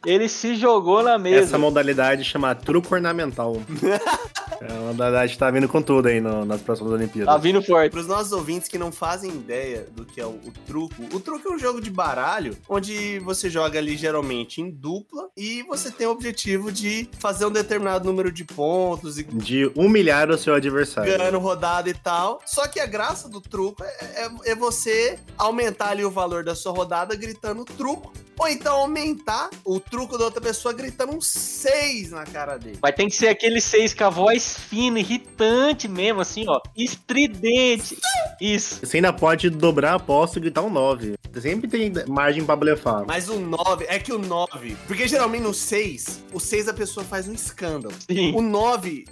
ele 0.06 0.30
se 0.30 0.56
jogou 0.56 1.02
na 1.04 1.18
mesa. 1.18 1.44
Essa 1.46 1.58
modalidade 1.58 2.24
chama 2.24 2.54
truco 2.56 2.94
ornamental. 2.94 3.58
é 4.62 4.72
uma 4.74 4.92
modalidade 4.94 5.34
que 5.34 5.38
tá 5.40 5.50
vindo 5.52 5.68
com 5.68 5.82
tudo 5.82 6.08
aí 6.08 6.22
no- 6.22 6.46
nas 6.46 6.62
próximas 6.62 6.94
Olimpíadas. 6.94 7.34
Tá 7.34 7.38
vindo 7.40 7.62
forte. 7.62 7.92
Para 7.92 8.00
os 8.02 8.08
nossos 8.08 8.32
ouvintes 8.32 8.68
que 8.68 8.78
não 8.78 8.92
fazem 8.92 9.32
ideia 9.32 9.88
do 9.92 10.06
que 10.06 10.22
é 10.22 10.26
o, 10.26 10.30
o 10.30 10.54
truco, 10.66 10.96
o 11.14 11.20
truco 11.20 11.48
é 11.52 11.56
um 11.56 11.60
jogo 11.60 11.82
de 11.82 11.90
baralho 11.90 12.56
onde 12.70 13.20
você 13.20 13.50
joga 13.50 13.80
ali 13.80 13.98
geralmente 13.98 14.62
em 14.62 14.70
dupla 14.70 15.28
e 15.36 15.64
você 15.64 15.90
tem 15.92 16.06
o 16.08 16.12
objetivo 16.12 16.72
de 16.72 17.10
fazer 17.20 17.46
um 17.46 17.52
determinado 17.52 18.06
número 18.06 18.32
de 18.32 18.44
pontos 18.44 19.18
e 19.18 19.24
De 19.24 19.72
humilhar 19.76 20.30
o 20.30 20.38
seu 20.38 20.54
adversário. 20.54 21.18
ganhando 21.18 21.40
rodada 21.40 21.90
e 21.90 21.94
tal. 21.94 22.40
Só 22.46 22.68
que 22.68 22.80
a 22.80 22.86
graça 22.86 23.28
do 23.28 23.42
truco 23.42 23.55
é, 23.82 24.24
é- 24.26 24.52
é 24.52 24.56
você 24.56 25.18
aumentar 25.38 25.90
ali 25.90 26.04
o 26.04 26.12
valor 26.12 26.44
da 26.44 26.56
sua 26.56 26.72
rodada 26.72 27.16
gritando 27.16 27.64
truco. 27.66 28.14
Ou 28.38 28.50
então 28.50 28.76
aumentar 28.82 29.50
o 29.64 29.80
truco 29.80 30.18
da 30.18 30.26
outra 30.26 30.42
pessoa 30.42 30.74
gritando 30.74 31.14
um 31.16 31.22
6 31.22 32.12
na 32.12 32.26
cara 32.26 32.58
dele. 32.58 32.78
Mas 32.82 32.94
tem 32.94 33.08
que 33.08 33.16
ser 33.16 33.30
aquele 33.30 33.62
seis 33.62 33.94
com 33.94 34.04
a 34.04 34.10
voz 34.10 34.58
fina, 34.60 35.00
irritante 35.00 35.88
mesmo, 35.88 36.20
assim, 36.20 36.44
ó. 36.46 36.60
Estridente. 36.76 37.98
Isso. 38.42 38.86
Você 38.86 38.98
ainda 38.98 39.14
pode 39.14 39.50
dobrar 39.50 39.94
a 39.94 39.96
aposta 39.96 40.38
e 40.38 40.42
gritar 40.42 40.64
um 40.64 40.70
9. 40.70 41.16
Sempre 41.42 41.68
tem 41.68 41.92
margem 42.08 42.44
pra 42.46 42.56
blefar. 42.56 43.04
Mas 43.08 43.30
o 43.30 43.40
9, 43.40 43.86
é 43.88 44.00
que 44.00 44.12
o 44.12 44.20
9. 44.20 44.76
Porque 44.88 45.08
geralmente 45.08 45.44
no 45.44 45.54
6, 45.54 46.24
o 46.34 46.40
6 46.40 46.68
a 46.68 46.74
pessoa 46.74 47.06
faz 47.06 47.28
um 47.28 47.34
escândalo. 47.34 47.94
Sim. 48.10 48.34
O 48.36 48.42
9 48.42 49.06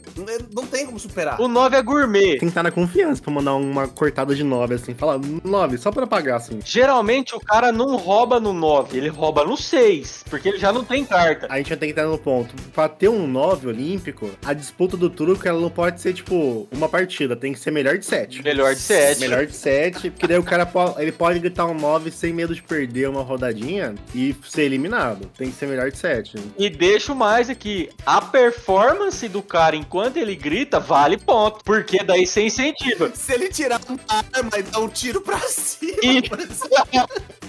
não 0.54 0.66
tem 0.66 0.86
como 0.86 1.00
superar. 1.00 1.40
O 1.40 1.48
9 1.48 1.76
é 1.76 1.82
gourmet. 1.82 2.32
Tem 2.32 2.40
que 2.40 2.46
estar 2.46 2.64
na 2.64 2.72
confiança 2.72 3.22
pra 3.22 3.32
mandar 3.32 3.56
uma 3.56 3.88
cortada 3.88 4.36
de 4.36 4.44
9, 4.44 4.76
assim. 4.76 4.94
Fala 4.94 5.20
9, 5.44 5.78
só 5.78 5.92
pra 5.92 6.08
pagar, 6.08 6.38
assim. 6.38 6.60
Geralmente 6.64 7.36
o 7.36 7.40
cara 7.40 7.72
não 7.72 7.96
rouba 7.98 8.40
no 8.40 8.54
9, 8.54 8.98
ele 8.98 9.10
rouba 9.10 9.44
no 9.44 9.58
6, 9.58 10.26
porque 10.30 10.50
ele 10.50 10.58
já 10.58 10.72
não 10.72 10.84
tem 10.84 11.06
carta. 11.06 11.48
A 11.50 11.58
gente 11.58 11.70
já 11.70 11.78
tem 11.78 11.94
que 11.94 12.00
estar 12.00 12.10
no 12.10 12.18
ponto. 12.18 12.56
Pra 12.74 12.88
ter 12.88 13.10
um 13.10 13.28
9 13.28 13.68
olímpico, 13.68 14.32
a 14.44 14.54
disputa 14.54 14.96
do 14.98 15.10
truco, 15.10 15.48
ela 15.48 15.60
não 15.60 15.70
pode 15.70 16.02
ser, 16.02 16.14
tipo, 16.14 16.68
uma 16.72 16.88
partida. 16.88 17.36
Tem 17.36 17.54
que 17.54 17.60
ser 17.60 17.72
melhor 17.72 17.98
de 17.98 18.06
7. 18.06 18.42
Melhor 18.44 18.74
de 18.74 18.82
7. 18.82 19.20
Melhor 19.20 19.46
de 19.46 19.56
7, 19.56 20.10
porque 20.10 20.28
daí 20.28 20.38
o 20.38 20.44
cara 20.44 20.70
ele 20.98 21.12
pode 21.12 21.40
gritar 21.40 21.66
um 21.66 21.74
9 21.74 22.12
sem 22.14 22.34
medo 22.34 22.54
de 22.56 22.62
perder 22.62 23.10
uma 23.10 23.22
rodadinha 23.22 23.96
e 24.14 24.36
ser 24.48 24.64
eliminado. 24.64 25.30
Tem 25.38 25.50
que 25.50 25.56
ser 25.58 25.68
melhor 25.68 25.92
de 25.92 25.98
7. 25.98 26.38
E 26.58 26.70
deixo 26.70 27.14
mais 27.16 27.50
aqui, 27.50 27.90
a 28.06 28.22
performance 28.22 29.28
do 29.28 29.42
cara 29.42 29.76
enquanto 29.76 30.18
ele 30.18 30.36
grita 30.36 30.80
vale 30.80 31.18
ponto, 31.18 31.64
porque 31.64 32.04
daí 32.04 32.26
você 32.26 32.44
incentiva. 32.44 33.12
Se 33.14 33.34
ele 33.34 33.50
tirar 33.50 33.80
uma 33.88 34.00
arma 34.08 34.58
e 34.58 34.64
dar 34.64 34.80
um 34.80 34.88
tiro 34.88 35.22
pra 35.22 35.40
cima, 35.40 35.94
E- 36.04 36.24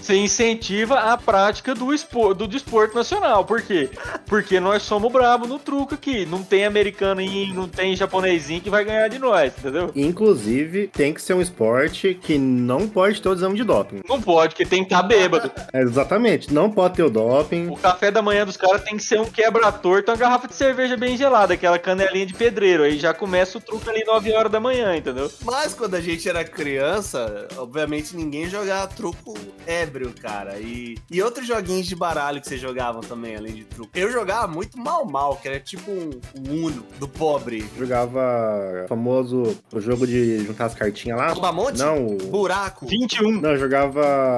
Você 0.01 0.17
incentiva 0.17 0.99
a 1.01 1.17
prática 1.17 1.75
do, 1.75 1.93
espor, 1.93 2.35
do 2.35 2.47
desporto 2.47 2.95
nacional. 2.95 3.45
Por 3.45 3.63
quê? 3.63 3.89
Porque 4.27 4.61
nós 4.61 4.83
somos 4.83 5.11
brabo 5.13 5.47
no 5.47 5.59
truco 5.59 5.95
aqui. 5.95 6.27
Não 6.27 6.43
tem 6.43 6.65
americaninho, 6.65 7.55
não 7.55 7.69
tem 7.69 7.95
japonesinho 7.97 8.61
que 8.61 8.71
vai 8.71 8.85
ganhar 8.85 9.09
de 9.09 9.19
nós, 9.19 9.53
entendeu? 9.59 9.91
Inclusive, 9.95 10.89
tem 10.89 11.13
que 11.13 11.21
ser 11.23 11.35
um 11.35 11.41
esporte 11.41 12.15
que 12.21 12.39
não 12.39 12.89
pode 12.89 13.21
ter 13.21 13.29
o 13.29 13.33
exame 13.33 13.57
de 13.57 13.65
doping. 13.65 14.01
Não 14.09 14.21
pode, 14.21 14.54
porque 14.55 14.65
tem 14.65 14.85
que 14.85 14.95
estar 14.95 15.03
bêbado. 15.03 15.51
É, 15.73 15.81
exatamente, 15.83 16.55
não 16.55 16.71
pode 16.71 16.95
ter 16.95 17.03
o 17.03 17.11
doping. 17.11 17.69
O 17.69 17.77
café 17.77 18.11
da 18.11 18.23
manhã 18.23 18.47
dos 18.47 18.57
caras 18.57 18.83
tem 18.83 18.97
que 18.97 19.03
ser 19.03 19.21
um 19.21 19.25
quebra-torto, 19.25 20.13
uma 20.13 20.17
garrafa 20.17 20.47
de 20.47 20.55
cerveja 20.55 20.97
bem 20.97 21.17
gelada, 21.17 21.55
aquela 21.55 21.79
canelinha 21.79 22.25
de 22.25 22.33
pedreiro. 22.33 22.85
Aí 22.85 22.97
já 22.97 23.13
começa 23.13 23.59
o 23.59 23.61
truque 23.61 23.91
ali 23.91 24.05
9 24.05 24.33
horas 24.33 24.53
da 24.53 24.61
manhã, 24.61 24.97
entendeu? 24.97 25.31
Mas 25.45 25.75
quando 25.75 25.97
a 25.97 26.01
gente 26.01 26.29
era 26.29 26.45
criança, 26.45 27.49
obviamente 27.57 28.17
ninguém 28.17 28.49
jogava 28.49 28.87
truco 28.87 29.35
ébrio, 29.67 30.15
cara. 30.23 30.59
E, 30.61 30.97
e 31.11 31.21
outros 31.21 31.47
joguinhos 31.47 31.87
de 31.87 31.97
baralho 31.97 32.41
que 32.41 32.49
vocês 32.49 32.61
jogavam 32.61 33.01
também, 33.01 33.35
além 33.35 33.55
de 33.55 33.65
truco. 33.65 33.91
Eu 33.95 34.11
jogava 34.13 34.47
muito 34.47 34.79
mal 34.79 35.05
mal, 35.05 35.37
que 35.37 35.49
era 35.49 35.59
tipo 35.59 35.91
um, 35.91 36.11
um 36.39 36.65
Uno 36.67 36.87
do 37.01 37.09
pobre. 37.09 37.67
Jogava 37.77 38.85
o 38.85 38.89
famoso 38.89 39.57
o 39.73 39.81
jogo 39.81 40.07
de 40.07 40.45
juntar 40.45 40.67
as 40.67 40.75
cartinhas 40.75 41.19
lá. 41.19 41.31
Albamonte? 41.31 41.79
Não, 41.79 42.07
o... 42.07 42.17
Buraco. 42.17 42.87
21. 42.87 43.41
não, 43.41 43.51
eu 43.51 43.59
jogava 43.59 44.34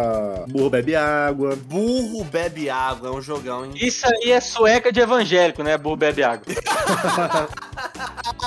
burro 0.49 0.71
bebe 0.71 0.95
água. 0.95 1.57
Burro 1.57 2.25
bebe 2.25 2.69
água, 2.71 3.09
é 3.09 3.13
um 3.13 3.23
jogão, 3.23 3.65
hein? 3.65 3.73
Isso 3.77 4.07
aí 4.07 4.33
é 4.33 4.41
sueca 4.41 4.93
de 4.93 5.01
evangélico, 5.01 5.63
né? 5.63 5.77
Burro 5.77 5.97
bebe 5.97 6.23
água. 6.23 6.45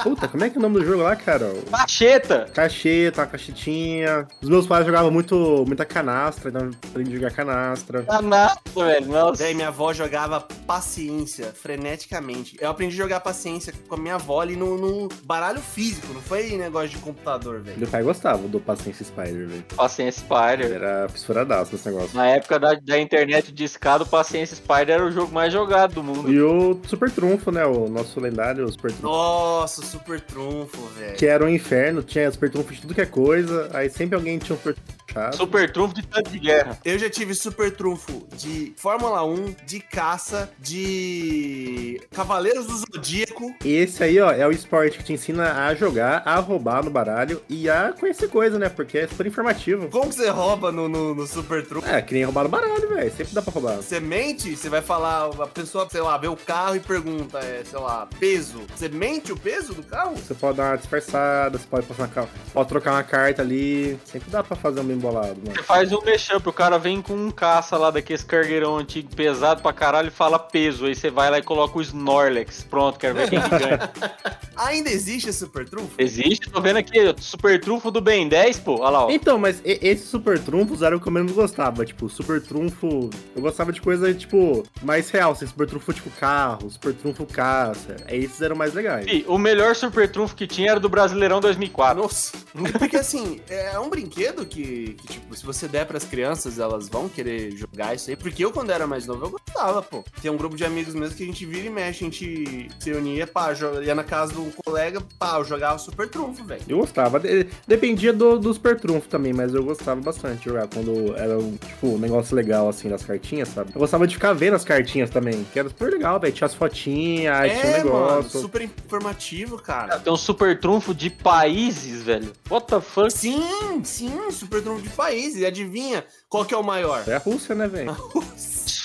Puta, 0.04 0.28
como 0.28 0.44
é 0.44 0.50
que 0.50 0.58
é 0.58 0.60
o 0.60 0.62
nome 0.62 0.80
do 0.80 0.86
jogo 0.86 1.04
lá, 1.04 1.16
cara? 1.16 1.54
Macheta! 1.70 2.50
Cacheta, 2.54 3.26
cachetinha. 3.26 4.28
Os 4.42 4.50
meus 4.50 4.68
pais 4.68 4.86
jogavam 4.86 5.12
muito, 5.12 5.64
muita 5.68 5.86
canastra, 5.86 6.50
então 6.50 6.68
eu 6.68 6.72
aprendi 6.90 7.12
a 7.12 7.16
jogar 7.16 7.32
canastra. 7.32 8.04
Canastra, 8.04 8.86
velho. 8.86 9.08
Nossa. 9.08 9.44
Daí 9.44 9.54
minha 9.54 9.68
avó 9.70 9.94
jogava 9.94 10.42
paciência, 10.66 11.54
freneticamente. 11.54 12.58
Eu 12.60 12.70
aprendi 12.70 12.96
a 12.96 12.98
jogar 12.98 13.20
paciência 13.20 13.74
com 13.88 13.96
a 13.96 13.98
minha 13.98 14.16
avó 14.16 14.42
ali 14.42 14.56
no, 14.56 14.78
no 14.78 15.10
baralho 15.24 15.62
físico, 15.62 16.14
não 16.14 16.22
foi 16.22 16.50
negócio 16.58 16.90
de 16.90 16.98
computador, 16.98 17.62
velho. 17.62 17.80
Meu 17.80 17.88
pai 17.88 18.04
gostava 18.04 18.48
do 18.48 18.60
Paciência 18.60 19.06
Spider, 19.06 19.48
velho. 19.48 19.66
Paciência 19.76 20.22
Spider. 20.22 20.72
era 20.72 21.08
fissuradaço 21.40 21.72
nesse 21.72 21.88
negócio. 21.88 22.16
Na 22.16 22.28
época 22.28 22.60
da, 22.60 22.74
da 22.74 23.00
internet 23.00 23.52
de 23.52 23.64
escada, 23.64 24.04
o 24.04 24.08
Paciência 24.08 24.56
Spider 24.56 24.90
era 24.96 25.06
o 25.06 25.12
jogo 25.12 25.34
mais 25.34 25.52
jogado 25.52 25.96
do 25.96 26.04
mundo. 26.04 26.32
E 26.32 26.42
o 26.42 26.80
Super 26.86 27.10
Trunfo, 27.12 27.52
né? 27.52 27.66
O 27.66 27.88
nosso 27.88 28.20
lendário 28.20 28.70
Super 28.72 28.92
Trunfo. 28.92 29.08
Nossa, 29.08 29.82
super 29.84 30.20
trunfo, 30.22 30.82
velho. 30.98 31.16
Que 31.16 31.26
era 31.26 31.44
um 31.44 31.50
inferno, 31.50 32.04
tinha 32.04 32.30
Super 32.32 32.50
Trunfo 32.50 32.74
de 32.74 32.82
tudo 32.82 32.94
que 32.94 33.02
é 33.02 33.06
coisa. 33.06 33.70
Aí 33.74 33.90
sempre 33.90 34.16
alguém 34.16 34.38
tinha 34.38 34.56
um 34.56 34.60
Super 34.60 34.76
chato. 35.12 35.38
Super 35.38 35.72
trunfo 35.72 35.94
de 35.94 36.06
tanto 36.06 36.30
de 36.30 36.40
guerra. 36.40 36.78
Eu 36.86 36.98
já 37.00 37.10
tive 37.10 37.34
super 37.34 37.72
trunfo 37.72 38.28
de 38.36 38.74
Fórmula 38.78 39.24
1, 39.26 39.56
de 39.66 39.80
caça, 39.80 40.52
de 40.60 41.79
Cavaleiros 42.20 42.66
do 42.66 42.76
Zodíaco. 42.76 43.56
Esse 43.64 44.04
aí, 44.04 44.20
ó, 44.20 44.30
é 44.30 44.46
o 44.46 44.52
esporte 44.52 44.98
que 44.98 45.06
te 45.06 45.14
ensina 45.14 45.66
a 45.66 45.74
jogar, 45.74 46.22
a 46.26 46.36
roubar 46.36 46.84
no 46.84 46.92
baralho 46.92 47.42
e 47.48 47.70
a 47.70 47.94
conhecer 47.98 48.28
coisa, 48.28 48.60
né? 48.60 48.68
Porque 48.68 48.98
é 48.98 49.08
super 49.08 49.26
informativo. 49.26 49.88
Como 49.88 50.10
que 50.10 50.16
você 50.16 50.30
rouba 50.30 50.70
no, 50.70 50.90
no, 50.90 51.16
no 51.16 51.26
Super 51.26 51.66
Trunfo? 51.66 51.88
É, 51.88 52.02
que 52.02 52.14
nem 52.14 52.26
roubar 52.26 52.44
no 52.44 52.50
baralho, 52.50 52.90
velho. 52.90 53.10
Sempre 53.16 53.34
dá 53.34 53.42
pra 53.42 53.54
roubar. 53.54 53.78
Você 53.78 54.02
mente, 54.02 54.54
você 54.54 54.68
vai 54.68 54.82
falar, 54.82 55.30
a 55.42 55.48
pessoa, 55.48 55.88
sei 55.90 56.02
lá, 56.02 56.18
vê 56.18 56.28
o 56.28 56.36
carro 56.36 56.76
e 56.76 56.82
pergunta, 56.82 57.40
é, 57.40 57.64
sei 57.64 57.80
lá, 57.80 58.06
peso. 58.20 58.64
Você 58.76 58.90
mente 58.90 59.32
o 59.32 59.38
peso 59.38 59.74
do 59.74 59.84
carro? 59.84 60.18
Você 60.18 60.34
pode 60.34 60.58
dar 60.58 60.72
uma 60.72 60.78
disfarçada, 60.78 61.58
você 61.58 61.68
pode 61.68 61.86
passar 61.86 62.10
uma 62.14 62.28
pode 62.54 62.68
trocar 62.68 62.92
uma 62.92 63.04
carta 63.04 63.42
ali. 63.42 63.98
Sempre 64.04 64.30
dá 64.30 64.44
pra 64.44 64.58
fazer 64.58 64.82
um 64.82 64.84
bem 64.84 64.98
bolado, 64.98 65.38
mano. 65.42 65.56
Você 65.56 65.64
faz 65.64 65.94
um 65.94 66.02
mashup, 66.02 66.50
o 66.50 66.52
cara 66.52 66.78
vem 66.78 67.02
com 67.02 67.14
um 67.14 67.32
caça 67.32 67.78
lá 67.78 67.90
daqueles 67.90 68.26
cargueirão 68.26 68.78
antigo 68.78 69.16
pesado 69.16 69.62
pra 69.62 69.72
caralho 69.72 70.10
e 70.10 70.12
fala 70.12 70.38
peso. 70.38 70.86
Aí 70.86 70.94
você 70.94 71.10
vai 71.10 71.32
lá 71.32 71.40
e 71.40 71.44
coloca 71.44 71.78
o 71.78 71.82
Snorlax. 72.10 72.64
Pronto, 72.70 72.98
quero 73.00 73.16
ver 73.16 73.30
quem 73.30 73.42
que 73.42 73.50
ganha. 73.50 73.92
Ainda 74.58 74.90
existe 74.90 75.30
esse 75.30 75.40
Super 75.40 75.68
Trunfo? 75.68 75.92
Existe, 75.98 76.50
tô 76.50 76.60
vendo 76.60 76.78
aqui, 76.78 77.00
super 77.20 77.60
trunfo 77.62 77.90
do 77.90 78.02
Ben 78.02 78.28
10, 78.28 78.60
pô. 78.60 78.80
Olha 78.82 78.90
lá, 78.90 79.06
ó. 79.06 79.10
Então, 79.12 79.38
mas 79.38 79.62
e- 79.64 79.80
esses 79.82 80.10
super 80.10 80.38
trunfos 80.38 80.82
eram 80.82 80.98
o 80.98 81.00
que 81.00 81.08
eu 81.08 81.12
menos 81.12 81.32
gostava. 81.32 81.86
Tipo, 81.86 82.10
super 82.10 82.42
trunfo. 82.42 83.10
Eu 83.36 83.42
gostava 83.42 83.72
de 83.72 83.80
coisa, 83.82 84.14
tipo, 84.14 84.64
mais 84.82 85.10
real. 85.10 85.32
Assim, 85.32 85.48
super 85.48 85.66
trunfo, 85.68 85.94
tipo, 85.94 86.10
carro, 86.12 86.70
super 86.70 86.94
trunfo 86.94 87.26
caça. 87.26 87.96
Esses 88.10 88.42
eram 88.42 88.56
mais 88.56 88.74
legais. 88.74 89.06
Ih, 89.08 89.24
O 89.28 89.38
melhor 89.38 89.76
super 89.76 90.10
trunfo 90.12 90.36
que 90.36 90.46
tinha 90.46 90.72
era 90.72 90.80
do 90.80 90.90
Brasileirão 90.90 91.40
2004. 91.40 92.02
Nossa. 92.02 92.38
É 92.74 92.78
porque 92.78 92.98
assim, 92.98 93.40
é 93.50 93.80
um 93.80 93.90
brinquedo 93.90 94.46
que, 94.46 94.94
que, 94.96 95.08
tipo, 95.08 95.34
se 95.36 95.46
você 95.46 95.68
der 95.68 95.86
pras 95.86 96.04
crianças, 96.04 96.60
elas 96.60 96.90
vão 96.90 97.08
querer 97.08 97.52
jogar 97.56 97.96
isso 97.96 98.10
aí. 98.10 98.16
Porque 98.18 98.44
eu, 98.44 98.52
quando 98.52 98.72
era 98.72 98.86
mais 98.86 99.06
novo, 99.06 99.26
eu 99.26 99.30
gostava, 99.32 99.82
pô. 99.82 100.04
Tem 100.22 100.30
um 100.30 100.36
grupo 100.38 100.56
de 100.58 100.66
amigos 100.66 100.94
mesmo 100.94 101.16
que 101.16 101.24
a 101.24 101.26
gente 101.26 101.46
vira 101.46 101.68
e 101.68 101.70
mexe, 101.70 101.99
gente 102.00 102.70
se 102.80 102.92
unia, 102.92 103.26
pá, 103.28 103.54
ia 103.84 103.96
na 103.96 104.04
casa 104.04 104.34
do 104.34 104.52
colega, 104.66 105.02
pá, 105.18 105.38
eu 105.38 105.44
jogava 105.46 105.78
super 105.80 106.08
trunfo, 106.10 106.44
velho. 106.44 106.62
Eu 106.68 106.78
gostava. 106.80 107.20
De- 107.20 107.48
Dependia 107.68 108.12
do, 108.14 108.38
do 108.40 108.54
super 108.54 108.80
trunfo 108.80 109.08
também, 109.08 109.34
mas 109.34 109.54
eu 109.54 109.64
gostava 109.64 110.00
bastante 110.02 110.40
de 110.40 110.46
jogar 110.46 110.68
quando 110.68 111.16
era 111.16 111.38
um, 111.38 111.56
tipo, 111.58 111.88
um 111.88 111.98
negócio 111.98 112.36
legal, 112.36 112.68
assim, 112.70 112.90
das 112.90 113.04
cartinhas, 113.06 113.50
sabe? 113.50 113.72
Eu 113.74 113.80
gostava 113.80 114.06
de 114.08 114.16
ficar 114.16 114.34
vendo 114.34 114.56
as 114.56 114.64
cartinhas 114.64 115.10
também, 115.10 115.46
que 115.52 115.60
era 115.60 115.70
super 115.70 115.92
legal, 115.92 116.20
velho. 116.20 116.34
Tinha 116.34 116.46
as 116.48 116.54
fotinhas, 116.54 117.36
aí 117.36 117.50
tinha 117.52 117.62
um 117.64 117.68
É, 117.70 117.84
mano, 117.84 117.84
negócio. 117.86 118.40
super 118.42 118.62
informativo, 118.62 119.58
cara. 119.62 120.00
Tem 120.00 120.12
um 120.12 120.18
super 120.18 120.60
trunfo 120.60 120.94
de 120.94 121.10
países, 121.10 122.02
velho. 122.04 122.32
What 122.50 122.68
the 122.68 122.82
fuck? 122.82 123.12
Sim, 123.12 123.82
sim, 123.84 124.32
super 124.32 124.62
trunfo 124.62 124.82
de 124.82 124.90
país. 124.90 125.36
E 125.36 125.46
adivinha 125.46 126.04
qual 126.28 126.46
que 126.46 126.54
é 126.54 126.58
o 126.58 126.64
maior? 126.64 127.04
É 127.08 127.16
a 127.16 127.20
Rússia, 127.20 127.54
né, 127.56 127.68
velho? 127.68 127.96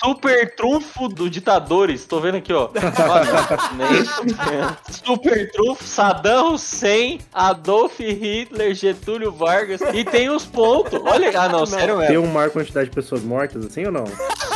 Super 0.03 0.55
trunfo 0.55 1.09
do 1.09 1.31
ditadores. 1.31 2.05
Tô 2.05 2.21
vendo 2.21 2.37
aqui, 2.37 2.53
ó. 2.53 2.69
Olha. 3.09 4.79
Super 4.91 5.51
trunfo 5.53 5.85
Saddam 5.85 6.55
Hussein, 6.55 7.21
Adolf 7.33 8.01
Hitler, 8.01 8.75
Getúlio 8.75 9.31
Vargas. 9.31 9.81
E 9.93 10.05
tem 10.05 10.29
os 10.31 10.45
pontos. 10.45 11.01
Olha, 11.05 11.31
ah, 11.39 11.49
não, 11.49 11.65
sério 11.65 11.99
Tem 11.99 12.09
mesmo. 12.11 12.25
uma 12.25 12.35
maior 12.35 12.51
quantidade 12.51 12.89
de 12.91 12.95
pessoas 12.95 13.23
mortas, 13.23 13.65
assim 13.67 13.85
ou 13.87 13.93
não? 13.93 14.05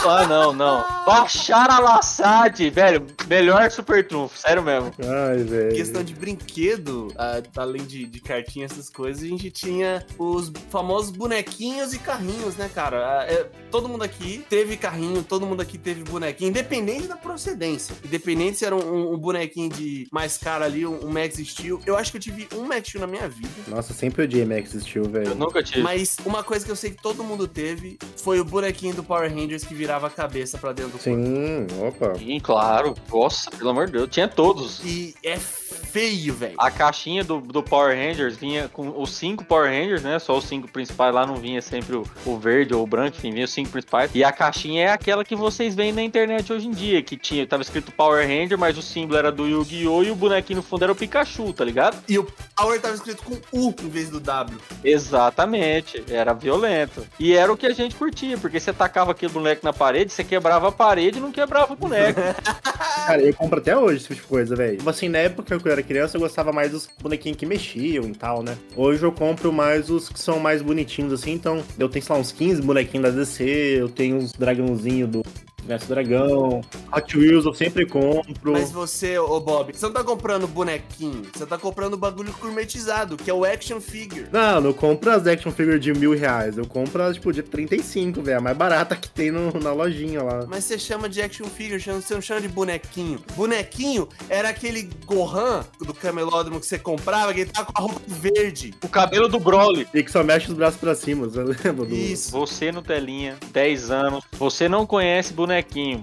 Ah, 0.05 0.27
não, 0.27 0.53
não. 0.53 0.85
Bashar 1.05 1.71
al-Assad, 1.71 2.71
velho. 2.71 3.07
Melhor 3.27 3.71
super 3.71 4.07
trunfo, 4.07 4.39
sério 4.39 4.63
mesmo. 4.63 4.91
Ai, 5.03 5.39
velho. 5.39 5.75
questão 5.75 6.03
de 6.03 6.15
brinquedo, 6.15 7.09
além 7.57 7.85
de, 7.85 8.07
de 8.07 8.21
cartinha, 8.21 8.67
essas 8.67 8.89
coisas, 8.91 9.23
a 9.23 9.27
gente 9.27 9.51
tinha 9.51 10.05
os 10.19 10.53
famosos 10.71 11.11
bonequinhos 11.11 11.93
e 11.93 11.99
carrinhos, 11.99 12.57
né, 12.57 12.71
cara? 12.75 13.27
É, 13.29 13.47
todo 13.71 13.89
mundo 13.89 14.03
aqui 14.05 14.45
teve 14.49 14.77
carrinho, 14.77 15.23
todo 15.29 15.47
mundo 15.47 15.61
aqui 15.61 15.77
teve 15.79 16.03
bonequinho, 16.05 16.51
independente 16.51 17.07
da 17.07 17.17
procedência. 17.17 17.95
Independente 18.05 18.59
se 18.59 18.65
era 18.65 18.75
um, 18.75 18.81
um- 18.81 19.15
um 19.15 19.19
bonequinho 19.19 19.69
de 19.69 20.07
mais 20.11 20.37
caro 20.39 20.65
ali, 20.65 20.87
um, 20.87 21.05
um 21.07 21.11
Max 21.11 21.37
Steel. 21.37 21.81
Eu 21.87 21.97
acho 21.97 22.11
que 22.11 22.17
eu 22.17 22.21
tive 22.21 22.49
um 22.55 22.63
Max 22.65 22.89
Steel 22.89 23.01
na 23.01 23.07
minha 23.07 23.29
vida. 23.29 23.49
Nossa, 23.69 23.93
sempre 23.93 24.25
odiei 24.25 24.45
Max 24.45 24.71
Steel, 24.73 25.05
Eu 25.05 25.11
velho. 25.11 25.35
nunca 25.35 25.63
tive. 25.63 25.83
Mas 25.83 26.17
uma 26.25 26.43
coisa 26.43 26.65
que 26.65 26.71
eu 26.71 26.77
sei 26.77 26.91
que 26.91 27.03
todo 27.03 27.23
mundo 27.23 27.47
teve 27.47 27.99
foi 28.17 28.41
o 28.41 28.45
bonequinho 28.45 28.95
do 28.95 29.05
Power 29.05 29.33
Rangers 29.33 29.65
que 29.65 29.75
virava 29.75 30.07
a 30.07 30.11
cabeça 30.11 30.59
pra 30.59 30.73
dentro 30.73 30.93
do 30.93 30.99
corpo. 30.99 31.05
Sim, 31.05 31.67
opa. 31.87 32.15
Sim, 32.19 32.41
claro. 32.41 32.95
Nossa, 33.11 33.51
pelo 33.51 33.71
amor 33.71 33.87
de 33.87 33.93
Deus. 33.93 34.09
Tinha 34.11 34.29
todos. 34.29 34.81
E 34.85 35.15
é 35.23 35.37
feio, 35.69 36.35
velho. 36.35 36.55
A 36.59 36.71
caixinha 36.71 37.23
do, 37.23 37.41
do 37.41 37.63
Power 37.63 37.97
Rangers 37.97 38.37
vinha 38.37 38.69
com 38.69 39.01
os 39.01 39.11
cinco 39.11 39.45
Power 39.45 39.71
Rangers, 39.71 40.03
né? 40.03 40.19
Só 40.19 40.37
os 40.37 40.45
cinco 40.45 40.69
principais 40.69 41.15
lá 41.15 41.27
não 41.27 41.37
vinha 41.37 41.61
sempre 41.61 41.97
o, 41.97 42.05
o 42.25 42.39
verde 42.39 42.75
ou 42.75 42.83
o 42.83 42.87
branco, 42.87 43.17
enfim, 43.19 43.33
vinha 43.33 43.45
os 43.45 43.53
cinco 43.53 43.71
principais. 43.71 44.11
E 44.15 44.25
a 44.25 44.33
caixinha 44.33 44.85
é 44.85 44.91
aquela 44.91 45.25
que 45.25 45.37
vocês 45.37 45.75
veem 45.75 45.93
na 45.93 46.03
internet 46.03 46.53
hoje 46.53 46.67
em 46.67 46.71
dia, 46.71 47.03
que 47.03 47.17
tinha, 47.17 47.47
tava 47.47 47.63
escrito 47.63 47.93
Power 47.93 48.27
Ranger, 48.27 48.59
mas 48.59 48.77
o 48.79 48.83
símbolo 48.83 49.19
era 49.19 49.31
do 49.31 49.47
Yu-Gi-Oh! 49.47 50.03
e 50.03 50.11
o 50.11 50.15
bonequinho 50.15 50.59
no 50.59 50.63
fundo 50.63 50.85
era 50.85 50.93
o 50.93 50.97
Pikachu, 50.97 51.53
tá 51.53 51.65
ligado? 51.65 52.03
E 52.09 52.19
o 52.19 52.27
Power 52.57 52.81
tava 52.81 52.95
escrito 52.95 53.23
com 53.23 53.35
U 53.53 53.75
em 53.83 53.89
vez 53.89 54.11
do 54.11 54.21
W. 54.21 54.59
Exatamente, 54.83 56.03
era 56.09 56.33
violento. 56.33 57.07
E 57.19 57.35
era 57.35 57.53
o 57.53 57.57
que 57.57 57.67
a 57.67 57.73
gente 57.73 57.95
curtia, 57.95 58.39
porque 58.39 58.59
você 58.59 58.73
tacava 58.73 59.13
aquele 59.13 59.33
boneco 59.33 59.65
na 59.65 59.73
parede, 59.73 60.13
você 60.13 60.25
quebrava 60.25 60.69
a 60.69 60.73
parede 60.73 61.19
e 61.19 61.21
não 61.21 61.33
quebrava 61.33 61.73
o 61.73 61.77
boneco. 61.77 62.21
Cara, 63.07 63.23
eu 63.23 63.35
compro 63.35 63.59
até 63.59 63.77
hoje 63.77 63.97
esse 63.97 64.09
tipo 64.09 64.23
de 64.23 64.23
coisa, 64.23 64.57
velho. 64.57 64.79
Tipo 64.79 64.91
assim, 64.91 65.09
na 65.09 65.19
época 65.19 65.58
que 65.61 65.69
eu 65.69 65.73
era 65.73 65.83
criança, 65.83 66.17
eu 66.17 66.21
gostava 66.21 66.53
mais 66.53 66.71
dos 66.71 66.89
bonequinhos 67.01 67.39
que 67.39 67.47
mexiam 67.47 68.05
e 68.05 68.13
tal, 68.13 68.43
né? 68.43 68.57
Hoje 68.77 69.03
eu 69.03 69.13
compro 69.13 69.53
mais 69.53 69.91
os 69.91 70.09
que 70.09 70.21
são 70.21 70.39
mais 70.39 70.63
bonitinhos, 70.63 71.13
assim. 71.13 71.33
Então, 71.33 71.63
eu 71.79 71.89
tenho, 71.89 72.05
sei 72.05 72.15
lá, 72.15 72.21
uns 72.21 72.33
15 72.33 72.63
bonequinhos 72.63 73.11
da 73.11 73.19
DC, 73.19 73.45
eu 73.45 73.89
tenho 73.89 74.17
uns 74.17 74.33
dragãozinhos 74.33 75.09
do 75.09 75.23
Mestre 75.65 75.89
Dragão, 75.89 76.61
Hot 76.93 77.19
Wheels 77.19 77.45
eu 77.45 77.53
sempre 77.55 77.85
compro. 77.85 78.53
Mas 78.53 78.71
você, 78.73 79.19
ô 79.19 79.39
Bob, 79.41 79.73
você 79.77 79.85
não 79.85 79.93
tá 79.93 80.03
comprando 80.03 80.47
bonequinho, 80.49 81.23
você 81.35 81.45
tá 81.45 81.59
comprando 81.59 81.97
bagulho 81.97 82.35
gourmetizado, 82.41 83.17
que 83.17 83.31
é 83.31 83.35
o 83.35 83.45
action 83.45 83.81
figure. 83.81 84.27
Não, 84.33 84.57
eu 84.57 84.61
não 84.63 84.73
compro 84.73 85.11
as 85.11 85.27
action 85.27 85.51
figure 85.53 85.79
de 85.79 85.93
mil 85.93 86.15
reais. 86.17 86.57
Eu 86.57 86.67
compro 86.67 87.03
as, 87.03 87.15
tipo, 87.17 87.33
de 87.33 87.43
35, 87.43 88.23
velho. 88.23 88.39
A 88.39 88.41
mais 88.41 88.57
barata 88.57 88.97
que 88.97 89.09
tem 89.11 89.31
no- 89.31 89.53
na 89.61 89.73
lojinha 89.73 90.23
lá. 90.23 90.47
Mas 90.49 90.65
você 90.65 90.79
chama 90.79 91.09
de 91.09 91.21
action 91.21 91.47
figure, 91.47 91.81
você 91.81 92.15
não 92.15 92.21
chama 92.23 92.41
de 92.41 92.49
bonequinho. 92.49 93.21
Bonequinho 93.37 94.09
era 94.29 94.49
aquele 94.49 94.89
Gohan 95.05 95.65
do 95.81 95.93
camelódromo 95.93 96.61
que 96.61 96.67
você 96.67 96.79
comprava, 96.79 97.35
que 97.35 97.41
ele 97.41 97.51
tava 97.51 97.67
com 97.71 97.79
a 97.79 97.83
roupa 97.83 98.01
verde. 98.07 98.73
o 98.83 98.89
cabelo 98.89 99.29
do 99.29 99.39
Broly. 99.39 99.87
E 99.93 100.03
que 100.03 100.11
só 100.11 100.23
mexe 100.25 100.49
os 100.51 100.55
braços 100.57 100.81
pra 100.81 100.95
cima, 100.95 101.27
você 101.29 101.43
lembra? 101.65 101.85
Do... 101.87 101.95
Isso. 101.95 102.31
Você 102.33 102.73
no 102.73 102.81
telinha, 102.81 103.37
10 103.53 103.91
anos, 103.91 104.25
você 104.39 104.69
não 104.69 104.87
conhece 104.87 105.33
bonequinho. 105.35 105.58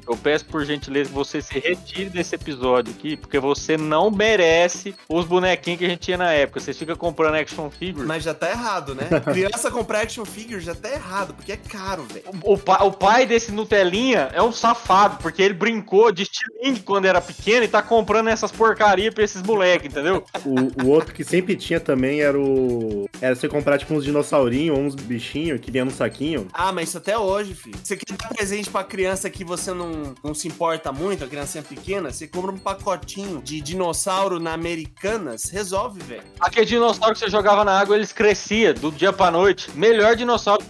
Eu 0.08 0.16
peço 0.18 0.46
por 0.46 0.66
gentileza 0.66 1.10
que 1.10 1.16
você 1.16 1.42
se 1.42 1.58
retire 1.60 2.10
desse 2.10 2.36
episódio 2.36 2.94
aqui, 2.98 3.16
porque 3.18 3.40
você 3.40 3.78
não 3.78 4.10
merece 4.12 4.96
os 5.10 5.26
bonequinhos 5.26 5.80
que 5.80 5.86
a 5.86 5.90
gente 5.90 6.00
tinha 6.00 6.18
na 6.18 6.32
época. 6.32 6.60
Vocês 6.60 6.78
ficam 6.78 6.96
comprando 6.96 7.36
action 7.36 7.70
figure. 7.70 8.06
Mas 8.06 8.24
já 8.24 8.34
tá 8.34 8.50
errado, 8.50 8.94
né? 8.96 9.08
Criança 9.32 9.70
comprar 9.72 10.02
action 10.02 10.26
figure 10.26 10.60
já 10.60 10.76
tá 10.76 10.90
errado, 10.90 11.34
porque 11.34 11.52
é 11.52 11.58
caro, 11.58 12.04
velho. 12.04 12.26
O, 12.44 12.58
pa- 12.58 12.84
o 12.84 12.92
pai 12.92 13.26
desse 13.26 13.52
Nutelinha 13.52 14.30
é 14.34 14.42
um 14.42 14.52
safado, 14.52 15.18
porque 15.22 15.42
ele 15.42 15.54
brincou 15.54 16.12
de 16.12 16.24
estilingue 16.24 16.82
quando 16.82 17.06
era 17.06 17.22
pequeno 17.22 17.64
e 17.64 17.68
tá 17.68 17.82
comprando 17.82 18.28
essas 18.30 18.52
porcarias 18.52 19.14
pra 19.14 19.24
esses 19.24 19.42
moleques, 19.42 19.88
entendeu? 19.92 20.24
O, 20.46 20.86
o 20.86 20.90
outro 20.92 21.12
que 21.14 21.24
sempre 21.24 21.56
tinha 21.56 21.80
também 21.80 22.22
era 22.22 22.40
o. 22.40 23.10
Era 23.20 23.34
você 23.36 23.48
comprar, 23.48 23.80
tipo, 23.80 23.94
uns 23.96 24.04
dinossaurinhos 24.04 24.78
ou 24.78 24.84
uns 24.84 24.94
bichinhos 24.96 25.60
que 25.60 25.72
vinha 25.72 25.84
no 25.84 25.90
saquinho. 25.90 26.48
Ah, 26.54 26.72
mas 26.72 26.90
isso 26.90 26.98
até 27.00 27.18
hoje, 27.18 27.56
filho. 27.56 27.76
Você 27.84 27.98
quer 27.98 28.16
dar 28.16 28.30
presente 28.30 28.70
pra 28.70 28.84
criança 28.84 29.28
que 29.30 29.35
você 29.44 29.74
não, 29.74 30.16
não 30.24 30.34
se 30.34 30.48
importa 30.48 30.92
muito, 30.92 31.24
a 31.24 31.28
criancinha 31.28 31.64
pequena, 31.64 32.12
você 32.12 32.28
compra 32.28 32.52
um 32.52 32.58
pacotinho 32.58 33.42
de 33.42 33.60
dinossauro 33.60 34.40
na 34.40 34.54
Americanas, 34.54 35.46
resolve, 35.46 36.02
velho. 36.02 36.24
Aquele 36.40 36.66
dinossauro 36.66 37.14
que 37.14 37.20
você 37.20 37.30
jogava 37.30 37.64
na 37.64 37.80
água, 37.80 37.96
eles 37.96 38.14
crescia 38.14 38.74
do 38.74 38.92
dia 38.92 39.12
pra 39.12 39.32
noite. 39.32 39.72
Melhor 39.72 40.16
dinossauro 40.16 40.64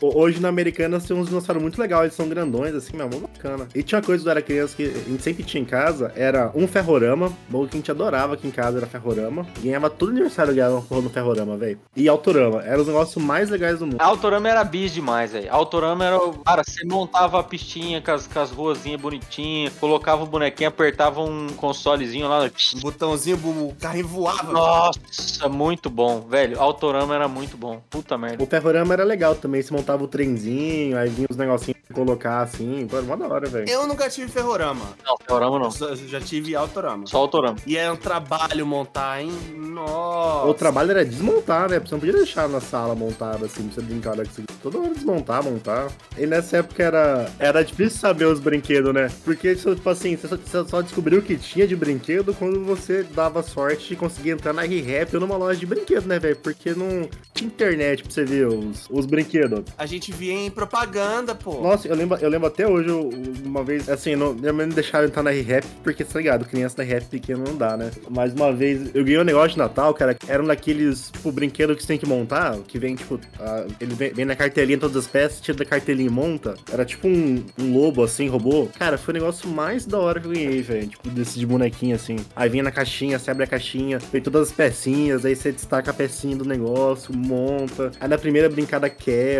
Hoje 0.00 0.40
na 0.40 0.48
Americanas 0.48 1.04
tem 1.04 1.16
uns 1.16 1.28
dinossauros 1.28 1.62
muito 1.62 1.80
legais, 1.80 2.04
eles 2.04 2.14
são 2.14 2.28
grandões, 2.28 2.74
assim, 2.74 2.96
meu, 2.96 3.08
mó 3.08 3.18
bacana. 3.18 3.68
E 3.74 3.82
tinha 3.82 3.98
uma 3.98 4.04
coisa 4.04 4.22
quando 4.22 4.26
eu 4.28 4.30
era 4.32 4.42
criança 4.42 4.76
que 4.76 4.84
a 4.84 5.10
gente 5.10 5.22
sempre 5.22 5.42
tinha 5.44 5.62
em 5.62 5.66
casa, 5.66 6.12
era 6.16 6.50
um 6.54 6.66
ferrorama, 6.66 7.32
bom 7.48 7.66
que 7.66 7.76
a 7.76 7.78
gente 7.78 7.90
adorava 7.90 8.34
aqui 8.34 8.46
em 8.46 8.50
casa, 8.50 8.78
era 8.78 8.86
ferrorama. 8.86 9.46
Ganhava 9.60 9.90
todo 9.90 10.10
aniversário 10.10 10.54
ganhava 10.54 10.74
uma 10.76 10.82
porra 10.82 11.00
no 11.02 11.10
ferrorama, 11.10 11.56
velho. 11.56 11.78
E 11.96 12.08
autorama, 12.08 12.62
era 12.62 12.80
os 12.80 12.86
negócios 12.86 13.22
mais 13.24 13.50
legais 13.50 13.78
do 13.78 13.86
mundo. 13.86 14.00
A 14.00 14.06
Autorama 14.06 14.48
era 14.48 14.64
bis 14.64 14.92
demais, 14.92 15.32
velho. 15.32 15.52
Autorama 15.52 16.04
era. 16.04 16.16
o- 16.18 16.38
Cara, 16.38 16.62
você 16.64 16.84
montava 16.86 17.38
a 17.40 17.42
pistinha 17.42 18.00
com 18.00 18.10
as, 18.10 18.26
com 18.26 18.38
as 18.40 18.50
ruazinhas 18.50 19.00
bonitinhas, 19.00 19.72
colocava 19.74 20.22
o 20.22 20.26
bonequinho, 20.26 20.68
apertava 20.68 21.20
um 21.22 21.48
consolezinho 21.56 22.28
lá. 22.28 22.48
Um 22.76 22.80
botãozinho, 22.80 23.36
o 23.36 23.74
carrinho 23.80 24.08
voava. 24.08 24.52
Nossa, 24.52 25.48
muito 25.48 25.90
bom, 25.90 26.20
velho. 26.28 26.60
Autorama 26.60 27.14
era 27.14 27.28
muito 27.28 27.56
bom. 27.56 27.82
Puta 27.90 28.16
merda. 28.18 28.42
O 28.42 28.46
ferrorama 28.46 28.94
era 28.94 29.04
legal 29.04 29.34
também, 29.34 29.57
você 29.62 29.72
montava 29.74 30.02
o 30.04 30.08
trenzinho, 30.08 30.96
aí 30.98 31.08
vinha 31.08 31.26
os 31.30 31.36
negocinhos 31.36 31.78
pra 31.86 31.94
colocar 31.94 32.40
assim, 32.42 32.86
pô, 32.88 32.96
era 32.98 33.06
mó 33.06 33.16
da 33.16 33.26
hora, 33.26 33.48
velho. 33.48 33.68
Eu 33.68 33.86
nunca 33.86 34.08
tive 34.08 34.28
ferrorama. 34.30 34.84
Não, 35.04 35.12
Autorama 35.12 35.58
não. 35.58 35.66
Eu 35.66 35.70
só- 35.70 35.94
já 35.94 36.20
tive 36.20 36.54
autorama. 36.54 37.06
Só 37.06 37.18
Autorama. 37.18 37.56
E 37.66 37.76
é 37.76 37.90
um 37.90 37.96
trabalho 37.96 38.66
montar, 38.66 39.20
hein? 39.22 39.30
Nossa. 39.56 40.46
O 40.48 40.54
trabalho 40.54 40.90
era 40.90 41.04
desmontar, 41.04 41.68
né? 41.70 41.78
Você 41.78 41.92
não 41.92 42.00
podia 42.00 42.14
deixar 42.14 42.48
na 42.48 42.60
sala 42.60 42.94
montada 42.94 43.46
assim, 43.46 43.64
pra 43.68 43.74
você 43.74 43.82
brincar 43.82 44.16
daqui. 44.16 44.44
Toda 44.62 44.78
hora 44.78 44.94
desmontar, 44.94 45.42
montar. 45.42 45.88
E 46.16 46.26
nessa 46.26 46.58
época 46.58 46.82
era, 46.82 47.30
era 47.38 47.62
difícil 47.62 47.98
saber 47.98 48.24
os 48.26 48.40
brinquedos, 48.40 48.92
né? 48.92 49.08
Porque, 49.24 49.54
tipo 49.54 49.88
assim, 49.90 50.16
você 50.16 50.28
só, 50.28 50.36
você 50.36 50.68
só 50.68 50.80
descobriu 50.82 51.20
o 51.20 51.22
que 51.22 51.36
tinha 51.36 51.66
de 51.66 51.76
brinquedo 51.76 52.34
quando 52.34 52.64
você 52.64 53.02
dava 53.02 53.42
sorte 53.42 53.88
de 53.88 53.96
conseguir 53.96 54.30
entrar 54.30 54.52
na 54.52 54.62
ReHap 54.62 55.14
ou 55.14 55.20
numa 55.20 55.36
loja 55.36 55.58
de 55.58 55.66
brinquedo, 55.66 56.06
né, 56.06 56.18
velho? 56.18 56.36
Porque 56.36 56.74
não 56.74 57.08
tinha 57.32 57.46
internet 57.48 58.02
pra 58.02 58.12
você 58.12 58.24
ver 58.24 58.46
os, 58.48 58.86
os 58.90 59.06
brinquedos. 59.06 59.47
A 59.76 59.86
gente 59.86 60.12
via 60.12 60.32
em 60.32 60.50
propaganda, 60.50 61.34
pô. 61.34 61.60
Nossa, 61.60 61.88
eu 61.88 61.94
lembro, 61.94 62.18
eu 62.20 62.28
lembro 62.28 62.46
até 62.48 62.66
hoje, 62.66 62.88
eu- 62.88 63.10
uma 63.44 63.62
vez, 63.64 63.88
assim, 63.88 64.14
não, 64.16 64.34
minha 64.34 64.52
mãe 64.52 64.66
não 64.66 64.74
deixava 64.74 65.06
entrar 65.06 65.22
na 65.22 65.30
ReHap, 65.30 65.66
porque, 65.82 66.04
tá 66.04 66.18
ligado, 66.18 66.44
criança 66.44 66.76
da 66.76 66.82
ReHap 66.82 67.06
pequena 67.06 67.44
não 67.46 67.56
dá, 67.56 67.76
né? 67.76 67.90
Mas 68.10 68.32
uma 68.32 68.52
vez, 68.52 68.90
eu 68.94 69.02
ganhei 69.04 69.18
um 69.18 69.24
negócio 69.24 69.50
de 69.50 69.58
Natal, 69.58 69.92
cara, 69.94 70.16
era 70.26 70.42
um 70.42 70.46
daqueles, 70.46 71.10
tipo, 71.10 71.30
brinquedos 71.32 71.76
que 71.76 71.82
você 71.82 71.88
tem 71.88 71.98
que 71.98 72.06
montar, 72.06 72.56
que 72.66 72.78
vem, 72.78 72.94
tipo, 72.94 73.18
a- 73.38 73.66
ele 73.80 73.94
vem, 73.94 74.12
vem 74.12 74.24
na 74.24 74.36
cartelinha 74.36 74.78
todas 74.78 74.96
as 74.96 75.06
peças, 75.06 75.40
tira 75.40 75.56
da 75.58 75.64
cartelinha 75.64 76.08
e 76.08 76.12
monta. 76.12 76.54
Era 76.72 76.84
tipo 76.84 77.06
um, 77.08 77.44
um 77.58 77.72
lobo, 77.74 78.02
assim, 78.02 78.28
robô. 78.28 78.68
Cara, 78.78 78.98
foi 78.98 79.12
o 79.12 79.16
negócio 79.18 79.48
mais 79.48 79.86
da 79.86 79.98
hora 79.98 80.20
que 80.20 80.26
eu 80.26 80.32
ganhei, 80.32 80.62
velho, 80.62 80.86
tipo, 80.88 81.08
desse 81.10 81.38
de 81.38 81.46
bonequinho, 81.46 81.96
assim. 81.96 82.16
Aí 82.36 82.48
vinha 82.48 82.62
na 82.62 82.70
caixinha, 82.70 83.18
você 83.18 83.30
abre 83.30 83.44
a 83.44 83.46
caixinha, 83.46 83.98
vem 84.12 84.20
todas 84.20 84.48
as 84.48 84.52
pecinhas, 84.52 85.24
aí 85.24 85.34
você 85.34 85.52
destaca 85.52 85.90
a 85.90 85.94
pecinha 85.94 86.36
do 86.36 86.44
negócio, 86.44 87.14
monta. 87.14 87.90
Aí 88.00 88.08
na 88.08 88.18
primeira 88.18 88.48
brincada 88.48 88.88
quebra. 88.90 89.37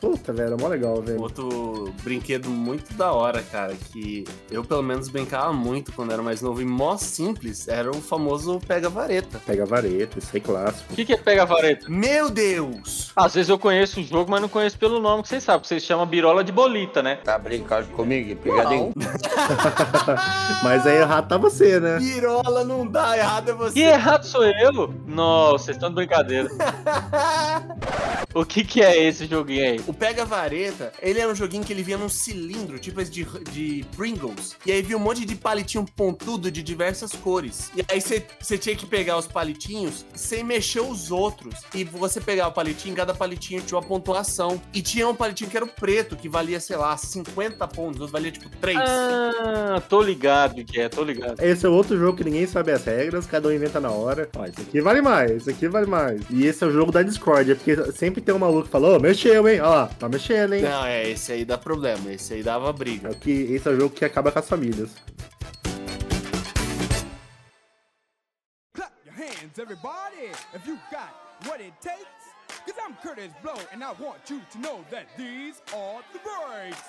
Puta, 0.00 0.32
velho, 0.32 0.54
é 0.54 0.60
mó 0.60 0.68
legal, 0.68 1.00
velho. 1.02 1.20
Outro 1.20 1.92
brinquedo 2.02 2.48
muito 2.48 2.92
da 2.94 3.12
hora, 3.12 3.42
cara, 3.42 3.74
que 3.92 4.24
eu 4.50 4.64
pelo 4.64 4.82
menos 4.82 5.08
brincava 5.08 5.52
muito 5.52 5.92
quando 5.92 6.12
era 6.12 6.22
mais 6.22 6.40
novo 6.40 6.60
e 6.60 6.64
mó 6.64 6.96
simples, 6.96 7.68
era 7.68 7.90
o 7.90 8.00
famoso 8.00 8.60
pega-vareta. 8.66 9.40
Pega 9.46 9.62
a 9.62 9.66
vareta, 9.66 10.18
isso 10.18 10.30
aí 10.32 10.40
clássico. 10.40 10.92
O 10.92 10.96
que, 10.96 11.04
que 11.04 11.12
é 11.12 11.16
pega 11.16 11.44
vareta? 11.44 11.86
Meu 11.88 12.30
Deus! 12.30 13.12
Às 13.14 13.34
vezes 13.34 13.48
eu 13.48 13.58
conheço 13.58 14.00
o 14.00 14.02
jogo, 14.04 14.30
mas 14.30 14.40
não 14.40 14.48
conheço 14.48 14.78
pelo 14.78 15.00
nome 15.00 15.22
que 15.22 15.28
vocês 15.28 15.42
sabem. 15.42 15.64
Vocês 15.64 15.82
chamam 15.82 16.06
birola 16.06 16.42
de 16.42 16.52
bolita, 16.52 17.02
né? 17.02 17.16
Tá 17.16 17.38
brincando 17.38 17.88
comigo? 17.88 18.40
Pegadinho? 18.40 18.92
Mas 20.62 20.86
aí 20.86 20.98
errado 20.98 21.28
tá 21.28 21.38
você, 21.38 21.80
né? 21.80 21.98
Pirola 21.98 22.64
não 22.64 22.86
dá, 22.86 23.16
errado 23.16 23.50
é 23.50 23.54
você. 23.54 23.74
Que 23.74 23.82
errado 23.82 24.24
sou 24.24 24.44
eu? 24.44 24.92
Nossa, 25.06 25.64
vocês 25.64 25.76
estão 25.76 25.88
de 25.88 25.94
brincadeira. 25.94 26.48
O 28.32 28.44
que, 28.44 28.62
que 28.62 28.80
é 28.80 28.96
esse 28.96 29.26
joguinho 29.26 29.39
aí? 29.48 29.80
O 29.86 29.92
Pega 29.92 30.24
Vareta, 30.24 30.92
ele 31.00 31.20
era 31.20 31.30
um 31.30 31.34
joguinho 31.34 31.64
que 31.64 31.72
ele 31.72 31.82
vinha 31.82 31.98
num 31.98 32.08
cilindro, 32.08 32.78
tipo 32.78 33.00
esse 33.00 33.10
de, 33.10 33.24
de 33.50 33.84
Pringles. 33.96 34.56
E 34.64 34.72
aí 34.72 34.82
vinha 34.82 34.96
um 34.96 35.00
monte 35.00 35.24
de 35.24 35.34
palitinho 35.34 35.84
pontudo 35.96 36.50
de 36.50 36.62
diversas 36.62 37.12
cores. 37.12 37.70
E 37.76 37.84
aí 37.88 38.00
você 38.00 38.24
você 38.40 38.58
tinha 38.58 38.74
que 38.74 38.86
pegar 38.86 39.18
os 39.18 39.26
palitinhos 39.26 40.04
sem 40.14 40.42
mexer 40.44 40.80
os 40.80 41.10
outros. 41.10 41.54
E 41.74 41.84
você 41.84 42.20
pegava 42.20 42.50
o 42.50 42.52
palitinho, 42.52 42.94
cada 42.94 43.14
palitinho 43.14 43.62
tinha 43.62 43.78
uma 43.78 43.86
pontuação. 43.86 44.60
E 44.72 44.82
tinha 44.82 45.08
um 45.08 45.14
palitinho 45.14 45.50
que 45.50 45.56
era 45.56 45.64
o 45.64 45.68
preto, 45.68 46.16
que 46.16 46.28
valia, 46.28 46.60
sei 46.60 46.76
lá, 46.76 46.96
50 46.96 47.66
pontos. 47.68 48.00
Outro 48.00 48.12
valia 48.12 48.30
tipo 48.30 48.48
3. 48.60 48.78
Ah, 48.78 49.82
tô 49.88 50.02
ligado 50.02 50.64
que 50.64 50.80
é, 50.80 50.88
tô 50.88 51.02
ligado. 51.02 51.40
Esse 51.40 51.66
é 51.66 51.68
outro 51.68 51.98
jogo 51.98 52.16
que 52.16 52.24
ninguém 52.24 52.46
sabe 52.46 52.72
as 52.72 52.84
regras, 52.84 53.26
cada 53.26 53.48
um 53.48 53.52
inventa 53.52 53.80
na 53.80 53.90
hora. 53.90 54.28
Ó, 54.36 54.44
esse 54.44 54.60
aqui 54.60 54.80
vale 54.80 55.00
mais, 55.00 55.30
esse 55.32 55.50
aqui 55.50 55.68
vale 55.68 55.86
mais. 55.86 56.20
E 56.30 56.46
esse 56.46 56.62
é 56.64 56.66
o 56.66 56.70
jogo 56.70 56.92
da 56.92 57.02
Discord, 57.02 57.54
porque 57.54 57.92
sempre 57.92 58.20
tem 58.20 58.34
um 58.34 58.38
maluco 58.38 58.64
que 58.64 58.70
fala, 58.70 58.96
ô, 58.96 59.00
mexeu, 59.30 59.48
hein? 59.48 59.60
Ó 59.60 59.68
lá, 59.74 59.86
tá 59.86 60.08
mexendo, 60.08 60.54
hein? 60.54 60.62
Não, 60.62 60.84
é, 60.84 61.08
esse 61.08 61.32
aí 61.32 61.44
dá 61.44 61.56
problema. 61.56 62.12
Esse 62.12 62.34
aí 62.34 62.42
dava 62.42 62.70
É 62.70 62.72
briga. 62.72 63.10
o 63.10 63.14
que, 63.14 63.30
esse 63.30 63.68
é 63.68 63.72
o 63.72 63.76
jogo 63.80 63.94
que 63.94 64.04
acaba 64.04 64.32
com 64.32 64.38
as 64.38 64.48
famílias. 64.48 64.90
Clap 68.74 68.92
your 69.04 69.14
hands, 69.14 69.58
everybody, 69.58 70.30
if 70.54 70.66
you 70.66 70.78
got 70.90 71.14
what 71.46 71.60
it 71.60 71.72
takes. 71.80 72.06
Cause 72.66 72.74
I'm 72.84 72.94
Curtis 73.02 73.32
Blow, 73.42 73.54
and 73.72 73.82
I 73.82 73.92
want 73.92 74.28
you 74.28 74.40
to 74.52 74.58
know 74.58 74.84
that 74.90 75.06
these 75.16 75.62
are 75.72 76.02
the 76.12 76.18
breaks. 76.18 76.82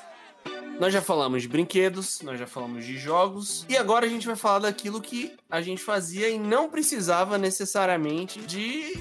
Nós 0.80 0.92
já 0.92 1.02
falamos 1.02 1.44
de 1.44 1.48
brinquedos, 1.48 2.22
nós 2.24 2.40
já 2.40 2.48
falamos 2.48 2.84
de 2.84 2.98
jogos, 2.98 3.68
e 3.70 3.78
agora 3.78 4.08
a 4.08 4.10
gente 4.10 4.26
vai 4.26 4.36
falar 4.36 4.60
daquilo 4.60 5.00
que 5.00 5.32
a 5.48 5.62
gente 5.62 5.84
fazia 5.84 6.28
e 6.28 6.40
não 6.40 6.72
precisava 6.72 7.38
necessariamente 7.38 8.40
de 8.40 9.00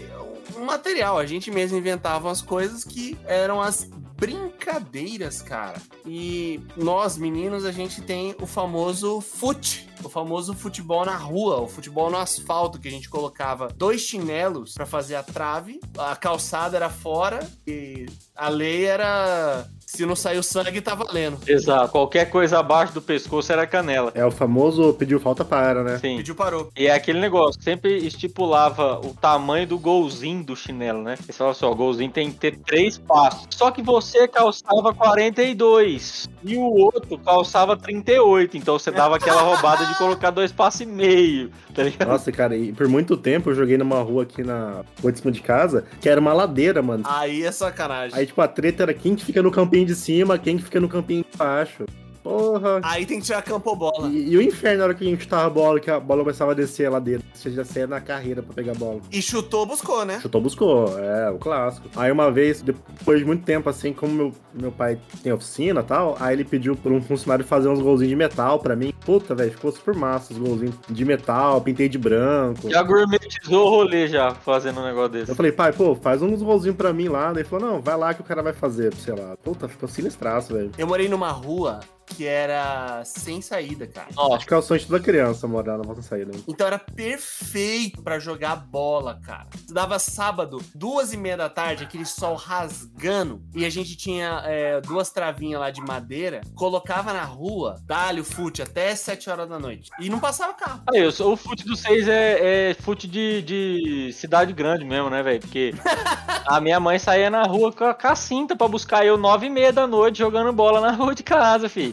um 0.56 0.64
material. 0.66 1.18
A 1.18 1.24
gente 1.24 1.50
mesmo 1.50 1.78
inventava 1.78 2.30
as 2.30 2.42
coisas 2.42 2.84
que 2.84 3.16
eram 3.24 3.62
as 3.62 3.88
brincadeiras, 4.20 5.40
cara. 5.40 5.80
E 6.04 6.60
nós, 6.76 7.16
meninos, 7.16 7.64
a 7.64 7.72
gente 7.72 8.02
tem 8.02 8.36
o 8.38 8.46
famoso 8.46 9.22
fute, 9.22 9.88
o 10.04 10.10
famoso 10.10 10.52
futebol 10.52 11.06
na 11.06 11.16
rua, 11.16 11.62
o 11.62 11.66
futebol 11.66 12.10
no 12.10 12.18
asfalto, 12.18 12.78
que 12.78 12.88
a 12.88 12.90
gente 12.90 13.08
colocava 13.08 13.68
dois 13.68 14.02
chinelos 14.02 14.74
pra 14.74 14.84
fazer 14.84 15.14
a 15.14 15.22
trave, 15.22 15.80
a 15.96 16.14
calçada 16.14 16.76
era 16.76 16.90
fora 16.90 17.50
e 17.66 18.04
a 18.36 18.50
lei 18.50 18.84
era 18.84 19.66
se 19.90 20.06
não 20.06 20.14
saiu 20.14 20.42
sangue, 20.42 20.80
tá 20.80 20.94
valendo. 20.94 21.38
Exato. 21.46 21.90
Qualquer 21.90 22.30
coisa 22.30 22.60
abaixo 22.60 22.94
do 22.94 23.02
pescoço 23.02 23.52
era 23.52 23.66
canela. 23.66 24.12
É 24.14 24.24
o 24.24 24.30
famoso 24.30 24.94
pediu 24.94 25.18
falta 25.18 25.44
para, 25.44 25.82
né? 25.82 25.98
Sim. 25.98 26.18
Pediu, 26.18 26.34
parou. 26.34 26.70
E 26.76 26.86
é 26.86 26.94
aquele 26.94 27.18
negócio, 27.18 27.60
sempre 27.60 27.96
estipulava 27.96 29.00
o 29.00 29.14
tamanho 29.14 29.66
do 29.66 29.78
golzinho 29.78 30.44
do 30.44 30.54
chinelo, 30.54 31.02
né? 31.02 31.16
Você 31.16 31.32
falava 31.32 31.56
assim, 31.56 31.64
ó, 31.64 31.72
o 31.72 31.74
golzinho 31.74 32.10
tem 32.10 32.30
que 32.30 32.38
ter 32.38 32.56
três 32.58 32.98
passos. 32.98 33.48
Só 33.50 33.72
que 33.72 33.82
você 33.82 34.28
calçava 34.28 34.94
42 34.94 36.30
e 36.42 36.56
o 36.56 36.62
outro 36.62 37.18
calçava 37.18 37.76
38. 37.76 38.56
Então 38.56 38.78
você 38.78 38.90
dava 38.90 39.16
aquela 39.16 39.42
roubada 39.42 39.84
de 39.86 39.96
colocar 39.96 40.30
dois 40.30 40.52
passos 40.52 40.80
e 40.82 40.86
meio, 40.86 41.50
tá 41.74 41.82
ligado? 41.82 42.08
Nossa, 42.08 42.32
cara, 42.32 42.56
e 42.56 42.72
por 42.72 42.88
muito 42.88 43.16
tempo 43.16 43.50
eu 43.50 43.54
joguei 43.54 43.76
numa 43.76 44.00
rua 44.00 44.22
aqui 44.22 44.42
na 44.42 44.82
rua 45.00 45.12
de 45.12 45.18
cima 45.18 45.32
de 45.32 45.40
casa, 45.40 45.84
que 46.00 46.08
era 46.08 46.20
uma 46.20 46.32
ladeira, 46.32 46.82
mano. 46.82 47.04
Aí 47.06 47.44
é 47.44 47.52
sacanagem. 47.52 48.18
Aí, 48.18 48.26
tipo, 48.26 48.40
a 48.40 48.48
treta 48.48 48.82
era 48.84 48.94
quem 48.94 49.14
que 49.14 49.24
fica 49.24 49.42
no 49.42 49.50
campinho 49.50 49.86
de 49.86 49.94
cima, 49.94 50.38
quem 50.38 50.56
que 50.56 50.64
fica 50.64 50.80
no 50.80 50.88
campinho 50.88 51.24
de 51.30 51.36
baixo. 51.36 51.84
Porra. 52.22 52.80
Aí 52.82 53.06
tem 53.06 53.18
que 53.18 53.26
tirar 53.26 53.42
campobola. 53.42 54.08
E, 54.08 54.30
e 54.30 54.36
o 54.36 54.42
inferno 54.42 54.78
na 54.78 54.84
hora 54.84 54.94
que 54.94 55.06
a 55.06 55.08
gente 55.08 55.22
chutava 55.22 55.46
a 55.46 55.50
bola, 55.50 55.80
que 55.80 55.90
a 55.90 55.98
bola 55.98 56.22
começava 56.22 56.52
a 56.52 56.54
descer 56.54 56.86
a 56.86 56.90
ladeira. 56.90 57.22
Você 57.32 57.50
já 57.50 57.64
saía 57.64 57.86
na 57.86 58.00
carreira 58.00 58.42
pra 58.42 58.54
pegar 58.54 58.72
a 58.72 58.74
bola. 58.74 59.00
E 59.10 59.22
chutou, 59.22 59.64
buscou, 59.66 60.04
né? 60.04 60.20
Chutou, 60.20 60.40
buscou. 60.40 60.98
É, 60.98 61.30
o 61.30 61.38
clássico. 61.38 61.88
Aí 61.96 62.12
uma 62.12 62.30
vez, 62.30 62.62
depois 62.62 63.18
de 63.18 63.24
muito 63.24 63.44
tempo, 63.44 63.68
assim, 63.68 63.92
como 63.92 64.12
meu, 64.12 64.32
meu 64.52 64.72
pai 64.72 64.98
tem 65.22 65.32
oficina 65.32 65.80
e 65.80 65.84
tal, 65.84 66.16
aí 66.20 66.34
ele 66.34 66.44
pediu 66.44 66.76
pra 66.76 66.92
um 66.92 67.00
funcionário 67.00 67.44
fazer 67.44 67.68
uns 67.68 67.80
golzinhos 67.80 68.10
de 68.10 68.16
metal 68.16 68.58
pra 68.58 68.76
mim. 68.76 68.92
Puta, 69.04 69.34
velho, 69.34 69.50
ficou 69.52 69.72
super 69.72 69.94
massa 69.94 70.32
os 70.32 70.38
golzinhos 70.38 70.74
de 70.88 71.04
metal, 71.04 71.60
pintei 71.60 71.88
de 71.88 71.98
branco. 71.98 72.70
Já 72.70 72.82
gourmetizou 72.82 73.66
o 73.66 73.70
rolê 73.70 74.06
já, 74.08 74.34
fazendo 74.34 74.80
um 74.80 74.84
negócio 74.84 75.10
desse. 75.10 75.30
Eu 75.30 75.36
falei, 75.36 75.52
pai, 75.52 75.72
pô, 75.72 75.94
faz 75.94 76.20
uns 76.20 76.42
golzinhos 76.42 76.76
pra 76.76 76.92
mim 76.92 77.08
lá. 77.08 77.32
Daí 77.32 77.42
ele 77.42 77.48
falou, 77.48 77.70
não, 77.70 77.80
vai 77.80 77.96
lá 77.96 78.12
que 78.12 78.20
o 78.20 78.24
cara 78.24 78.42
vai 78.42 78.52
fazer, 78.52 78.94
sei 78.94 79.14
lá. 79.14 79.36
Puta, 79.42 79.68
ficou 79.68 79.88
sinistraço, 79.88 80.52
velho. 80.52 80.70
Eu 80.76 80.86
morei 80.86 81.08
numa 81.08 81.30
rua 81.30 81.80
que 82.16 82.26
era 82.26 83.02
sem 83.04 83.40
saída, 83.40 83.86
cara. 83.86 84.08
Nossa, 84.14 84.36
Acho 84.36 84.46
que 84.46 84.54
é 84.54 84.56
o 84.56 84.62
sonho 84.62 84.80
de 84.80 84.86
toda 84.86 85.00
criança 85.00 85.46
morar 85.48 85.78
na 85.78 85.84
nossa 85.84 86.02
saída. 86.02 86.32
hein? 86.34 86.44
Então 86.48 86.66
era 86.66 86.78
perfeito 86.78 88.02
pra 88.02 88.18
jogar 88.18 88.56
bola, 88.56 89.20
cara. 89.24 89.46
Dava 89.68 89.98
sábado, 89.98 90.60
duas 90.74 91.12
e 91.12 91.16
meia 91.16 91.36
da 91.36 91.48
tarde, 91.48 91.84
aquele 91.84 92.04
sol 92.04 92.34
rasgando, 92.34 93.42
e 93.54 93.64
a 93.64 93.70
gente 93.70 93.96
tinha 93.96 94.42
é, 94.44 94.80
duas 94.80 95.10
travinhas 95.10 95.60
lá 95.60 95.70
de 95.70 95.80
madeira, 95.80 96.40
colocava 96.54 97.12
na 97.12 97.24
rua, 97.24 97.76
dá-lhe 97.84 98.20
o 98.20 98.24
fute 98.24 98.62
até 98.62 98.94
sete 98.94 99.28
horas 99.30 99.48
da 99.48 99.58
noite. 99.58 99.90
E 100.00 100.08
não 100.08 100.18
passava 100.18 100.52
carro. 100.54 100.82
Aí, 100.92 101.00
eu 101.02 101.12
sou- 101.12 101.32
o 101.32 101.36
fute 101.36 101.64
do 101.64 101.76
6 101.76 102.08
é, 102.08 102.70
é 102.70 102.74
fute 102.74 103.06
de, 103.06 103.42
de 103.42 104.12
cidade 104.12 104.52
grande 104.52 104.84
mesmo, 104.84 105.08
né, 105.10 105.22
velho? 105.22 105.40
Porque 105.40 105.72
a 106.46 106.60
minha 106.60 106.80
mãe 106.80 106.98
saía 106.98 107.30
na 107.30 107.42
rua 107.44 107.72
com 107.72 107.84
a, 107.84 107.94
com 107.94 108.08
a 108.08 108.14
cinta 108.16 108.56
pra 108.56 108.66
buscar 108.68 109.04
eu 109.06 109.16
nove 109.16 109.46
e 109.46 109.50
meia 109.50 109.72
da 109.72 109.86
noite 109.86 110.18
jogando 110.18 110.52
bola 110.52 110.80
na 110.80 110.92
rua 110.92 111.14
de 111.14 111.22
casa, 111.22 111.68
filho. 111.68 111.92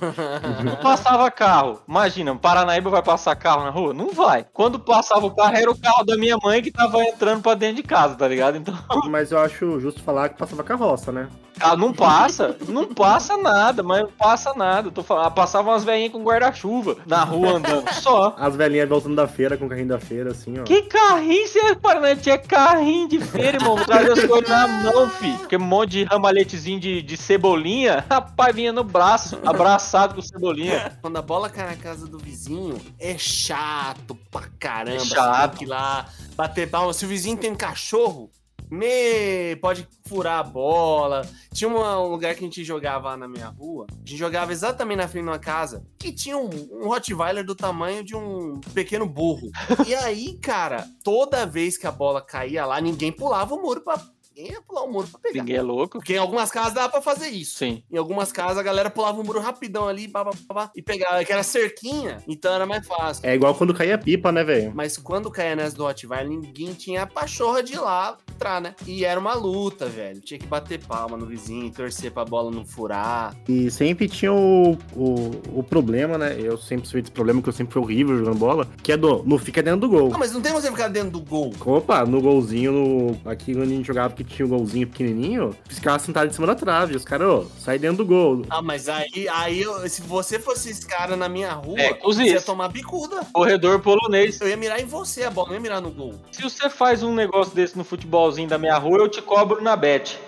Não 0.63 0.75
passava 0.77 1.29
carro. 1.31 1.81
Imagina, 1.87 2.35
Paranaíba 2.35 2.89
vai 2.89 3.01
passar 3.03 3.35
carro 3.35 3.63
na 3.63 3.69
rua? 3.69 3.93
Não 3.93 4.13
vai. 4.13 4.45
Quando 4.53 4.79
passava 4.79 5.25
o 5.25 5.35
carro, 5.35 5.55
era 5.55 5.71
o 5.71 5.79
carro 5.79 6.03
da 6.03 6.17
minha 6.17 6.37
mãe 6.37 6.61
que 6.61 6.71
tava 6.71 7.01
entrando 7.03 7.41
pra 7.41 7.53
dentro 7.53 7.77
de 7.77 7.83
casa, 7.83 8.15
tá 8.15 8.27
ligado? 8.27 8.57
Então, 8.57 8.75
Mas 9.09 9.31
eu 9.31 9.39
acho 9.39 9.79
justo 9.79 10.03
falar 10.03 10.29
que 10.29 10.37
passava 10.37 10.63
carroça, 10.63 11.11
né? 11.11 11.27
Ah, 11.59 11.75
não 11.75 11.93
passa. 11.93 12.55
Não 12.67 12.85
passa 12.85 13.37
nada, 13.37 13.83
mas 13.83 14.01
não 14.01 14.11
passa 14.11 14.53
nada. 14.53 14.91
Tô 14.91 15.03
falando, 15.03 15.27
ah, 15.27 15.31
passava 15.31 15.69
umas 15.69 15.83
velhinhas 15.83 16.11
com 16.11 16.23
guarda-chuva 16.23 16.97
na 17.05 17.23
rua 17.23 17.57
andando. 17.57 17.91
Só. 17.93 18.35
As 18.37 18.55
velhinhas 18.55 18.89
voltando 18.89 19.15
da 19.15 19.27
feira 19.27 19.57
com 19.57 19.65
o 19.65 19.69
carrinho 19.69 19.87
da 19.87 19.99
feira, 19.99 20.31
assim, 20.31 20.59
ó. 20.59 20.63
Que 20.63 20.83
carrinho 20.83 21.47
você 21.47 21.75
Paraná? 21.75 22.15
Tinha 22.15 22.37
carrinho 22.37 23.07
de 23.07 23.19
feira, 23.19 23.57
irmão. 23.57 23.75
Trazia 23.75 24.13
as 24.13 24.25
coisas 24.25 24.49
na 24.49 24.67
mão, 24.67 25.09
filho. 25.09 25.37
Porque 25.39 25.57
um 25.57 25.61
monte 25.61 25.91
de 25.91 26.03
ramalhetezinho 26.03 26.79
de, 26.79 27.01
de 27.01 27.17
cebolinha. 27.17 28.05
Rapaz, 28.09 28.55
vinha 28.55 28.71
no 28.71 28.83
braço, 28.83 29.37
abraçado 29.45 30.15
com 30.15 30.21
cebolinha. 30.21 30.97
Quando 31.01 31.17
a 31.17 31.21
bola 31.21 31.49
cai 31.49 31.67
na 31.67 31.75
casa 31.75 32.07
do 32.07 32.17
vizinho, 32.17 32.79
é 32.99 33.17
chato 33.17 34.15
pra 34.31 34.47
caramba. 34.59 34.97
É 34.97 34.99
Você 34.99 35.15
chato. 35.15 35.49
tem 35.51 35.59
que 35.59 35.65
ir 35.65 35.67
lá 35.67 36.05
bater 36.35 36.69
palma. 36.69 36.93
Se 36.93 37.05
o 37.05 37.07
vizinho 37.07 37.37
tem 37.37 37.53
cachorro, 37.55 38.29
Me 38.69 39.55
pode 39.57 39.87
furar 40.07 40.39
a 40.39 40.43
bola. 40.43 41.27
Tinha 41.53 41.69
uma- 41.69 41.99
um 42.01 42.07
lugar 42.09 42.33
que 42.35 42.41
a 42.41 42.43
gente 42.43 42.63
jogava 42.63 43.09
lá 43.09 43.17
na 43.17 43.27
minha 43.27 43.47
rua. 43.47 43.87
A 43.89 43.93
gente 44.07 44.17
jogava 44.17 44.51
exatamente 44.51 44.97
na 44.97 45.07
frente 45.07 45.23
de 45.23 45.29
uma 45.29 45.39
casa 45.39 45.85
que 45.97 46.11
tinha 46.11 46.37
um, 46.37 46.49
um 46.71 46.87
Rottweiler 46.87 47.45
do 47.45 47.55
tamanho 47.55 48.03
de 48.03 48.15
um 48.15 48.59
pequeno 48.73 49.07
burro. 49.07 49.49
E 49.87 49.95
aí, 49.95 50.37
cara, 50.39 50.85
toda 51.03 51.45
vez 51.45 51.77
que 51.77 51.87
a 51.87 51.91
bola 51.91 52.21
caía 52.21 52.65
lá, 52.65 52.79
ninguém 52.81 53.11
pulava 53.11 53.55
o 53.55 53.61
muro 53.61 53.81
pra. 53.81 54.01
Ninguém 54.37 54.53
ia 54.53 54.61
pular 54.61 54.83
o 54.83 54.91
muro 54.91 55.07
pra 55.07 55.19
pegar. 55.19 55.39
Ninguém 55.39 55.55
é 55.55 55.61
louco. 55.63 55.97
Porque 55.97 56.13
em 56.13 56.17
algumas 56.17 56.51
casas 56.51 56.73
dava 56.73 56.89
pra 56.89 57.01
fazer 57.01 57.29
isso. 57.29 57.57
Sim. 57.57 57.81
Em 57.91 57.97
algumas 57.97 58.31
casas 58.31 58.59
a 58.59 58.63
galera 58.63 58.87
pulava 58.87 59.19
o 59.19 59.25
muro 59.25 59.39
rapidão 59.39 59.87
ali 59.87 60.07
pá, 60.07 60.23
pá, 60.23 60.31
pá, 60.47 60.53
pá, 60.53 60.71
e 60.75 60.81
pegava, 60.81 61.25
que 61.25 61.33
era 61.33 61.41
cerquinha, 61.41 62.21
então 62.27 62.53
era 62.53 62.65
mais 62.65 62.85
fácil. 62.85 63.25
É 63.25 63.33
igual 63.33 63.55
quando 63.55 63.73
caía 63.73 63.97
pipa, 63.97 64.31
né, 64.31 64.43
velho? 64.43 64.71
Mas 64.75 64.95
quando 64.95 65.31
caía 65.31 65.55
nessa 65.55 65.75
do 65.75 65.83
Rottweiler, 65.83 66.29
ninguém 66.29 66.73
tinha 66.73 67.03
a 67.03 67.07
pachorra 67.07 67.63
de 67.63 67.73
ir 67.73 67.79
lá 67.79 68.15
entrar, 68.37 68.61
né? 68.61 68.75
E 68.85 69.03
era 69.03 69.19
uma 69.19 69.33
luta, 69.33 69.87
velho. 69.87 70.21
Tinha 70.21 70.39
que 70.39 70.45
bater 70.45 70.79
palma 70.79 71.17
no 71.17 71.25
vizinho, 71.25 71.71
torcer 71.71 72.11
pra 72.11 72.23
bola 72.23 72.51
não 72.51 72.63
furar. 72.63 73.35
E 73.49 73.71
sempre 73.71 74.07
tinha 74.07 74.31
o, 74.31 74.77
o, 74.95 75.31
o 75.55 75.63
problema, 75.63 76.17
né? 76.17 76.37
Eu 76.39 76.57
sempre 76.57 76.85
sofri 76.85 77.01
esse 77.01 77.11
problema, 77.11 77.41
que 77.41 77.49
eu 77.49 77.53
sempre 77.53 77.73
fui 77.73 77.81
horrível 77.81 78.17
jogando 78.17 78.37
bola, 78.37 78.67
que 78.83 78.91
é 78.91 78.97
do 78.97 79.23
não 79.25 79.39
fica 79.39 79.63
dentro 79.63 79.81
do 79.81 79.89
gol. 79.89 80.11
Ah, 80.13 80.17
mas 80.17 80.31
não 80.31 80.41
tem 80.41 80.53
você 80.53 80.69
ficar 80.69 80.87
dentro 80.87 81.11
do 81.11 81.21
gol. 81.21 81.51
Opa, 81.65 82.05
no 82.05 82.21
golzinho, 82.21 82.71
no... 82.71 83.29
aqui 83.29 83.53
quando 83.53 83.63
a 83.63 83.73
gente 83.73 83.87
jogava 83.87 84.13
que 84.13 84.26
tinha 84.27 84.45
o 84.45 84.49
golzinho 84.49 84.87
pequenininho, 84.87 85.55
ficava 85.69 85.97
sentado 85.99 86.27
em 86.29 86.33
cima 86.33 86.47
da 86.47 86.55
trave. 86.55 86.95
Os 86.95 87.03
caras, 87.03 87.27
ô, 87.27 87.45
sai 87.59 87.79
dentro 87.79 87.97
do 87.97 88.05
gol. 88.05 88.43
Ah, 88.49 88.61
mas 88.61 88.87
aí, 88.89 89.27
aí 89.31 89.61
eu- 89.61 89.87
se 89.89 90.01
você 90.01 90.39
fosse 90.39 90.69
esse 90.69 90.85
cara 90.85 91.15
na 91.15 91.27
minha 91.29 91.51
rua, 91.53 91.79
É, 91.79 91.99
você 92.01 92.23
ia 92.23 92.41
tomar 92.41 92.67
bicuda. 92.69 93.25
Corredor 93.33 93.79
polonês. 93.79 94.39
Eu 94.41 94.47
ia 94.49 94.57
mirar 94.57 94.79
em 94.79 94.85
você 94.85 95.23
a 95.23 95.29
bola, 95.29 95.47
não 95.49 95.55
ia 95.55 95.61
mirar 95.61 95.81
no 95.81 95.91
gol. 95.91 96.13
Se 96.31 96.41
você 96.41 96.69
faz 96.69 97.03
um 97.03 97.13
negócio 97.13 97.53
desse 97.55 97.77
no 97.77 97.83
futebolzinho 97.83 98.47
da 98.49 98.57
minha 98.57 98.77
rua, 98.77 98.97
eu 98.99 99.09
te 99.09 99.21
cobro 99.21 99.61
na 99.61 99.75
bet. 99.75 100.19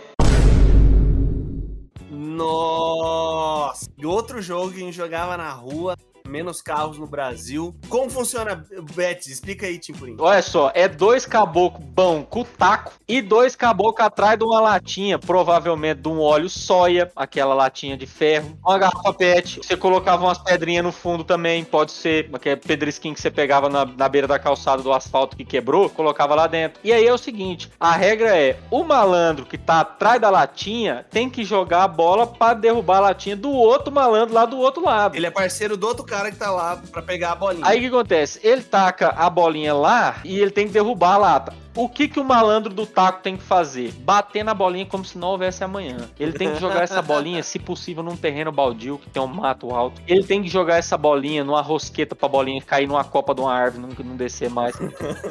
Nossa! 2.11 3.89
E 3.97 4.05
outro 4.05 4.41
jogo 4.41 4.71
que 4.71 4.77
a 4.77 4.85
gente 4.85 4.95
jogava 4.95 5.35
na 5.37 5.51
rua, 5.51 5.95
menos 6.29 6.61
carros 6.61 6.97
no 6.97 7.07
Brasil. 7.07 7.75
Como 7.89 8.09
funciona, 8.09 8.63
Betis? 8.95 9.27
Explica 9.27 9.65
aí, 9.65 9.79
Timpurim. 9.79 10.15
Olha 10.19 10.41
só, 10.41 10.71
é 10.73 10.87
dois 10.87 11.25
caboclos 11.25 11.83
bom 11.83 12.23
com 12.23 12.43
taco 12.43 12.93
e 13.07 13.21
dois 13.21 13.55
caboclos 13.55 14.05
atrás 14.05 14.37
de 14.37 14.45
uma 14.45 14.61
latinha, 14.61 15.17
provavelmente 15.17 16.01
de 16.01 16.07
um 16.07 16.19
óleo 16.19 16.49
soia, 16.49 17.11
aquela 17.15 17.53
latinha 17.53 17.97
de 17.97 18.05
ferro, 18.05 18.57
uma 18.63 18.77
garrafa 18.77 19.13
pet. 19.13 19.57
Você 19.57 19.75
colocava 19.75 20.25
umas 20.25 20.37
pedrinhas 20.37 20.83
no 20.83 20.91
fundo 20.91 21.23
também, 21.23 21.63
pode 21.63 21.91
ser 21.91 22.29
aquele 22.31 22.57
pedrisquinho 22.57 23.15
que 23.15 23.21
você 23.21 23.31
pegava 23.31 23.67
na, 23.69 23.85
na 23.85 24.07
beira 24.07 24.27
da 24.27 24.37
calçada 24.37 24.83
do 24.83 24.93
asfalto 24.93 25.35
que 25.35 25.43
quebrou, 25.43 25.89
colocava 25.89 26.35
lá 26.35 26.47
dentro. 26.47 26.79
E 26.83 26.93
aí 26.93 27.05
é 27.05 27.13
o 27.13 27.17
seguinte, 27.17 27.71
a 27.79 27.91
regra 27.91 28.37
é, 28.37 28.59
o 28.69 28.83
malandro 28.83 29.45
que 29.45 29.57
tá 29.57 29.81
atrás 29.81 30.21
da 30.21 30.29
latinha 30.29 31.05
tem 31.09 31.29
que 31.29 31.43
jogar 31.43 31.83
a 31.83 31.87
bola 31.87 32.27
pra 32.27 32.53
derrubar 32.53 32.97
a 32.97 33.01
latinha 33.01 33.35
do 33.35 33.51
outro 33.51 33.91
malandro 33.91 34.35
lá 34.35 34.45
do 34.45 34.57
outro 34.57 34.83
lado. 34.83 35.15
Ele 35.15 35.25
é 35.25 35.31
parceiro 35.31 35.75
do 35.75 35.87
outro 35.87 36.03
cara 36.03 36.18
que 36.25 36.37
tá 36.37 36.51
lá 36.51 36.81
pra 36.91 37.01
pegar 37.01 37.31
a 37.31 37.35
bolinha. 37.35 37.65
Aí 37.65 37.77
o 37.77 37.81
que 37.81 37.87
acontece? 37.87 38.39
Ele 38.43 38.61
taca 38.61 39.09
a 39.09 39.29
bolinha 39.29 39.73
lá 39.73 40.17
e 40.23 40.39
ele 40.39 40.51
tem 40.51 40.67
que 40.67 40.73
derrubar 40.73 41.13
a 41.13 41.17
lata. 41.17 41.53
O 41.79 41.87
que, 41.87 42.09
que 42.09 42.19
o 42.19 42.25
malandro 42.25 42.73
do 42.73 42.85
taco 42.85 43.21
tem 43.23 43.37
que 43.37 43.43
fazer? 43.43 43.93
Bater 43.93 44.43
na 44.43 44.53
bolinha 44.53 44.85
como 44.85 45.05
se 45.05 45.17
não 45.17 45.29
houvesse 45.29 45.63
amanhã. 45.63 45.95
Ele 46.19 46.33
tem 46.33 46.51
que 46.51 46.59
jogar 46.59 46.83
essa 46.83 47.01
bolinha, 47.01 47.41
se 47.41 47.57
possível, 47.57 48.03
num 48.03 48.17
terreno 48.17 48.51
baldio 48.51 48.97
que 48.97 49.09
tem 49.09 49.23
um 49.23 49.27
mato 49.27 49.73
alto. 49.73 50.01
Ele 50.05 50.21
tem 50.21 50.43
que 50.43 50.49
jogar 50.49 50.75
essa 50.75 50.97
bolinha 50.97 51.41
numa 51.41 51.61
rosqueta 51.61 52.13
pra 52.13 52.27
bolinha 52.27 52.61
cair 52.61 52.85
numa 52.85 53.05
copa 53.05 53.33
de 53.33 53.39
uma 53.39 53.53
árvore, 53.53 53.87
nunca 53.87 54.03
não 54.03 54.17
descer 54.17 54.49
mais. 54.49 54.75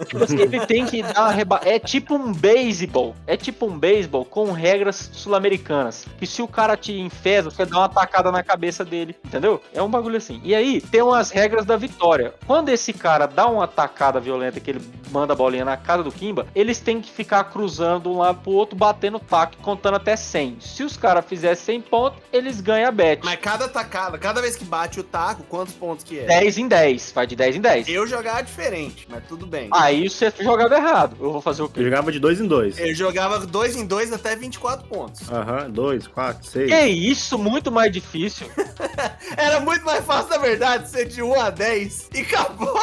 Tipo 0.06 0.24
assim, 0.24 0.40
ele 0.40 0.64
tem 0.64 0.86
que 0.86 1.02
dar 1.02 1.28
reba... 1.28 1.60
É 1.66 1.78
tipo 1.78 2.14
um 2.14 2.32
beisebol. 2.32 3.14
É 3.26 3.36
tipo 3.36 3.66
um 3.66 3.78
beisebol 3.78 4.24
com 4.24 4.50
regras 4.50 5.10
sul-americanas. 5.12 6.06
Que 6.18 6.26
se 6.26 6.40
o 6.40 6.48
cara 6.48 6.78
te 6.78 6.98
enfesa, 6.98 7.50
você 7.50 7.66
dá 7.66 7.76
uma 7.76 7.90
tacada 7.90 8.32
na 8.32 8.42
cabeça 8.42 8.86
dele. 8.86 9.14
Entendeu? 9.22 9.60
É 9.74 9.82
um 9.82 9.90
bagulho 9.90 10.16
assim. 10.16 10.40
E 10.42 10.54
aí, 10.54 10.80
tem 10.80 11.02
umas 11.02 11.30
regras 11.30 11.66
da 11.66 11.76
vitória. 11.76 12.32
Quando 12.46 12.70
esse 12.70 12.94
cara 12.94 13.26
dá 13.26 13.46
uma 13.46 13.68
tacada 13.68 14.18
violenta 14.18 14.58
que 14.58 14.70
ele 14.70 14.80
manda 15.10 15.34
a 15.34 15.36
bolinha 15.36 15.66
na 15.66 15.76
casa 15.76 16.02
do 16.02 16.10
Kimba, 16.10 16.37
eles 16.54 16.80
têm 16.80 17.00
que 17.00 17.10
ficar 17.10 17.44
cruzando 17.44 18.10
um 18.10 18.18
lado 18.18 18.40
pro 18.42 18.52
outro, 18.52 18.76
batendo 18.76 19.18
taco, 19.18 19.56
contando 19.58 19.94
até 19.96 20.16
100. 20.16 20.58
Se 20.60 20.82
os 20.82 20.96
caras 20.96 21.24
fizerem 21.24 21.56
100 21.56 21.80
pontos, 21.82 22.20
eles 22.32 22.60
ganham 22.60 22.88
a 22.88 22.92
bet. 22.92 23.20
Mas 23.24 23.38
cada 23.40 23.68
tacada, 23.68 24.18
cada 24.18 24.40
vez 24.40 24.56
que 24.56 24.64
bate 24.64 25.00
o 25.00 25.02
taco, 25.04 25.42
quantos 25.44 25.74
pontos 25.74 26.04
que 26.04 26.18
é? 26.18 26.24
10 26.26 26.58
em 26.58 26.68
10. 26.68 27.12
Vai 27.12 27.26
de 27.26 27.36
10 27.36 27.56
em 27.56 27.60
10. 27.60 27.88
Eu 27.88 28.06
jogava 28.06 28.42
diferente, 28.42 29.06
mas 29.10 29.22
tudo 29.28 29.46
bem. 29.46 29.68
Aí 29.72 30.08
você 30.08 30.32
jogava 30.40 30.74
errado. 30.76 31.16
Eu 31.20 31.32
vou 31.32 31.40
fazer 31.40 31.62
o 31.62 31.66
Eu 31.66 31.68
quê? 31.70 31.82
jogava 31.84 32.10
de 32.12 32.18
dois 32.18 32.40
em 32.40 32.46
dois. 32.46 32.78
Eu 32.78 32.94
jogava 32.94 33.38
dois 33.46 33.76
em 33.76 33.86
dois 33.86 34.12
até 34.12 34.34
24 34.36 34.86
pontos. 34.88 35.30
Aham, 35.30 35.70
dois, 35.70 36.06
quatro, 36.06 36.46
seis. 36.48 36.70
Que 36.70 36.86
isso, 36.86 37.38
muito 37.38 37.70
mais 37.70 37.90
difícil. 37.92 38.48
Era 39.36 39.60
muito 39.60 39.84
mais 39.84 40.04
fácil, 40.04 40.30
na 40.30 40.38
verdade, 40.38 40.88
ser 40.88 41.06
de 41.06 41.22
1 41.22 41.40
a 41.40 41.50
10 41.50 42.08
e 42.14 42.20
acabou. 42.20 42.78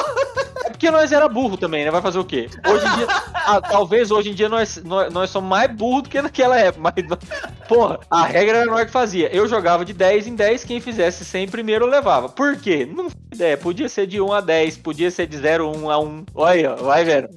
É 0.66 0.70
porque 0.70 0.90
nós 0.92 1.12
era 1.12 1.28
burro 1.28 1.58
também, 1.58 1.86
né? 1.86 1.92
Vai 1.92 2.02
fazer 2.02 2.20
o 2.20 2.26
quê? 2.26 2.50
Hoje 2.68 2.86
em 2.86 2.96
dia, 2.98 3.08
ah, 3.46 3.62
talvez 3.62 4.12
hoje 4.12 4.32
em 4.32 4.34
dia 4.34 4.50
nós, 4.50 4.82
nós, 4.84 5.12
nós 5.14 5.30
somos 5.30 5.50
mais 5.50 5.72
burros 5.72 6.04
do 6.04 6.10
que 6.10 6.22
naquela 6.22 6.58
época, 6.60 6.82
mas, 6.82 7.68
porra, 7.68 8.00
a 8.10 8.26
regra 8.26 8.60
era 8.60 8.66
nós 8.72 8.86
que 8.86 8.92
fazia. 8.92 9.34
Eu 9.36 9.48
jogava 9.48 9.86
de 9.86 9.94
10 9.94 10.28
em 10.28 10.36
10, 10.36 10.64
quem 10.64 10.80
fizesse 10.82 11.24
100 11.26 11.48
primeiro 11.50 11.86
eu 11.86 11.90
levava. 11.90 12.30
Por 12.30 12.56
quê? 12.58 12.88
Não 12.92 13.08
ideia, 13.36 13.58
podia 13.58 13.90
ser 13.90 14.08
de 14.08 14.20
1 14.20 14.32
a 14.34 14.42
10, 14.42 14.78
podia 14.78 15.12
ser 15.12 15.28
de 15.28 15.38
0 15.38 15.70
1 15.76 15.90
a 15.92 16.00
1. 16.00 16.26
Olha, 16.34 16.76
vai 16.76 17.04
vendo. 17.04 17.30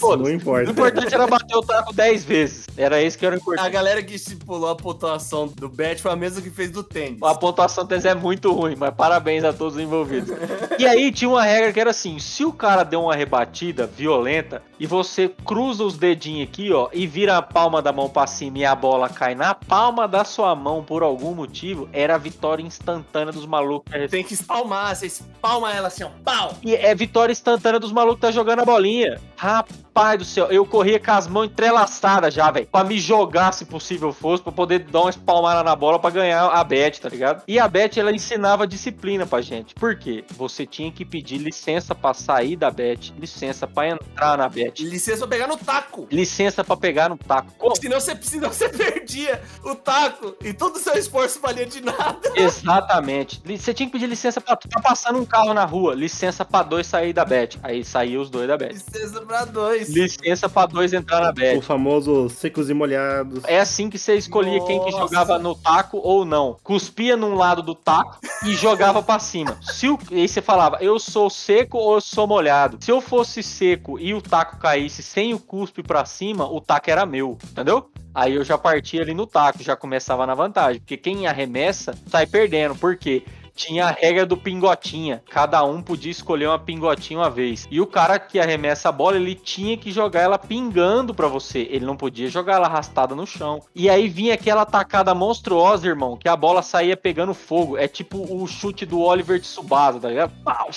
Não 0.00 0.24
O 0.24 0.30
importa. 0.30 0.70
importante 0.70 1.12
era 1.14 1.26
bater 1.26 1.56
o 1.56 1.62
taco 1.62 1.92
10 1.92 2.24
vezes. 2.24 2.66
Era 2.76 3.02
isso 3.02 3.18
que 3.18 3.26
era 3.26 3.34
A 3.34 3.38
importante. 3.38 3.70
galera 3.70 4.02
que 4.02 4.14
estipulou 4.14 4.70
a 4.70 4.76
pontuação 4.76 5.48
do 5.48 5.68
bet 5.68 6.00
foi 6.00 6.12
a 6.12 6.16
mesma 6.16 6.40
que 6.40 6.50
fez 6.50 6.70
do 6.70 6.82
tênis. 6.84 7.20
A 7.22 7.34
pontuação 7.34 7.84
tese 7.84 8.08
é 8.08 8.14
muito 8.14 8.52
ruim, 8.52 8.76
mas 8.78 8.94
parabéns 8.94 9.42
a 9.44 9.52
todos 9.52 9.74
os 9.74 9.82
envolvidos. 9.82 10.30
E 10.78 10.86
aí 10.86 11.10
tinha 11.10 11.28
uma 11.28 11.42
regra 11.42 11.72
que 11.72 11.80
era 11.80 11.90
assim: 11.90 12.18
se 12.18 12.44
o 12.44 12.52
cara 12.52 12.84
deu 12.84 13.02
uma 13.02 13.14
rebatida 13.16 13.86
violenta 13.86 14.62
e 14.78 14.86
você 14.86 15.30
cruza 15.44 15.84
os 15.84 15.96
dedinhos 15.96 16.48
aqui, 16.48 16.72
ó, 16.72 16.88
e 16.92 17.06
vira 17.06 17.36
a 17.36 17.42
palma 17.42 17.82
da 17.82 17.92
mão 17.92 18.08
pra 18.08 18.26
cima 18.26 18.58
e 18.58 18.64
a 18.64 18.74
bola 18.74 19.08
cai 19.08 19.34
na 19.34 19.54
palma 19.54 20.06
da 20.06 20.24
sua 20.24 20.54
mão 20.54 20.82
por 20.82 21.02
algum 21.02 21.34
motivo, 21.34 21.88
era 21.92 22.14
a 22.14 22.18
vitória 22.18 22.62
instantânea 22.62 23.32
dos 23.32 23.46
malucos. 23.46 23.92
Tem 24.10 24.24
que 24.24 24.34
espalmar, 24.34 24.94
você 24.94 25.06
espalma 25.06 25.72
ela 25.72 25.88
assim, 25.88 26.04
ó, 26.04 26.10
pau! 26.24 26.54
E 26.62 26.74
é 26.74 26.94
vitória 26.94 27.32
instantânea 27.32 27.80
dos 27.80 27.92
malucos 27.92 28.20
que 28.20 28.26
tá 28.26 28.30
jogando 28.32 28.60
a 28.60 28.64
bolinha. 28.64 29.20
Rapaz 29.36 30.18
do 30.18 30.24
céu, 30.24 30.46
eu 30.50 30.66
corria 30.66 31.00
com 31.00 31.10
as 31.10 31.26
mãos 31.26 31.46
entrelaçadas 31.46 32.34
já, 32.34 32.50
velho. 32.50 32.66
Pra 32.66 32.84
me 32.84 32.98
jogar, 32.98 33.52
se 33.52 33.64
possível 33.64 34.12
fosse, 34.12 34.42
pra 34.42 34.52
poder 34.52 34.80
dar 34.80 35.00
uma 35.00 35.10
espalmada 35.10 35.62
na 35.62 35.74
bola 35.74 35.98
pra 35.98 36.10
ganhar 36.10 36.46
a 36.46 36.62
bet, 36.62 37.00
tá 37.00 37.08
ligado? 37.08 37.42
E 37.48 37.58
a 37.58 37.66
bet, 37.66 37.98
ela 37.98 38.12
ensinava 38.12 38.66
disciplina 38.66 39.26
pra 39.26 39.40
gente. 39.40 39.74
Por 39.74 39.96
quê? 39.96 40.24
Você 40.36 40.66
tinha 40.66 40.92
que 40.92 41.04
pedir 41.04 41.38
licença 41.38 41.94
pra 41.94 42.12
sair 42.12 42.56
da 42.56 42.70
bet, 42.70 43.14
licença 43.18 43.66
pra 43.66 43.88
entrar 43.88 44.36
na 44.36 44.48
bet, 44.48 44.84
Licença 44.84 45.26
pra 45.26 45.29
pegar 45.30 45.46
no 45.46 45.56
taco. 45.56 46.08
licença 46.10 46.64
pra 46.64 46.76
pegar 46.76 47.08
no 47.08 47.16
taco. 47.16 47.52
Como? 47.56 47.76
Senão 47.76 48.00
você, 48.00 48.18
senão 48.20 48.48
você 48.52 48.68
perdia 48.70 49.40
o 49.64 49.74
taco 49.74 50.34
e 50.42 50.52
todo 50.52 50.76
o 50.76 50.78
seu 50.78 50.94
esforço 50.94 51.40
valia 51.40 51.64
de 51.64 51.80
nada. 51.80 52.20
Exatamente. 52.34 53.40
Você 53.46 53.72
tinha 53.72 53.86
que 53.86 53.92
pedir 53.92 54.06
licença 54.06 54.40
pra. 54.40 54.56
Tá 54.56 54.80
passando 54.80 55.18
um 55.18 55.24
carro 55.24 55.54
na 55.54 55.64
rua, 55.64 55.94
licença 55.94 56.44
pra 56.44 56.62
dois 56.62 56.86
sair 56.86 57.12
da 57.12 57.24
bet. 57.24 57.58
Aí 57.62 57.84
saía 57.84 58.20
os 58.20 58.28
dois 58.28 58.48
da 58.48 58.56
bet. 58.56 58.74
Licença 58.74 59.20
pra 59.20 59.44
dois. 59.44 59.88
Licença 59.88 60.48
pra 60.48 60.66
dois 60.66 60.92
entrar 60.92 61.20
na 61.20 61.32
bet. 61.32 61.58
O 61.58 61.62
famoso 61.62 62.28
secos 62.28 62.68
e 62.68 62.74
molhados. 62.74 63.42
É 63.46 63.60
assim 63.60 63.88
que 63.88 63.98
você 63.98 64.16
escolhia 64.16 64.62
quem 64.64 64.82
que 64.82 64.90
Nossa. 64.90 65.04
jogava 65.04 65.38
no 65.38 65.54
taco 65.54 65.98
ou 65.98 66.24
não. 66.24 66.56
Cuspia 66.62 67.16
num 67.16 67.34
lado 67.34 67.62
do 67.62 67.74
taco 67.74 68.18
e 68.44 68.54
jogava 68.54 69.02
pra 69.02 69.18
cima. 69.18 69.58
Se 69.62 69.88
o... 69.88 69.98
E 70.10 70.22
aí 70.22 70.28
você 70.28 70.42
falava, 70.42 70.78
eu 70.80 70.98
sou 70.98 71.30
seco 71.30 71.78
ou 71.78 71.94
eu 71.94 72.00
sou 72.00 72.26
molhado. 72.26 72.78
Se 72.80 72.90
eu 72.90 73.00
fosse 73.00 73.42
seco 73.42 73.98
e 73.98 74.14
o 74.14 74.22
taco 74.22 74.58
caísse 74.58 75.02
sem 75.02 75.19
o 75.34 75.38
cuspe 75.38 75.82
pra 75.82 76.04
cima, 76.04 76.50
o 76.50 76.60
taco 76.60 76.90
era 76.90 77.06
meu, 77.06 77.36
entendeu? 77.50 77.90
Aí 78.14 78.34
eu 78.34 78.44
já 78.44 78.58
partia 78.58 79.02
ali 79.02 79.14
no 79.14 79.26
taco, 79.26 79.62
já 79.62 79.76
começava 79.76 80.26
na 80.26 80.34
vantagem. 80.34 80.80
Porque 80.80 80.96
quem 80.96 81.26
arremessa 81.26 81.94
sai 82.06 82.26
perdendo. 82.26 82.74
Por 82.74 82.96
quê? 82.96 83.24
Tinha 83.60 83.88
a 83.88 83.90
regra 83.90 84.24
do 84.24 84.38
pingotinha. 84.38 85.22
Cada 85.28 85.62
um 85.62 85.82
podia 85.82 86.10
escolher 86.10 86.46
uma 86.46 86.58
pingotinha 86.58 87.20
uma 87.20 87.28
vez. 87.28 87.68
E 87.70 87.78
o 87.78 87.86
cara 87.86 88.18
que 88.18 88.40
arremessa 88.40 88.88
a 88.88 88.92
bola, 88.92 89.16
ele 89.16 89.34
tinha 89.34 89.76
que 89.76 89.92
jogar 89.92 90.22
ela 90.22 90.38
pingando 90.38 91.12
pra 91.12 91.28
você. 91.28 91.68
Ele 91.70 91.84
não 91.84 91.94
podia 91.94 92.30
jogar 92.30 92.54
ela 92.54 92.66
arrastada 92.66 93.14
no 93.14 93.26
chão. 93.26 93.60
E 93.74 93.90
aí 93.90 94.08
vinha 94.08 94.32
aquela 94.32 94.64
tacada 94.64 95.14
monstruosa, 95.14 95.86
irmão, 95.86 96.16
que 96.16 96.26
a 96.26 96.34
bola 96.34 96.62
saía 96.62 96.96
pegando 96.96 97.34
fogo. 97.34 97.76
É 97.76 97.86
tipo 97.86 98.26
o 98.34 98.46
chute 98.46 98.86
do 98.86 99.00
Oliver 99.00 99.38
Tsubasa, 99.38 100.00
tá 100.00 100.08
ligado? 100.08 100.32
Pau! 100.42 100.70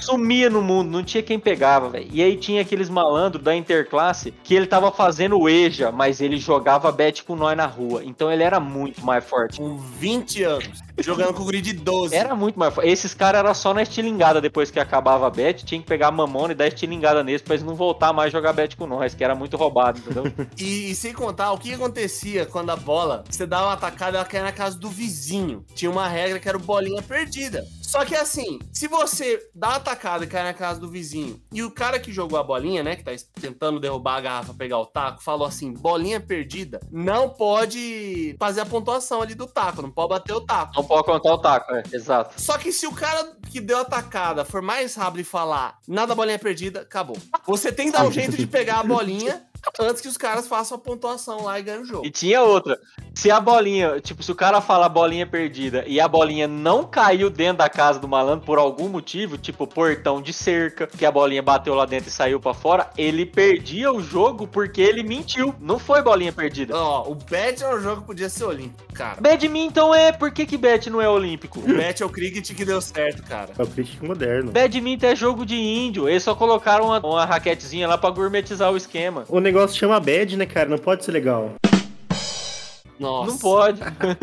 Sumia 0.00 0.50
no 0.50 0.62
mundo, 0.62 0.90
não 0.90 1.04
tinha 1.04 1.22
quem 1.22 1.38
pegava, 1.38 1.90
velho. 1.90 2.08
E 2.12 2.20
aí 2.24 2.36
tinha 2.36 2.62
aqueles 2.62 2.90
malandros 2.90 3.44
da 3.44 3.54
interclasse 3.54 4.34
que 4.42 4.52
ele 4.52 4.66
tava 4.66 4.90
fazendo 4.90 5.48
EJA, 5.48 5.92
mas 5.92 6.20
ele 6.20 6.38
jogava 6.38 6.90
bet 6.90 7.22
com 7.22 7.36
nós 7.36 7.56
na 7.56 7.66
rua. 7.66 8.04
Então 8.04 8.32
ele 8.32 8.42
era 8.42 8.58
muito 8.58 9.06
mais 9.06 9.24
forte. 9.24 9.58
Com 9.58 9.76
20 9.76 10.42
anos, 10.42 10.82
jogando 10.98 11.32
com 11.32 11.42
o 11.42 11.44
guri 11.44 11.60
de 11.60 11.72
12. 11.72 12.15
Era 12.16 12.34
muito 12.34 12.58
mais. 12.58 12.74
Esses 12.82 13.12
caras 13.12 13.40
eram 13.40 13.54
só 13.54 13.74
na 13.74 13.82
estilingada 13.82 14.40
depois 14.40 14.70
que 14.70 14.80
acabava 14.80 15.26
a 15.26 15.30
bet. 15.30 15.64
Tinha 15.64 15.80
que 15.80 15.86
pegar 15.86 16.08
a 16.08 16.10
mamona 16.10 16.52
e 16.52 16.56
dar 16.56 16.66
estilingada 16.66 17.22
neles 17.22 17.42
pra 17.42 17.54
eles 17.54 17.66
não 17.66 17.74
voltar 17.74 18.12
mais 18.12 18.28
a 18.28 18.38
jogar 18.38 18.52
bet 18.52 18.76
com 18.76 18.86
nós, 18.86 19.14
que 19.14 19.22
era 19.22 19.34
muito 19.34 19.56
roubado, 19.56 19.98
entendeu? 19.98 20.24
E, 20.56 20.90
e 20.90 20.94
sem 20.94 21.12
contar, 21.12 21.52
o 21.52 21.58
que 21.58 21.74
acontecia 21.74 22.46
quando 22.46 22.70
a 22.70 22.76
bola, 22.76 23.24
você 23.28 23.46
dava 23.46 23.66
uma 23.66 23.72
atacada, 23.74 24.16
ela 24.16 24.24
caía 24.24 24.44
na 24.44 24.52
casa 24.52 24.78
do 24.78 24.88
vizinho. 24.88 25.64
Tinha 25.74 25.90
uma 25.90 26.08
regra 26.08 26.38
que 26.38 26.48
era 26.48 26.56
o 26.56 26.60
bolinha 26.60 27.02
perdida. 27.02 27.64
Só 27.86 28.04
que 28.04 28.16
assim, 28.16 28.58
se 28.72 28.88
você 28.88 29.48
dá 29.54 29.68
uma 29.68 29.76
atacada 29.76 30.24
e 30.24 30.26
cai 30.26 30.42
na 30.42 30.52
casa 30.52 30.80
do 30.80 30.90
vizinho, 30.90 31.40
e 31.52 31.62
o 31.62 31.70
cara 31.70 32.00
que 32.00 32.12
jogou 32.12 32.36
a 32.36 32.42
bolinha, 32.42 32.82
né, 32.82 32.96
que 32.96 33.04
tá 33.04 33.12
tentando 33.40 33.78
derrubar 33.78 34.16
a 34.16 34.20
garrafa, 34.20 34.52
pegar 34.52 34.78
o 34.78 34.86
taco, 34.86 35.22
falou 35.22 35.46
assim, 35.46 35.72
bolinha 35.72 36.20
perdida, 36.20 36.80
não 36.90 37.28
pode 37.28 38.34
fazer 38.40 38.62
a 38.62 38.66
pontuação 38.66 39.22
ali 39.22 39.36
do 39.36 39.46
taco, 39.46 39.82
não 39.82 39.90
pode 39.90 40.08
bater 40.08 40.32
o 40.32 40.40
taco. 40.40 40.72
não 40.74 40.84
pode 40.84 41.04
contar 41.04 41.32
o 41.32 41.38
taco, 41.38 41.74
é. 41.74 41.84
Exato. 41.92 42.40
Só 42.40 42.58
que 42.58 42.72
se 42.72 42.88
o 42.88 42.92
cara 42.92 43.36
que 43.50 43.60
deu 43.60 43.78
a 43.78 43.82
atacada 43.82 44.44
for 44.44 44.60
mais 44.60 44.96
rápido 44.96 45.20
e 45.20 45.24
falar 45.24 45.78
nada 45.86 46.12
bolinha 46.12 46.40
perdida, 46.40 46.80
acabou. 46.80 47.16
Você 47.46 47.70
tem 47.70 47.86
que 47.86 47.92
dar 47.92 48.04
um 48.04 48.10
jeito 48.10 48.36
de 48.36 48.48
pegar 48.48 48.80
a 48.80 48.82
bolinha 48.82 49.46
antes 49.80 50.00
que 50.02 50.08
os 50.08 50.16
caras 50.16 50.46
façam 50.46 50.76
a 50.76 50.80
pontuação 50.80 51.44
lá 51.44 51.58
e 51.58 51.62
ganhem 51.62 51.82
o 51.82 51.84
jogo. 51.84 52.06
E 52.06 52.10
tinha 52.10 52.42
outra. 52.42 52.78
Se 53.16 53.30
a 53.30 53.40
bolinha, 53.40 53.98
tipo, 53.98 54.22
se 54.22 54.30
o 54.30 54.34
cara 54.34 54.60
fala 54.60 54.90
bolinha 54.90 55.26
perdida 55.26 55.82
e 55.86 55.98
a 55.98 56.06
bolinha 56.06 56.46
não 56.46 56.84
caiu 56.84 57.30
dentro 57.30 57.56
da 57.56 57.68
casa 57.68 57.98
do 57.98 58.06
malandro 58.06 58.44
por 58.44 58.58
algum 58.58 58.90
motivo, 58.90 59.38
tipo 59.38 59.66
portão 59.66 60.20
de 60.20 60.34
cerca, 60.34 60.86
que 60.86 61.04
a 61.04 61.10
bolinha 61.10 61.42
bateu 61.42 61.74
lá 61.74 61.86
dentro 61.86 62.10
e 62.10 62.12
saiu 62.12 62.38
pra 62.38 62.52
fora, 62.52 62.90
ele 62.96 63.24
perdia 63.24 63.90
o 63.90 64.02
jogo 64.02 64.46
porque 64.46 64.82
ele 64.82 65.02
mentiu. 65.02 65.54
Não 65.58 65.78
foi 65.78 66.02
bolinha 66.02 66.30
perdida. 66.30 66.76
Ó, 66.76 67.10
o 67.10 67.14
Bet 67.14 67.64
é 67.64 67.74
um 67.74 67.80
jogo 67.80 68.02
que 68.02 68.06
podia 68.06 68.28
ser 68.28 68.44
olímpico, 68.44 68.92
cara. 68.92 69.18
Badminton 69.18 69.94
é. 69.94 70.12
Por 70.12 70.30
que, 70.30 70.44
que 70.44 70.58
bet 70.58 70.90
não 70.90 71.00
é 71.00 71.08
olímpico? 71.08 71.60
O 71.60 71.74
Bet 71.74 72.02
é 72.02 72.06
o 72.06 72.10
cricket 72.10 72.54
que 72.54 72.66
deu 72.66 72.82
certo, 72.82 73.22
cara. 73.22 73.54
É 73.58 73.62
o 73.62 73.66
crítico 73.66 74.04
moderno. 74.04 74.52
Badminton 74.52 75.06
é 75.06 75.16
jogo 75.16 75.46
de 75.46 75.56
índio. 75.56 76.06
Eles 76.06 76.22
só 76.22 76.34
colocaram 76.34 76.88
uma, 76.88 77.00
uma 77.00 77.24
raquetezinha 77.24 77.88
lá 77.88 77.96
pra 77.96 78.10
gourmetizar 78.10 78.70
o 78.70 78.76
esquema. 78.76 79.24
O 79.26 79.40
negócio 79.40 79.74
chama 79.74 79.98
bad, 79.98 80.36
né, 80.36 80.44
cara? 80.44 80.68
Não 80.68 80.78
pode 80.78 81.02
ser 81.02 81.12
legal. 81.12 81.54
Nossa. 82.98 83.30
Não 83.30 83.38
pode. 83.38 83.80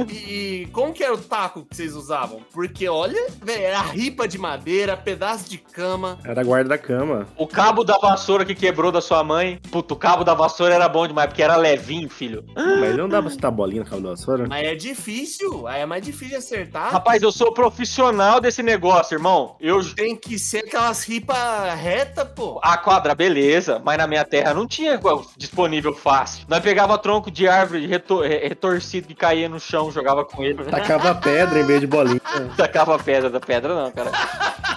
E 0.10 0.68
como 0.72 0.94
que 0.94 1.04
era 1.04 1.14
o 1.14 1.18
taco 1.18 1.66
que 1.70 1.76
vocês 1.76 1.96
usavam? 1.96 2.42
Porque, 2.54 2.88
olha, 2.90 3.28
velho, 3.42 3.64
era 3.64 3.82
ripa 3.82 4.28
de 4.28 4.38
madeira, 4.38 4.96
pedaço 4.98 5.50
de 5.50 5.58
cama. 5.58 6.18
Era 6.24 6.42
a 6.42 6.44
guarda 6.44 6.70
da 6.70 6.78
cama. 6.78 7.28
O 7.38 7.48
cabo 7.48 7.84
da 7.84 7.98
vassoura 7.98 8.46
que 8.46 8.56
quebrou 8.56 8.92
da 8.92 9.02
sua 9.02 9.24
mãe. 9.24 9.60
Puta, 9.72 9.94
o 9.94 9.98
cabo 9.98 10.24
da 10.24 10.34
vassoura 10.34 10.74
era 10.74 10.88
bom 10.90 11.08
demais, 11.08 11.28
porque 11.28 11.44
era 11.44 11.56
levinho, 11.56 12.10
filho. 12.10 12.44
Mas 12.56 12.96
não 12.96 13.08
dá 13.08 13.22
pra 13.22 13.30
citar 13.32 13.52
bolinha 13.52 13.84
no 13.84 13.90
cabo 13.90 14.02
da 14.02 14.10
vassoura? 14.12 14.46
Mas 14.48 14.66
é 14.66 14.76
difícil, 14.76 15.68
aí 15.68 15.82
é 15.82 15.86
mais 15.86 16.04
difícil 16.04 16.30
de 16.30 16.36
acertar. 16.36 16.92
Rapaz, 16.92 17.22
eu 17.22 17.32
sou 17.32 17.54
profissional 17.54 18.40
desse 18.42 18.64
negócio, 18.64 19.16
irmão. 19.16 19.56
Eu. 19.60 19.84
Tem 19.96 20.16
que 20.16 20.40
ser 20.40 20.60
aquelas 20.60 21.04
ripas 21.04 21.38
reta, 21.80 22.26
pô. 22.26 22.60
A 22.64 22.78
quadra, 22.78 23.14
beleza, 23.14 23.82
mas 23.84 23.98
na 23.98 24.08
minha 24.08 24.24
terra 24.26 24.54
não 24.54 24.66
tinha 24.68 25.00
disponível 25.38 25.94
fácil. 25.94 26.46
Nós 26.48 26.62
pegava 26.62 26.98
tronco 26.98 27.30
de 27.30 27.48
árvore 27.48 27.86
retor- 27.86 28.24
re- 28.26 28.48
retorcido 28.64 29.08
que 29.08 29.16
caía 29.16 29.50
no 29.50 29.60
chão, 29.60 29.92
jogava 29.92 30.24
com 30.24 30.44
ele. 30.44 30.64
Tacava 30.64 31.14
pedra 31.16 31.60
em 31.60 31.66
vez 31.66 31.82
de 31.82 31.88
bolinha. 31.88 32.22
Tacava 32.56 32.98
pedra 32.98 33.30
da 33.30 33.40
pedra, 33.40 33.76
não, 33.76 33.92
cara. 33.92 34.12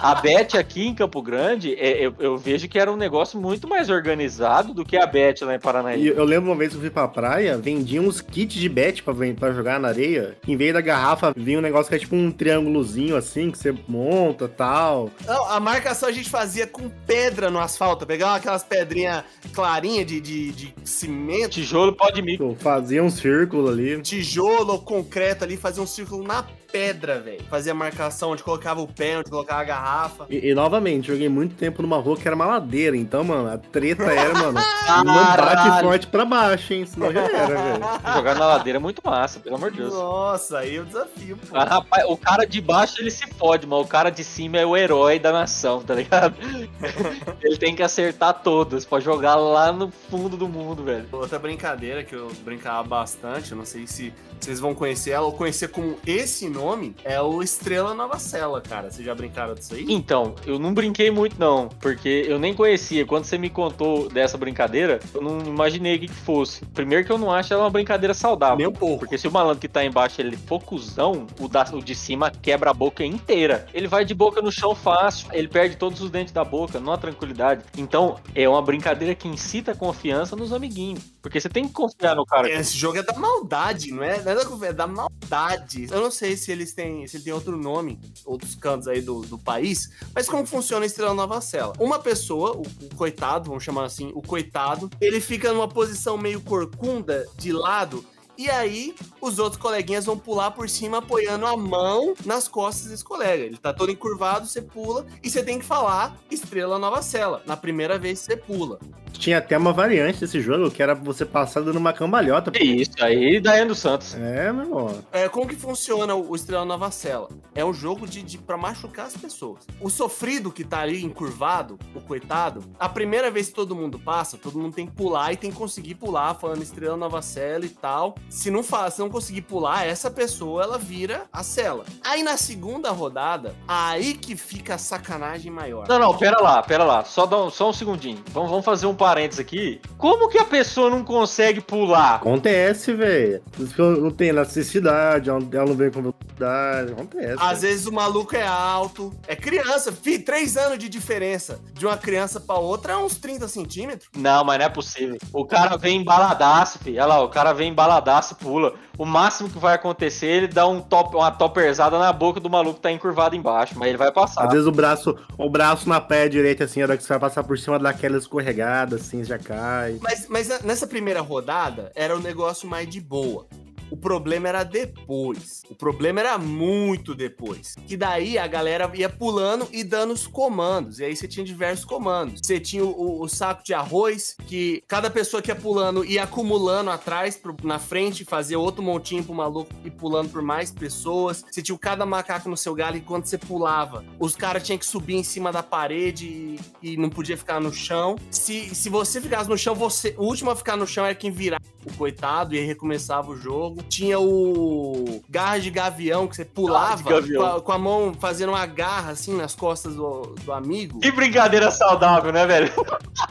A 0.01 0.15
Bet 0.15 0.57
aqui 0.57 0.85
em 0.85 0.93
Campo 0.93 1.21
Grande, 1.21 1.73
é, 1.75 2.05
eu, 2.05 2.13
eu 2.19 2.37
vejo 2.37 2.67
que 2.67 2.77
era 2.77 2.91
um 2.91 2.95
negócio 2.95 3.39
muito 3.39 3.67
mais 3.67 3.89
organizado 3.89 4.73
do 4.73 4.85
que 4.85 4.95
a 4.95 5.07
Bet 5.07 5.43
lá 5.43 5.53
em 5.53 5.55
E 5.55 5.59
Paranaí. 5.59 6.07
eu 6.07 6.23
lembro 6.23 6.49
uma 6.51 6.55
vez 6.55 6.71
que 6.71 6.77
eu 6.77 6.81
fui 6.81 6.89
pra 6.89 7.07
praia, 7.07 7.57
vendiam 7.57 8.05
uns 8.05 8.21
kits 8.21 8.55
de 8.55 8.69
bet 8.69 9.01
pra, 9.01 9.51
jogar 9.51 9.79
na 9.79 9.87
areia. 9.87 10.37
Em 10.47 10.55
vez 10.55 10.73
da 10.73 10.81
garrafa, 10.81 11.33
vinha 11.35 11.57
um 11.57 11.61
negócio 11.61 11.89
que 11.89 11.95
é 11.95 11.99
tipo 11.99 12.15
um 12.15 12.31
triângulozinho 12.31 13.15
assim, 13.15 13.49
que 13.49 13.57
você 13.57 13.73
monta 13.87 14.47
tal. 14.47 15.09
Não, 15.25 15.49
a 15.49 15.59
marcação 15.59 16.09
a 16.09 16.11
gente 16.11 16.29
fazia 16.29 16.67
com 16.67 16.89
pedra 17.07 17.49
no 17.49 17.59
asfalto. 17.59 18.05
Pegava 18.05 18.35
aquelas 18.35 18.63
pedrinhas 18.63 19.23
clarinhas 19.53 20.05
de, 20.05 20.21
de, 20.21 20.51
de 20.51 20.73
cimento, 20.83 21.51
Tijolo 21.51 21.93
pode 21.93 22.21
me. 22.21 22.37
Eu 22.39 22.55
fazia 22.59 23.03
um 23.03 23.09
círculo 23.09 23.67
ali. 23.77 24.01
tijolo 24.01 24.79
concreto 24.79 25.43
ali, 25.43 25.57
fazia 25.57 25.81
um 25.81 25.87
círculo 25.87 26.23
na 26.23 26.43
pedra, 26.71 27.19
velho. 27.19 27.43
Fazia 27.49 27.73
marcação 27.73 28.31
onde 28.31 28.43
colocava 28.43 28.81
o 28.81 28.87
pé, 28.87 29.17
onde 29.17 29.29
colocava 29.29 29.61
a 29.61 29.63
garrafa. 29.63 30.25
E, 30.29 30.49
e, 30.49 30.53
novamente, 30.53 31.07
joguei 31.07 31.29
muito 31.29 31.55
tempo 31.55 31.81
numa 31.81 31.97
rua 31.97 32.17
que 32.17 32.27
era 32.27 32.35
uma 32.35 32.45
ladeira. 32.45 32.95
Então, 32.95 33.23
mano, 33.23 33.49
a 33.49 33.57
treta 33.57 34.03
era, 34.03 34.33
mano, 34.33 34.59
não 35.05 35.05
bate 35.37 35.81
forte 35.81 36.07
pra 36.07 36.25
baixo, 36.25 36.73
hein? 36.73 36.85
Senão 36.85 37.11
já 37.11 37.21
era, 37.21 37.47
velho. 37.47 37.85
Jogar 38.15 38.35
na 38.35 38.45
ladeira 38.45 38.77
é 38.77 38.81
muito 38.81 39.01
massa, 39.03 39.39
pelo 39.39 39.55
amor 39.55 39.71
de 39.71 39.77
Deus. 39.77 39.93
Nossa, 39.93 40.59
aí 40.59 40.75
é 40.75 40.79
o 40.79 40.85
desafio, 40.85 41.37
pô. 41.37 41.57
Ah, 41.57 41.63
rapaz, 41.63 42.05
o 42.07 42.17
cara 42.17 42.45
de 42.45 42.61
baixo 42.61 43.01
ele 43.01 43.11
se 43.11 43.27
fode, 43.33 43.65
mas 43.65 43.79
o 43.79 43.85
cara 43.85 44.09
de 44.09 44.23
cima 44.23 44.57
é 44.57 44.65
o 44.65 44.75
herói 44.75 45.19
da 45.19 45.31
nação, 45.31 45.81
tá 45.81 45.93
ligado? 45.93 46.35
ele 47.41 47.57
tem 47.57 47.75
que 47.75 47.83
acertar 47.83 48.41
todas 48.41 48.85
pra 48.85 48.99
jogar 48.99 49.35
lá 49.35 49.71
no 49.71 49.91
fundo 49.91 50.37
do 50.37 50.47
mundo, 50.47 50.83
velho. 50.83 51.07
Outra 51.11 51.39
brincadeira 51.39 52.03
que 52.03 52.13
eu 52.13 52.31
brincava 52.43 52.83
bastante, 52.83 53.51
eu 53.51 53.57
não 53.57 53.65
sei 53.65 53.87
se 53.87 54.13
vocês 54.39 54.59
vão 54.59 54.73
conhecer 54.73 55.11
ela 55.11 55.25
ou 55.25 55.33
conhecer 55.33 55.69
com 55.69 55.95
esse 56.05 56.45
nome, 56.57 56.95
é 57.03 57.21
o 57.21 57.41
Estrela 57.41 57.93
Nova 57.93 58.19
Cela, 58.19 58.59
cara. 58.61 58.89
Vocês 58.89 59.05
já 59.05 59.13
brincaram 59.13 59.53
disso 59.53 59.75
aí? 59.75 59.85
Então, 59.87 60.35
eu 60.45 60.57
não 60.59 60.73
brinquei 60.73 61.11
muito 61.11 61.39
não, 61.39 61.69
porque 61.69 62.25
eu 62.27 62.39
nem 62.39 62.53
conhecia. 62.53 63.05
Quando 63.05 63.25
você 63.25 63.37
me 63.37 63.49
contou 63.49 64.09
dessa 64.09 64.37
brincadeira, 64.37 64.99
eu 65.13 65.21
não 65.21 65.39
imaginei 65.41 65.95
o 65.95 65.99
que, 65.99 66.07
que 66.07 66.13
fosse. 66.13 66.65
Primeiro 66.65 67.05
que 67.05 67.11
eu 67.11 67.17
não 67.17 67.31
acho 67.31 67.53
ela 67.53 67.63
uma 67.63 67.69
brincadeira 67.69 68.13
saudável. 68.13 68.57
Nem 68.57 68.67
um 68.67 68.71
pouco. 68.71 68.99
Porque 68.99 69.17
se 69.17 69.27
o 69.27 69.31
malandro 69.31 69.59
que 69.59 69.67
tá 69.67 69.83
embaixo 69.85 70.19
ele 70.19 70.35
for 70.35 70.61
cuzão, 70.61 71.27
o, 71.39 71.47
da- 71.47 71.69
o 71.73 71.81
de 71.81 71.93
cima 71.95 72.31
quebra 72.31 72.71
a 72.71 72.73
boca 72.73 73.03
inteira. 73.05 73.67
Ele 73.73 73.87
vai 73.87 74.03
de 74.03 74.13
boca 74.13 74.41
no 74.41 74.51
chão 74.51 74.73
fácil, 74.73 75.27
ele 75.31 75.47
perde 75.47 75.75
todos 75.77 76.01
os 76.01 76.09
dentes 76.09 76.33
da 76.33 76.43
boca, 76.43 76.79
não 76.79 76.91
há 76.93 76.97
tranquilidade. 76.97 77.63
Então, 77.77 78.17
é 78.33 78.47
uma 78.49 78.61
brincadeira 78.61 79.13
que 79.13 79.27
incita 79.27 79.75
confiança 79.75 80.35
nos 80.35 80.51
amiguinhos. 80.51 81.03
Porque 81.21 81.39
você 81.39 81.49
tem 81.49 81.67
que 81.67 81.73
confiar 81.73 82.15
no 82.15 82.25
cara. 82.25 82.49
Esse 82.49 82.77
jogo 82.77 82.97
é 82.97 83.03
da 83.03 83.13
maldade, 83.13 83.91
não 83.91 84.03
é? 84.03 84.21
Não 84.21 84.31
é 84.31 84.35
da 84.35 84.65
é 84.67 84.73
da 84.73 84.87
maldade. 84.87 85.87
Eu 85.91 86.01
não 86.01 86.11
sei 86.11 86.35
se 86.35 86.46
eles 86.51 86.73
têm, 86.73 87.07
se 87.07 87.17
ele 87.17 87.23
tem 87.23 87.33
outro 87.33 87.57
nome, 87.57 87.99
outros 88.25 88.55
cantos 88.55 88.87
aí 88.87 89.01
do, 89.01 89.21
do 89.21 89.37
país, 89.37 89.91
mas 90.13 90.27
como 90.27 90.45
funciona 90.45 90.85
a 90.85 90.87
Estrela 90.87 91.13
Nova 91.13 91.39
Cela? 91.41 91.73
Uma 91.79 91.99
pessoa, 91.99 92.57
o, 92.57 92.61
o 92.61 92.95
coitado, 92.95 93.49
vamos 93.49 93.63
chamar 93.63 93.85
assim, 93.85 94.11
o 94.13 94.21
coitado, 94.21 94.89
ele 94.99 95.19
fica 95.19 95.51
numa 95.51 95.67
posição 95.67 96.17
meio 96.17 96.41
corcunda, 96.41 97.25
de 97.37 97.51
lado, 97.51 98.05
e 98.37 98.49
aí, 98.49 98.93
os 99.19 99.39
outros 99.39 99.61
coleguinhas 99.61 100.05
vão 100.05 100.17
pular 100.17 100.51
por 100.51 100.69
cima, 100.69 100.99
apoiando 100.99 101.45
a 101.45 101.57
mão 101.57 102.13
nas 102.25 102.47
costas 102.47 102.91
desse 102.91 103.03
colega. 103.03 103.43
Ele 103.43 103.57
tá 103.57 103.73
todo 103.73 103.91
encurvado, 103.91 104.45
você 104.45 104.61
pula, 104.61 105.05
e 105.23 105.29
você 105.29 105.43
tem 105.43 105.57
que 105.59 105.65
falar 105.65 106.15
Estrela 106.29 106.77
Nova 106.77 107.01
Cela, 107.01 107.41
na 107.45 107.57
primeira 107.57 107.97
vez 107.97 108.19
que 108.19 108.25
você 108.25 108.37
pula. 108.37 108.79
Tinha 109.13 109.39
até 109.39 109.57
uma 109.57 109.73
variante 109.73 110.19
desse 110.19 110.39
jogo 110.39 110.69
que 110.69 110.81
era 110.81 110.93
você 110.93 111.25
passar 111.25 111.61
dando 111.61 111.77
uma 111.77 111.91
cambalhota. 111.91 112.51
É 112.53 112.63
isso 112.63 112.91
aí, 112.99 113.39
Daiane 113.39 113.69
dos 113.69 113.79
Santos. 113.79 114.13
É, 114.13 114.51
meu 114.53 114.63
irmão. 114.63 115.03
É, 115.11 115.27
como 115.27 115.47
que 115.47 115.55
funciona 115.55 116.13
o 116.13 116.35
Estrela 116.35 116.65
Nova 116.65 116.91
Cela? 116.91 117.29
É 117.55 117.65
um 117.65 117.73
jogo 117.73 118.07
de, 118.07 118.21
de 118.21 118.37
para 118.37 118.57
machucar 118.57 119.07
as 119.07 119.17
pessoas. 119.17 119.65
O 119.81 119.89
sofrido 119.89 120.51
que 120.51 120.63
tá 120.63 120.81
ali 120.81 121.03
encurvado, 121.03 121.79
o 121.95 122.01
coitado, 122.01 122.63
a 122.79 122.87
primeira 122.87 123.31
vez 123.31 123.47
que 123.47 123.55
todo 123.55 123.75
mundo 123.75 123.97
passa, 123.97 124.37
todo 124.37 124.59
mundo 124.59 124.75
tem 124.75 124.85
que 124.85 124.93
pular 124.93 125.33
e 125.33 125.37
tem 125.37 125.51
que 125.51 125.57
conseguir 125.57 125.95
pular, 125.95 126.35
falando 126.35 126.61
Estrela 126.61 126.95
Nova 126.95 127.21
Cela 127.21 127.65
e 127.65 127.69
tal. 127.69 128.15
Se 128.29 128.51
não 128.51 128.63
faz, 128.63 128.95
se 128.95 128.99
não 128.99 129.09
conseguir 129.09 129.41
pular, 129.41 129.85
essa 129.85 130.11
pessoa 130.11 130.63
ela 130.63 130.77
vira 130.77 131.23
a 131.31 131.43
cela. 131.43 131.85
Aí 132.03 132.23
na 132.23 132.37
segunda 132.37 132.91
rodada, 132.91 133.55
aí 133.67 134.13
que 134.13 134.35
fica 134.35 134.75
a 134.75 134.77
sacanagem 134.77 135.51
maior. 135.51 135.87
Não, 135.87 135.99
não, 135.99 136.17
pera 136.17 136.41
lá, 136.41 136.61
pera 136.61 136.83
lá. 136.83 137.03
Só, 137.03 137.25
dá 137.25 137.37
um, 137.37 137.49
só 137.49 137.69
um 137.69 137.73
segundinho. 137.73 138.21
Vamos, 138.31 138.49
vamos 138.49 138.65
fazer 138.65 138.85
um 138.85 138.95
parênteses 138.95 139.39
aqui. 139.39 139.81
Como 139.97 140.29
que 140.29 140.37
a 140.37 140.45
pessoa 140.45 140.89
não 140.89 141.03
consegue 141.03 141.61
pular? 141.61 142.15
Acontece, 142.15 142.93
velho. 142.93 143.41
Não 143.77 144.11
tem 144.11 144.29
elasticidade, 144.29 145.29
ela 145.29 145.39
não 145.39 145.75
vem 145.75 145.89
com 145.91 146.01
velocidade. 146.01 146.91
Acontece. 146.91 147.35
Às 147.39 147.61
vezes 147.61 147.87
o 147.87 147.91
maluco 147.91 148.35
é 148.35 148.45
alto, 148.45 149.13
é 149.27 149.35
criança, 149.35 149.91
fi, 149.91 150.19
três 150.19 150.57
anos 150.57 150.77
de 150.77 150.89
diferença 150.89 151.59
de 151.73 151.85
uma 151.85 151.97
criança 151.97 152.39
pra 152.39 152.55
outra 152.55 152.93
é 152.93 152.97
uns 152.97 153.17
30 153.17 153.47
centímetros. 153.47 154.09
Não, 154.15 154.43
mas 154.43 154.59
não 154.59 154.65
é 154.65 154.69
possível. 154.69 155.17
O 155.33 155.45
cara 155.45 155.77
vem 155.77 156.01
embaladaço, 156.01 156.79
filho. 156.79 156.97
Olha 156.97 157.05
lá, 157.05 157.21
o 157.23 157.29
cara 157.29 157.53
vem 157.53 157.69
embaladaço 157.69 158.16
e 158.19 158.35
pula. 158.35 158.73
O 158.97 159.05
máximo 159.05 159.49
que 159.49 159.57
vai 159.57 159.75
acontecer, 159.75 160.27
ele 160.27 160.47
dá 160.47 160.67
um 160.67 160.81
top, 160.81 161.15
uma 161.15 161.31
toperzada 161.31 161.97
na 161.97 162.11
boca 162.11 162.39
do 162.39 162.49
maluco 162.49 162.75
que 162.75 162.81
tá 162.81 162.91
encurvado 162.91 163.35
embaixo, 163.35 163.75
mas 163.77 163.89
ele 163.89 163.97
vai 163.97 164.11
passar. 164.11 164.45
Às 164.45 164.51
vezes 164.51 164.67
o 164.67 164.71
braço, 164.71 165.17
o 165.37 165.49
braço 165.49 165.87
na 165.87 166.01
pé 166.01 166.27
direita, 166.27 166.63
assim, 166.63 166.81
a 166.81 166.85
hora 166.85 166.97
que 166.97 167.03
você 167.03 167.09
vai 167.09 167.19
passar 167.19 167.43
por 167.43 167.57
cima 167.57 167.77
daquela 167.77 168.17
escorregada, 168.17 168.95
assim, 168.95 169.23
já 169.23 169.37
cai. 169.37 169.99
Mas, 170.01 170.27
mas 170.27 170.61
nessa 170.63 170.87
primeira 170.87 171.21
rodada 171.21 171.91
era 171.95 172.15
um 172.15 172.19
negócio 172.19 172.67
mais 172.67 172.89
de 172.89 172.99
boa. 172.99 173.47
O 173.89 173.97
problema 173.97 174.47
era 174.49 174.63
depois. 174.63 175.61
O 175.69 175.75
problema 175.75 176.19
era 176.19 176.37
muito 176.37 177.15
depois. 177.15 177.75
Que 177.87 177.95
daí 177.95 178.37
a 178.37 178.47
galera 178.47 178.89
ia 178.93 179.09
pulando 179.09 179.67
e 179.71 179.83
dando 179.83 180.13
os 180.13 180.27
comandos. 180.27 180.99
E 180.99 181.05
aí 181.05 181.15
você 181.15 181.27
tinha 181.27 181.45
diversos 181.45 181.85
comandos. 181.85 182.41
Você 182.43 182.59
tinha 182.59 182.83
o, 182.83 183.21
o 183.21 183.27
saco 183.27 183.63
de 183.63 183.73
arroz, 183.73 184.35
que 184.47 184.83
cada 184.87 185.09
pessoa 185.09 185.41
que 185.41 185.49
ia 185.51 185.55
pulando 185.55 186.03
ia 186.03 186.23
acumulando 186.23 186.89
atrás, 186.89 187.35
pro- 187.37 187.55
na 187.63 187.79
frente, 187.79 188.25
fazia 188.25 188.59
outro 188.59 188.83
montinho 188.83 189.23
pro 189.23 189.33
maluco 189.33 189.71
e 189.85 189.89
pulando 189.89 190.29
por 190.29 190.41
mais 190.41 190.71
pessoas. 190.71 191.43
Você 191.49 191.61
tinha 191.61 191.77
cada 191.77 192.05
macaco 192.05 192.49
no 192.49 192.57
seu 192.57 192.73
galho 192.73 192.97
e 192.97 193.01
quando 193.01 193.25
você 193.25 193.37
pulava, 193.37 194.03
os 194.19 194.35
caras 194.35 194.63
tinham 194.63 194.77
que 194.77 194.85
subir 194.85 195.15
em 195.15 195.23
cima 195.23 195.51
da 195.51 195.63
parede 195.63 196.25
e, 196.27 196.59
e 196.91 196.97
não 196.97 197.09
podia 197.09 197.37
ficar 197.37 197.61
no 197.61 197.71
chão. 197.73 198.15
Se, 198.29 198.73
se 198.75 198.89
você 198.89 199.21
ficasse 199.21 199.49
no 199.49 199.57
chão, 199.57 199.73
você, 199.75 200.13
o 200.17 200.23
último 200.25 200.51
a 200.51 200.55
ficar 200.55 200.75
no 200.75 200.85
chão 200.87 201.05
era 201.05 201.15
quem 201.15 201.31
virava 201.31 201.63
o 201.85 201.93
coitado 201.93 202.53
e 202.53 202.59
recomeçava 202.59 203.31
o 203.31 203.37
jogo. 203.37 203.76
Tinha 203.83 204.19
o 204.19 205.21
garra 205.29 205.59
de 205.59 205.69
gavião 205.69 206.27
que 206.27 206.35
você 206.35 206.45
pulava 206.45 207.21
com 207.21 207.45
a, 207.45 207.61
com 207.61 207.71
a 207.71 207.77
mão 207.77 208.13
fazendo 208.19 208.49
uma 208.49 208.65
garra 208.65 209.11
assim 209.11 209.35
nas 209.35 209.55
costas 209.55 209.95
do, 209.95 210.35
do 210.43 210.51
amigo. 210.51 210.99
Que 210.99 211.11
brincadeira 211.11 211.71
saudável, 211.71 212.31
né, 212.31 212.45
velho? 212.45 212.71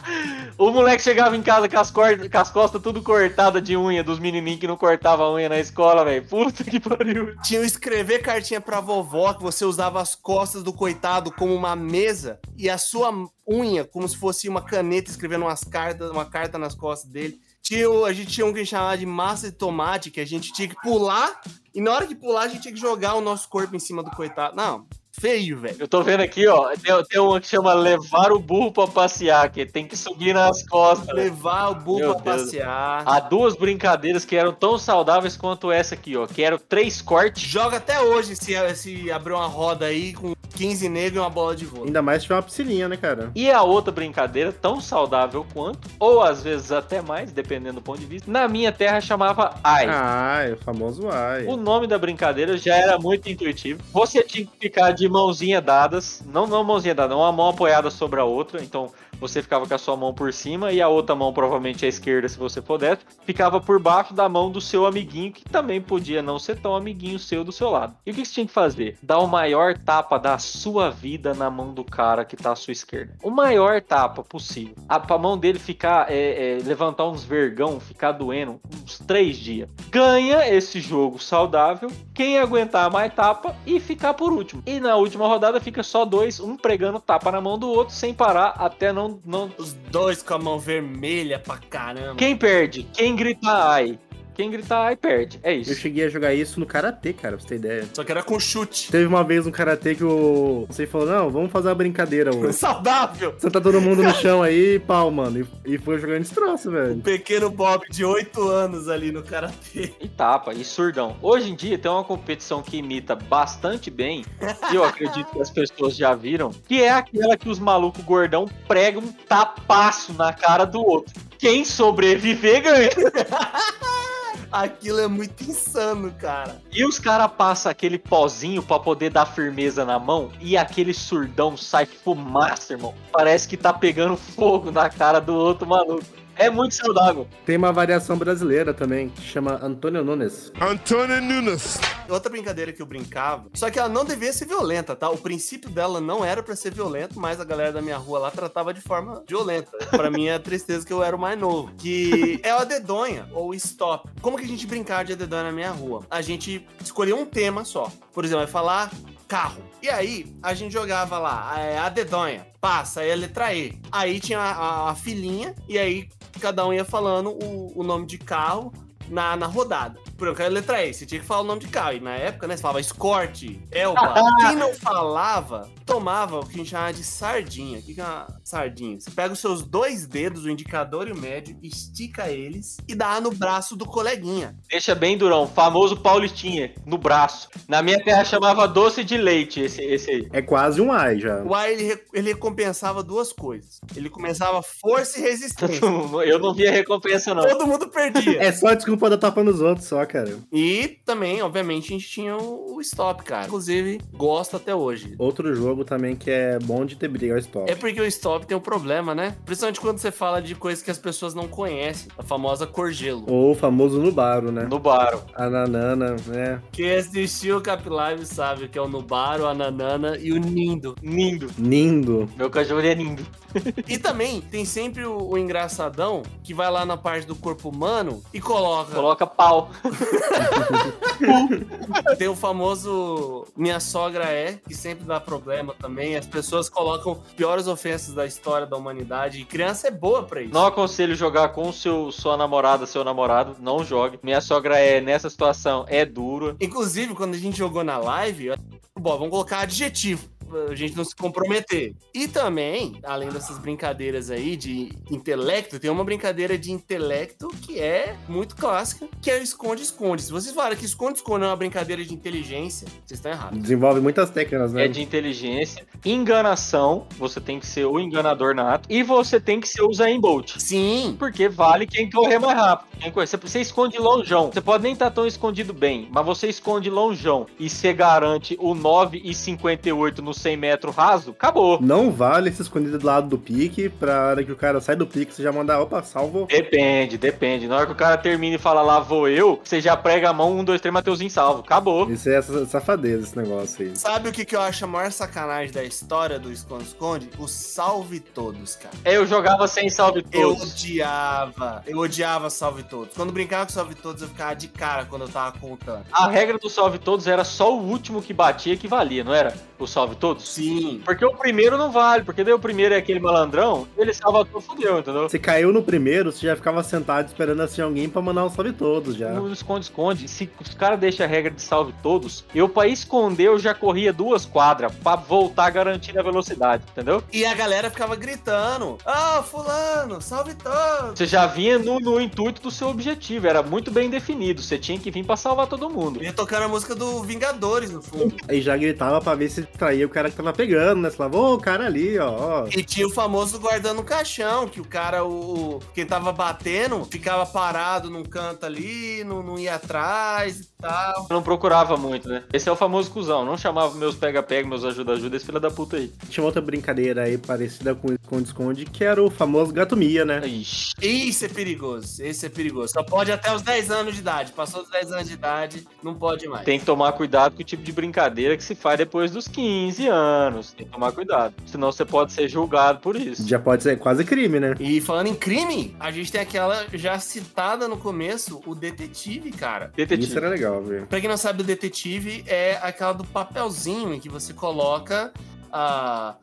o 0.59 0.71
moleque 0.71 1.03
chegava 1.03 1.37
em 1.37 1.43
casa 1.43 1.69
com 1.69 1.79
as, 1.79 1.91
com 1.91 2.39
as 2.39 2.51
costas 2.51 2.83
tudo 2.83 3.03
cortadas 3.03 3.63
de 3.63 3.77
unha 3.77 4.03
dos 4.03 4.19
menininhos 4.19 4.61
que 4.61 4.67
não 4.67 4.77
cortavam 4.77 5.27
a 5.27 5.33
unha 5.35 5.49
na 5.49 5.59
escola, 5.59 6.05
velho. 6.05 6.25
Puta 6.27 6.65
que 6.65 6.81
pariu. 6.81 7.35
Tinha 7.43 7.61
o 7.61 7.65
escrever 7.65 8.21
cartinha 8.21 8.61
pra 8.61 8.81
vovó, 8.81 9.35
que 9.35 9.43
você 9.43 9.65
usava 9.65 10.01
as 10.01 10.15
costas 10.15 10.63
do 10.63 10.73
coitado 10.73 11.31
como 11.33 11.55
uma 11.55 11.77
mesa 11.77 12.39
e 12.57 12.69
a 12.69 12.79
sua 12.79 13.13
unha 13.49 13.85
como 13.85 14.09
se 14.09 14.17
fosse 14.17 14.49
uma 14.49 14.63
caneta 14.63 15.11
escrevendo 15.11 15.43
umas 15.43 15.63
cartas, 15.63 16.11
uma 16.11 16.25
carta 16.25 16.59
nas 16.59 16.75
costas 16.75 17.11
dele. 17.11 17.41
Tinha, 17.67 17.89
a 18.07 18.13
gente 18.13 18.31
tinha 18.31 18.47
um 18.47 18.53
que 18.53 18.65
chamava 18.65 18.97
de 18.97 19.05
massa 19.05 19.51
de 19.51 19.57
tomate, 19.57 20.09
que 20.09 20.21
a 20.21 20.25
gente 20.25 20.53
tinha 20.53 20.69
que 20.69 20.81
pular 20.83 21.41
e 21.75 21.81
na 21.81 21.93
hora 21.93 22.07
de 22.07 22.15
pular 22.15 22.43
a 22.43 22.49
gente 22.49 22.63
tinha 22.63 22.73
que 22.73 22.79
jogar 22.79 23.15
o 23.15 23.21
nosso 23.21 23.49
corpo 23.49 23.75
em 23.75 23.81
cima 23.81 24.05
do 24.05 24.11
coitado. 24.13 24.55
Não, 24.55 24.87
feio, 25.21 25.59
velho. 25.59 25.77
Eu 25.79 25.89
tô 25.89 26.03
vendo 26.03 26.21
aqui, 26.21 26.47
ó. 26.47 26.69
Tem, 26.77 27.05
tem 27.05 27.21
uma 27.21 27.41
que 27.41 27.47
chama 27.47 27.73
levar 27.75 28.33
o 28.33 28.39
burro 28.39 28.73
pra 28.73 28.87
passear, 28.87 29.51
que 29.51 29.65
tem 29.65 29.87
que 29.87 29.97
subir 29.97 30.35
nas 30.35 30.67
costas. 30.67 31.15
Levar 31.15 31.71
o 31.71 31.75
burro 31.75 31.99
Meu 32.01 32.15
pra 32.17 32.35
Deus. 32.37 32.45
passear. 32.45 33.03
Há 33.07 33.21
duas 33.21 33.57
brincadeiras 33.57 34.25
que 34.25 34.37
eram 34.37 34.53
tão 34.53 34.79
saudáveis 34.79 35.37
quanto 35.37 35.71
essa 35.73 35.95
aqui, 35.95 36.17
ó. 36.17 36.27
Que 36.27 36.43
eram 36.43 36.59
três 36.59 37.01
cortes. 37.01 37.43
Joga 37.43 37.79
até 37.79 38.01
hoje 38.01 38.37
se, 38.37 38.75
se 38.75 39.11
abrir 39.11 39.33
uma 39.33 39.47
roda 39.47 39.87
aí 39.87 40.13
com 40.13 40.35
15 40.57 40.89
negros 40.89 41.17
e 41.17 41.19
uma 41.21 41.31
bola 41.31 41.55
de 41.55 41.65
vôlei. 41.67 41.87
Ainda 41.87 42.03
mais 42.03 42.19
se 42.19 42.25
tiver 42.25 42.35
uma 42.37 42.43
piscininha, 42.43 42.89
né, 42.89 42.97
cara? 42.97 43.31
E 43.35 43.51
a 43.51 43.63
outra 43.63 43.93
brincadeira, 43.93 44.53
tão 44.53 44.81
saudável 44.81 45.47
quanto, 45.53 45.89
ou 45.99 46.23
às 46.23 46.43
vezes 46.43 46.73
até 46.73 47.03
mais, 47.03 47.31
dependendo 47.31 47.75
do 47.77 47.83
ponto 47.83 47.99
de 48.01 48.07
vista, 48.07 48.31
na 48.31 48.49
minha 48.49 48.73
terra 48.73 49.01
chamava 49.01 49.55
ai. 49.63 49.87
Ah, 49.89 50.43
é 50.49 50.53
o 50.53 50.57
famoso 50.57 51.09
ai. 51.11 51.45
O 51.47 51.57
nome 51.57 51.87
da 51.87 51.99
brincadeira 51.99 52.57
já 52.57 52.75
era 52.75 52.99
muito 52.99 53.29
intuitivo. 53.29 53.83
Você 53.93 54.23
tinha 54.23 54.47
que 54.47 54.53
ficar 54.59 54.93
de 54.93 55.06
mãozinha 55.09 55.61
dadas, 55.61 56.23
não, 56.27 56.47
não 56.47 56.65
mãozinha 56.65 56.95
dada, 56.95 57.17
uma 57.17 57.33
mão 57.33 57.51
apoiada 57.51 57.91
sobre 57.91 58.21
a 58.21 58.25
outra. 58.25 58.63
Então 58.63 58.93
você 59.21 59.43
ficava 59.43 59.67
com 59.67 59.75
a 59.75 59.79
sua 59.79 59.97
mão 59.97 60.15
por 60.15 60.33
cima 60.33 60.73
e 60.73 60.81
a 60.81 60.89
outra 60.89 61.15
mão, 61.15 61.33
provavelmente 61.33 61.85
a 61.85 61.89
esquerda, 61.89 62.29
se 62.29 62.39
você 62.39 62.61
pudesse, 62.61 63.03
ficava 63.25 63.61
por 63.61 63.81
baixo 63.81 64.15
da 64.15 64.29
mão 64.29 64.51
do 64.51 64.61
seu 64.61 64.87
amiguinho, 64.87 65.33
que 65.33 65.45
também 65.45 65.81
podia 65.81 66.23
não 66.23 66.39
ser 66.39 66.59
tão 66.59 66.75
amiguinho 66.75 67.19
seu 67.19 67.45
do 67.45 67.53
seu 67.53 67.71
lado. 67.71 67.97
E 68.05 68.11
o 68.11 68.15
que 68.15 68.25
você 68.25 68.33
tinha 68.33 68.47
que 68.47 68.53
fazer? 68.53 68.99
Dar 69.03 69.19
o 69.19 69.27
maior 69.27 69.77
tapa 69.79 70.19
da 70.19 70.39
sua 70.39 70.91
vida 70.91 71.35
na 71.35 71.51
mão 71.51 71.73
do 71.73 71.85
cara 71.85 72.25
que 72.25 72.37
tá 72.37 72.53
à 72.53 72.57
sua 72.57 72.73
esquerda. 72.73 73.15
O 73.23 73.31
maior 73.31 73.81
tapa 73.81 74.23
possível. 74.23 74.75
A, 74.89 74.99
pra 74.99 75.19
mão 75.19 75.37
dele 75.37 75.59
ficar, 75.59 76.11
é, 76.11 76.59
é, 76.59 76.63
levantar 76.63 77.07
uns 77.09 77.25
vergão, 77.25 77.81
ficar 77.81 78.13
doendo 78.13 78.61
uns 78.83 78.99
três 78.99 79.37
dias. 79.37 79.69
Ganha 79.91 80.49
esse 80.49 80.81
jogo 80.81 81.19
saudável 81.19 81.91
quem 82.15 82.39
aguentar 82.39 82.91
mais 82.91 83.13
tapa 83.13 83.55
e 83.67 83.79
ficar 83.79 84.15
por 84.15 84.33
último. 84.33 84.63
E 84.67 84.81
na 84.81 84.97
última 84.97 85.27
rodada 85.27 85.61
fica 85.61 85.83
só 85.83 86.05
dois, 86.05 86.41
um 86.41 86.57
pregando 86.57 86.99
tapa 86.99 87.31
na 87.31 87.41
mão 87.41 87.59
do 87.59 87.69
outro 87.69 87.95
sem 87.95 88.15
parar 88.15 88.55
até 88.57 88.93
não. 88.93 89.06
Não... 89.25 89.51
Os 89.59 89.73
dois 89.91 90.23
com 90.23 90.35
a 90.35 90.39
mão 90.39 90.59
vermelha 90.59 91.39
pra 91.39 91.59
caramba. 91.59 92.17
Quem 92.17 92.37
perde? 92.37 92.85
Quem 92.93 93.15
grita 93.17 93.49
ai. 93.49 93.99
Quem 94.37 94.51
grita 94.51 94.77
ai 94.77 94.95
perde. 94.97 95.41
É 95.43 95.55
Eu 95.55 95.61
isso. 95.61 95.75
cheguei 95.77 96.05
a 96.05 96.09
jogar 96.11 96.35
isso 96.35 96.61
no 96.61 96.67
Karatê, 96.67 97.13
cara, 97.15 97.37
pra 97.37 97.43
você 97.43 97.49
ter 97.49 97.55
ideia. 97.57 97.85
Só 97.95 98.05
que 98.05 98.13
era 98.13 98.23
com 98.23 98.39
chute. 98.39 98.91
Teve 98.93 99.07
uma 99.07 99.25
vez 99.25 99.47
no 99.47 99.51
Karatê 99.53 99.95
que 99.95 100.05
o... 100.05 100.67
Você 100.69 100.87
falou, 100.87 101.07
não, 101.07 101.31
vamos 101.31 101.51
fazer 101.51 101.69
uma 101.69 101.75
brincadeira, 101.75 102.31
ô. 102.37 102.53
Saudável! 102.53 103.35
Senta 103.39 103.61
todo 103.61 103.81
mundo 103.81 104.03
no 104.03 104.15
chão 104.15 104.43
aí, 104.43 104.79
pau, 104.79 105.11
mano. 105.11 105.49
E, 105.65 105.75
e 105.75 105.79
foi 105.79 105.99
jogando 105.99 106.21
esse 106.21 106.35
troço, 106.35 106.69
O 106.69 106.73
velho. 106.73 106.97
pequeno 107.01 107.49
Bob 107.49 107.89
de 107.91 108.05
8 108.05 108.47
anos 108.49 108.89
ali 108.91 109.11
no 109.11 109.23
karatê. 109.23 109.93
E 110.01 110.07
tapa, 110.09 110.53
e 110.53 110.63
surdão. 110.65 111.17
Hoje 111.23 111.51
em 111.51 111.55
dia 111.55 111.79
tem 111.79 111.91
uma 111.91 112.05
competição 112.05 112.63
que 112.63 112.77
imita 112.77 113.15
bastante 113.17 113.91
bem, 113.91 114.23
e 114.71 114.75
eu 114.77 114.85
acredito 114.85 115.31
que 115.31 115.41
as 115.41 115.51
pessoas 115.51 115.97
já 115.97 116.15
viram, 116.15 116.51
que 116.69 116.83
é 116.83 116.91
aquela 116.91 117.37
que 117.39 117.49
os 117.49 117.59
malucos 117.59 118.05
gordão 118.05 118.47
pregam 118.69 119.03
um 119.03 119.13
tapaço 119.13 120.13
na 120.13 120.33
cara 120.33 120.67
do 120.67 120.81
outro. 120.85 121.15
Quem 121.39 121.65
sobreviver 121.65 122.63
ganha. 122.63 122.91
Aquilo 124.51 125.01
é 125.01 125.09
muito 125.09 125.43
insano, 125.43 126.13
cara. 126.13 126.61
E 126.73 126.85
os 126.85 126.99
caras 126.99 127.31
passam 127.37 127.71
aquele 127.71 127.99
pozinho 127.99 128.63
pra 128.63 128.79
poder 128.79 129.11
dar 129.11 129.27
firmeza 129.27 129.85
na 129.85 129.99
mão, 129.99 130.31
e 130.41 130.57
aquele 130.57 130.95
surdão 130.95 131.57
sai 131.57 131.87
fumaça, 131.87 132.75
irmão. 132.75 132.95
Parece 133.13 133.49
que 133.49 133.57
tá 133.57 133.73
pegando 133.73 134.17
fogo 134.17 134.71
na 134.71 134.89
cara 134.89 135.21
do 135.21 135.35
outro 135.35 135.67
maluco. 135.67 136.05
É 136.39 136.51
muito 136.51 136.75
saudável. 136.75 137.27
Tem 137.45 137.57
uma 137.57 137.73
variação 137.73 138.17
brasileira 138.17 138.75
também, 138.75 139.09
que 139.09 139.23
chama 139.23 139.59
Antônio 139.63 140.05
Nunes. 140.05 140.53
Antônio 140.61 141.21
Nunes. 141.23 141.79
Outra 142.09 142.31
brincadeira 142.31 142.73
que 142.73 142.81
eu 142.83 142.87
brincava, 142.87 143.47
só 143.55 143.71
que 143.71 143.79
ela 143.79 143.89
não 143.89 144.05
devia 144.05 144.33
ser 144.33 144.47
violenta, 144.47 144.95
tá? 144.95 145.09
O 145.11 145.17
princípio 145.19 145.69
dela 145.71 146.01
não 146.01 146.25
era 146.25 146.43
pra 146.43 146.55
ser 146.55 146.73
violento, 146.73 147.19
mas 147.19 147.41
a 147.41 147.45
galera 147.45 147.73
da 147.73 147.83
minha 147.83 147.97
rua 147.97 148.19
lá 148.19 148.31
tratava 148.31 148.73
de 148.73 148.81
forma 148.81 149.25
violenta. 149.29 149.71
Pra 149.91 150.11
mim 150.11 150.27
é 150.29 150.39
tristeza 150.39 150.87
que 150.87 150.93
eu 150.93 151.03
era 151.03 151.17
o 151.17 151.19
mais 151.19 151.39
novo. 151.39 151.73
Que 151.79 152.39
é 152.43 152.51
a 152.51 152.65
dedonha, 152.65 153.27
ou 153.33 153.53
stop. 153.55 154.09
Como 154.21 154.37
que 154.37 154.45
a 154.45 154.49
gente 154.49 154.67
brincava 154.67 155.05
de 155.05 155.17
dedonha 155.17 155.45
na 155.45 155.53
minha 155.53 155.71
rua? 155.71 156.05
A 156.11 156.21
gente 156.21 156.67
escolhia 156.83 157.17
um 157.17 157.25
tema 157.27 157.65
só. 157.65 157.91
Por 158.13 158.25
exemplo, 158.25 158.45
vai 158.45 158.53
falar 158.53 158.91
carro. 159.27 159.63
E 159.83 159.89
aí, 159.89 160.27
a 160.43 160.55
gente 160.55 160.73
jogava 160.73 161.19
lá, 161.19 161.55
é, 161.59 161.77
a 161.79 161.89
dedonha, 161.89 162.47
passa, 162.61 163.01
aí 163.01 163.11
a 163.11 163.17
letra 163.17 163.53
E. 163.53 163.77
Aí 163.91 164.21
tinha 164.21 164.39
a, 164.39 164.53
a- 164.53 164.91
a 164.91 164.95
filinha, 164.95 165.55
e 165.69 165.77
aí 165.79 166.09
cada 166.39 166.67
um 166.67 166.73
ia 166.73 166.85
falando 166.85 167.31
o, 167.31 167.73
o 167.77 167.83
nome 167.83 168.07
de 168.07 168.19
carro 168.19 168.73
na, 169.09 169.37
na 169.37 169.47
rodada. 169.47 169.99
Por 170.17 170.29
exemplo, 170.29 170.45
a 170.45 170.49
letra 170.49 170.85
E, 170.85 170.93
você 170.93 171.07
tinha 171.07 171.21
que 171.21 171.27
falar 171.27 171.43
o 171.43 171.45
nome 171.45 171.61
de 171.61 171.69
carro. 171.69 171.95
E 171.95 172.01
na 172.01 172.15
época, 172.15 172.47
né, 172.47 172.57
você 172.57 172.63
falava 172.63 172.81
Escort, 172.81 173.45
Elba. 173.71 174.15
Quem 174.41 174.57
não 174.57 174.75
falava, 174.75 175.69
tomava 175.87 176.41
o 176.41 176.47
que 176.47 176.55
a 176.55 176.59
gente 176.59 176.71
chamava 176.71 176.93
de 176.93 177.05
sardinha. 177.05 177.79
O 177.79 177.83
que 177.83 177.95
que 177.95 178.01
é 178.01 178.05
uma 178.05 178.27
sardinha? 178.45 179.01
Você 179.01 179.11
pega 179.11 179.33
os 179.33 179.39
seus 179.39 179.63
dois 179.63 180.07
dedos, 180.07 180.45
o 180.45 180.51
indicador 180.51 181.09
e 181.09 181.13
o 181.13 181.17
médio, 181.17 181.57
estica 181.63 182.29
eles 182.29 182.77
e 182.87 182.95
dá 182.95 183.21
no 183.21 183.31
braço 183.31 183.77
do 183.77 183.87
coleguinha. 183.87 184.57
Deixa 184.69 184.95
bem 184.95 185.17
durão, 185.17 185.47
famoso 185.47 185.97
Paulistinha, 185.97 186.75
no 186.85 186.99
braço. 186.99 187.49
Na 187.69 187.83
minha 187.83 188.03
terra 188.03 188.25
chamava 188.25 188.67
doce 188.67 189.03
de 189.05 189.17
leite, 189.17 189.61
esse, 189.61 189.83
esse 189.83 190.11
aí. 190.11 190.29
É 190.33 190.43
quase 190.43 190.81
um 190.81 190.93
ai 190.93 191.19
já. 191.19 191.43
O 191.45 191.55
A, 191.55 191.71
ele, 191.71 191.99
ele 192.13 192.33
recompensava 192.33 193.03
duas 193.03 193.33
coisas. 193.33 193.81
Ele 193.95 194.11
começava 194.11 194.61
força 194.63 195.19
e 195.19 195.23
resistência. 195.23 195.81
Eu 196.27 196.39
não 196.39 196.53
via 196.53 196.71
recompensa, 196.71 197.35
não. 197.35 197.47
Todo 197.47 197.67
mundo 197.67 197.89
perdia. 197.89 198.37
É 198.47 198.53
só 198.53 198.75
desculpa 198.75 199.09
dar 199.11 199.19
tapa 199.19 199.43
nos 199.43 199.61
outros, 199.61 199.87
só, 199.87 200.05
cara. 200.05 200.39
E 200.53 200.99
também, 201.05 201.43
obviamente, 201.43 201.87
a 201.87 201.99
gente 201.99 202.09
tinha 202.09 202.37
o 202.37 202.67
o 202.77 202.81
stop, 202.81 203.25
cara. 203.25 203.47
Inclusive, 203.47 204.01
gosto 204.13 204.57
até 204.57 204.75
hoje. 204.75 205.15
Outro 205.19 205.55
jogo 205.55 205.76
também 205.85 206.17
que 206.17 206.31
é 206.31 206.59
bom 206.59 206.85
de 206.85 206.97
ter 206.97 207.09
briga 207.09 207.35
é 207.35 207.37
o 207.37 207.39
stop. 207.39 207.71
É 207.71 207.75
porque 207.75 208.01
o 208.01 208.07
stop 208.07 208.47
tem 208.47 208.57
um 208.57 208.61
problema, 208.61 209.15
né? 209.15 209.37
Principalmente 209.45 209.81
quando 209.81 209.99
você 209.99 210.11
fala 210.11 210.41
de 210.41 210.55
coisas 210.55 210.83
que 210.83 210.91
as 210.91 210.99
pessoas 210.99 211.35
não 211.35 211.49
conhecem. 211.49 212.09
A 212.17 212.23
famosa 212.23 212.67
cor 212.67 212.93
gelo. 212.93 213.25
Ou 213.29 213.53
o 213.53 213.55
famoso 213.55 214.01
Nubaro, 214.01 214.51
né? 214.51 214.67
No 214.69 214.79
baro. 214.79 215.23
A 215.35 215.49
nanana, 215.49 216.17
né? 216.27 216.61
Quem 216.73 216.95
assistiu 216.95 217.59
o 217.59 217.61
Cap 217.61 217.89
Live 217.89 218.27
sabe 218.27 218.69
que 218.69 218.79
é 218.79 218.83
o 218.83 218.89
Nubaro, 218.89 219.47
a 219.47 219.55
Nanana 219.55 220.17
e 220.19 220.33
o 220.33 220.39
Nindo. 220.39 220.95
Nindo. 221.03 221.51
Nindo. 221.59 222.29
Meu 222.37 222.51
cachorro 222.51 222.81
é 222.81 222.95
nindo. 222.95 223.25
E 223.89 223.99
também 223.99 224.41
tem 224.41 224.65
sempre 224.65 225.05
o, 225.05 225.31
o 225.31 225.39
engraçadão 225.39 226.23
que 226.43 226.53
vai 226.53 226.71
lá 226.71 226.85
na 226.85 226.97
parte 226.97 227.27
do 227.27 227.35
corpo 227.35 227.69
humano 227.69 228.23
e 228.33 228.41
coloca. 228.41 228.95
Coloca 228.95 229.27
pau. 229.27 229.71
Tem 232.19 232.29
o 232.29 232.35
famoso 232.35 233.47
Minha 233.57 233.81
Sogra 233.81 234.25
É, 234.25 234.59
que 234.67 234.75
sempre 234.75 235.05
dá 235.05 235.21
problema 235.21 235.66
também. 235.75 236.17
As 236.17 236.27
pessoas 236.27 236.69
colocam 236.69 237.15
piores 237.37 237.67
ofensas 237.67 238.15
da 238.15 238.27
história 238.27 238.67
da 238.67 238.77
humanidade. 238.77 239.41
E 239.41 239.45
criança 239.45 239.89
é 239.89 239.91
boa 239.91 240.23
pra 240.23 240.43
isso. 240.43 240.53
Não 240.55 240.67
aconselho 240.67 241.15
jogar 241.15 241.49
com 241.51 241.73
seu, 241.73 242.11
sua 242.13 242.37
namorada, 242.37 242.87
seu 242.87 243.03
namorado. 243.05 243.57
Não 243.61 243.85
jogue. 243.85 244.19
Minha 244.23 244.41
sogra 244.41 244.79
é, 244.79 245.01
nessa 245.01 245.29
situação, 245.31 245.85
é 245.89 246.05
dura. 246.05 246.57
Inclusive, 246.61 247.15
quando 247.15 247.35
a 247.35 247.39
gente 247.39 247.59
jogou 247.59 247.83
na 247.85 247.99
live, 247.99 248.47
eu- 248.47 248.57
bom, 248.99 249.13
vamos 249.19 249.31
colocar 249.31 249.61
adjetivo. 249.61 250.29
A 250.71 250.75
gente 250.75 250.97
não 250.97 251.05
se 251.05 251.15
comprometer. 251.15 251.95
E 252.15 252.29
também, 252.29 252.99
além 253.03 253.29
dessas 253.29 253.59
brincadeiras 253.59 254.31
aí 254.31 254.57
de 254.57 254.91
intelecto, 255.11 255.79
tem 255.79 255.91
uma 255.91 256.05
brincadeira 256.05 256.57
de 256.57 256.73
intelecto 256.73 257.49
que 257.63 257.81
é 257.81 258.17
muito 258.29 258.57
clássica, 258.57 259.09
que 259.21 259.31
é 259.31 259.39
o 259.39 259.43
esconde-esconde. 259.43 260.23
Se 260.23 260.33
vocês 260.33 260.55
falarem 260.55 260.79
que 260.79 260.85
esconde-esconde 260.85 261.45
é 261.45 261.49
uma 261.49 261.57
brincadeira 261.57 262.05
de 262.05 262.15
inteligência, 262.15 262.87
vocês 263.05 263.19
estão 263.19 263.33
errados. 263.33 263.59
Desenvolve 263.59 264.01
muitas 264.01 264.31
técnicas, 264.31 264.73
né? 264.73 264.85
É 264.85 264.89
de 264.89 265.03
inteligência, 265.03 265.87
enganação, 266.05 267.07
você 267.19 267.41
tem 267.41 267.59
que 267.59 267.67
ser 267.67 267.85
o 267.85 267.99
enganador 267.99 268.55
nato, 268.55 268.87
e 268.91 269.03
você 269.03 269.41
tem 269.41 269.61
que 269.61 269.69
ser 269.69 269.83
o 269.83 269.93
Zayn 269.93 270.21
Bolt. 270.21 270.59
Sim, 270.59 271.17
Porque 271.19 271.49
vale 271.49 271.87
quem 271.87 272.11
correr 272.11 272.39
mais 272.39 272.57
rápido. 272.57 272.89
Quem 273.01 273.11
correr. 273.11 273.27
Você, 273.27 273.37
você 273.37 273.61
esconde 273.61 273.99
longeão. 273.99 274.51
Você 274.53 274.61
pode 274.61 274.83
nem 274.83 274.93
estar 274.93 275.11
tão 275.11 275.27
escondido 275.27 275.73
bem, 275.73 276.09
mas 276.11 276.25
você 276.25 276.49
esconde 276.49 276.91
longeão 276.91 277.47
e 277.59 277.69
você 277.69 277.93
garante 277.93 278.57
o 278.61 278.75
9,58 278.75 280.19
no 280.19 280.35
100 280.39 280.57
metros 280.57 280.95
raso, 280.95 281.31
acabou. 281.33 281.81
Não 281.81 282.11
vale 282.11 282.51
se 282.53 282.63
esconder 282.63 282.97
do 282.97 283.07
lado 283.07 283.29
do 283.29 283.39
pique, 283.39 283.89
pra 283.89 284.29
hora 284.29 284.45
que 284.45 284.53
o 284.53 284.57
cara 284.57 284.81
sai 284.81 284.97
do 284.97 285.07
pique, 285.07 285.33
você 285.35 285.43
já 285.43 285.53
manda, 285.53 285.79
opa, 285.81 286.03
salvo. 286.03 286.47
Depende, 286.47 287.19
depende. 287.19 287.67
Na 287.67 287.77
hora 287.77 287.87
que 287.87 287.93
o 287.93 287.97
cara 287.97 288.17
termina 288.17 288.57
e 288.57 288.59
fala 288.59 288.83
lá 288.83 289.01
vou 289.01 289.29
eu, 289.29 289.61
você 289.63 289.81
já 289.81 289.97
prega 289.97 290.31
a 290.31 290.33
mão, 290.33 290.57
um, 290.59 290.65
dois, 290.65 290.81
três, 290.81 290.93
Mateuzinho 290.93 291.31
salvo. 291.31 291.61
Acabou. 291.61 292.11
Isso 292.11 292.29
é 292.29 292.37
essa 292.37 292.67
safadeza, 292.67 293.25
esse 293.25 293.37
negócio 293.37 293.85
aí. 293.85 293.97
sabe 293.97 294.29
o 294.29 294.33
que, 294.33 294.45
que 294.45 294.57
eu 294.57 294.61
acho 294.61 294.85
a 294.85 294.89
maior 294.89 295.11
sacanagem 295.11 295.73
da 295.73 295.85
história 295.85 296.39
do 296.39 296.53
esconde-esconde? 296.53 297.31
O 297.39 297.47
salve 297.47 298.21
todos, 298.21 298.77
cara. 298.77 298.95
Eu 299.05 299.27
jogava 299.27 299.67
sem 299.69 299.89
salve 299.91 300.25
Eu 300.33 300.55
todos. 300.55 300.73
odiava, 300.73 301.83
eu 301.87 301.99
odiava 301.99 302.51
salve 302.51 302.83
todos. 302.83 303.15
Quando 303.15 303.33
brincava 303.33 303.67
com 303.67 303.73
salve 303.73 303.95
todos, 303.95 304.23
eu 304.23 304.29
ficava 304.29 304.55
de 304.55 304.69
cara 304.69 305.05
quando 305.05 305.23
eu 305.23 305.29
tava 305.29 305.59
contando. 305.59 306.05
A 306.13 306.29
regra 306.29 306.59
do 306.59 306.69
salve 306.69 306.99
todos 306.99 307.27
era 307.27 307.45
só 307.45 307.75
o 307.75 307.83
último 307.83 308.23
que 308.23 308.33
batia 308.33 308.77
que 308.77 308.89
valia, 308.89 309.23
não 309.25 309.35
era? 309.35 309.55
O 309.79 309.87
salve 309.87 310.15
todos? 310.17 310.26
Sim. 310.39 311.01
Porque 311.05 311.25
o 311.25 311.35
primeiro 311.35 311.77
não 311.77 311.93
vale, 311.93 312.25
porque 312.25 312.43
daí 312.43 312.53
o 312.53 312.59
primeiro 312.59 312.95
é 312.95 312.99
aquele 312.99 313.21
malandrão, 313.21 313.87
ele 313.97 314.13
salva 314.13 314.45
tudo, 314.45 314.61
fudeu, 314.61 314.99
entendeu? 314.99 315.29
Você 315.29 315.39
caiu 315.39 315.73
no 315.73 315.83
primeiro, 315.83 316.33
você 316.33 316.47
já 316.47 316.57
ficava 316.57 316.83
sentado 316.83 317.27
esperando 317.27 317.61
assim 317.63 317.83
alguém 317.83 318.09
pra 318.09 318.23
mandar 318.23 318.45
um 318.45 318.51
salve 318.51 318.73
todos 318.73 319.17
já. 319.17 319.31
No 319.31 319.53
esconde-esconde, 319.53 320.29
se 320.29 320.51
os 320.61 320.75
caras 320.75 320.99
deixam 320.99 321.27
a 321.27 321.29
regra 321.29 321.51
de 321.51 321.63
salve 321.63 321.95
todos, 322.03 322.45
eu 322.55 322.69
pra 322.69 322.89
esconder 322.89 323.47
eu 323.47 323.59
já 323.59 323.75
corria 323.75 324.13
duas 324.13 324.45
quadras 324.45 324.93
pra 325.03 325.17
voltar 325.17 325.71
garantindo 325.71 326.19
a 326.19 326.23
velocidade, 326.23 326.85
entendeu? 326.91 327.23
E 327.33 327.45
a 327.45 327.55
galera 327.55 327.91
ficava 327.91 328.17
gritando: 328.17 328.99
Ah, 329.05 329.43
fulano, 329.43 330.21
salve 330.21 330.55
todos! 330.55 331.19
Você 331.19 331.27
já 331.27 331.47
vinha 331.47 331.79
no, 331.79 331.99
no 332.01 332.21
intuito 332.21 332.63
do 332.63 332.71
seu 332.71 332.89
objetivo, 332.89 333.47
era 333.47 333.63
muito 333.63 333.91
bem 333.91 334.09
definido, 334.11 334.63
você 334.63 334.79
tinha 334.79 334.99
que 334.99 335.11
vir 335.11 335.25
pra 335.25 335.37
salvar 335.37 335.67
todo 335.67 335.91
mundo. 335.91 336.23
Ia 336.23 336.33
tocando 336.33 336.65
a 336.65 336.69
música 336.69 336.95
do 336.95 337.23
Vingadores 337.23 337.91
no 337.91 338.03
fundo. 338.03 338.37
Aí 338.49 338.61
já 338.61 338.77
gritava 338.77 339.21
pra 339.21 339.35
ver 339.35 339.49
se 339.49 339.63
traía 339.63 340.07
o 340.07 340.09
cara 340.17 340.31
que 340.31 340.37
tava 340.37 340.51
pegando, 340.53 341.03
né? 341.03 341.11
Você 341.11 341.17
falava, 341.19 341.37
ô, 341.37 341.55
o 341.55 341.59
cara 341.61 341.85
ali, 341.85 342.19
ó. 342.19 342.67
E 342.75 342.83
tinha 342.83 343.07
o 343.07 343.11
famoso 343.11 343.59
guardando 343.61 343.99
o 344.01 344.05
caixão, 344.05 344.67
que 344.67 344.81
o 344.81 344.85
cara, 344.85 345.23
o, 345.25 345.77
o- 345.77 345.81
quem 345.95 346.07
tava 346.07 346.33
batendo, 346.33 347.05
ficava 347.05 347.45
parado 347.45 348.09
num 348.09 348.23
canto 348.25 348.65
ali, 348.65 349.23
não, 349.25 349.43
não 349.43 349.59
ia 349.59 349.75
atrás 349.75 350.61
e 350.61 350.69
tal. 350.81 351.27
Eu 351.29 351.35
não 351.35 351.43
procurava 351.43 351.99
muito, 351.99 352.29
né? 352.29 352.45
Esse 352.51 352.67
é 352.67 352.73
o 352.73 352.77
famoso 352.77 353.11
cuzão, 353.11 353.45
não 353.45 353.59
chamava 353.59 353.95
meus 353.95 354.15
pega-pega, 354.15 354.67
meus 354.67 354.85
ajuda-ajuda, 354.85 355.37
esse 355.37 355.45
filho 355.45 355.61
da 355.61 355.71
puta 355.71 355.97
aí. 355.99 356.11
Tinha 356.31 356.45
outra 356.45 356.63
brincadeira 356.63 357.25
aí 357.25 357.37
parecida 357.37 357.95
com 357.95 358.09
o 358.09 358.15
esconde-esconde, 358.15 358.87
que 358.87 359.05
era 359.05 359.23
o 359.23 359.31
famoso 359.31 359.71
gato 359.73 359.95
Mia, 359.97 360.25
né? 360.25 360.41
Ixi. 360.47 360.95
Isso 361.03 361.45
é 361.45 361.49
perigoso, 361.49 362.23
esse 362.25 362.47
é 362.47 362.49
perigoso. 362.49 362.95
Só 362.95 363.03
pode 363.03 363.31
até 363.31 363.55
os 363.55 363.61
10 363.61 363.91
anos 363.91 364.15
de 364.15 364.21
idade. 364.21 364.53
Passou 364.53 364.81
os 364.83 364.89
10 364.91 365.13
anos 365.13 365.29
de 365.29 365.35
idade, 365.35 365.87
não 366.03 366.15
pode 366.15 366.49
mais. 366.49 366.65
Tem 366.65 366.79
que 366.79 366.87
tomar 366.87 367.13
cuidado 367.13 367.55
com 367.55 367.61
o 367.61 367.65
tipo 367.65 367.83
de 367.83 367.93
brincadeira 367.93 368.57
que 368.57 368.65
se 368.65 368.75
faz 368.75 368.97
depois 368.97 369.31
dos 369.31 369.47
15 369.47 370.06
anos. 370.07 370.73
Tem 370.73 370.87
que 370.87 370.93
tomar 370.93 371.13
cuidado. 371.13 371.55
Senão 371.67 371.93
você 371.93 372.05
pode 372.05 372.33
ser 372.33 372.49
julgado 372.49 373.01
por 373.01 373.17
isso. 373.17 373.47
Já 373.47 373.59
pode 373.59 373.83
ser 373.83 373.99
quase 373.99 374.25
crime, 374.25 374.61
né? 374.61 374.75
E 374.79 375.01
falando 375.01 375.29
em 375.29 375.35
crime, 375.35 375.97
a 375.99 376.11
gente 376.11 376.31
tem 376.31 376.41
aquela 376.41 376.87
já 376.93 377.19
citada 377.19 377.89
no 377.89 377.97
começo, 377.97 378.63
o 378.67 378.75
detetive, 378.75 379.51
cara. 379.51 379.93
Detetive. 379.95 380.29
Isso 380.29 380.39
era 380.39 380.49
legal, 380.49 380.83
velho. 380.83 381.07
Pra 381.07 381.21
quem 381.21 381.29
não 381.29 381.37
sabe, 381.37 381.63
o 381.63 381.65
detetive 381.65 382.45
é 382.47 382.79
aquela 382.83 383.13
do 383.13 383.25
papelzinho 383.25 384.15
em 384.15 384.21
que 384.21 384.29
você 384.29 384.53
coloca 384.53 385.33
a. 385.73 386.37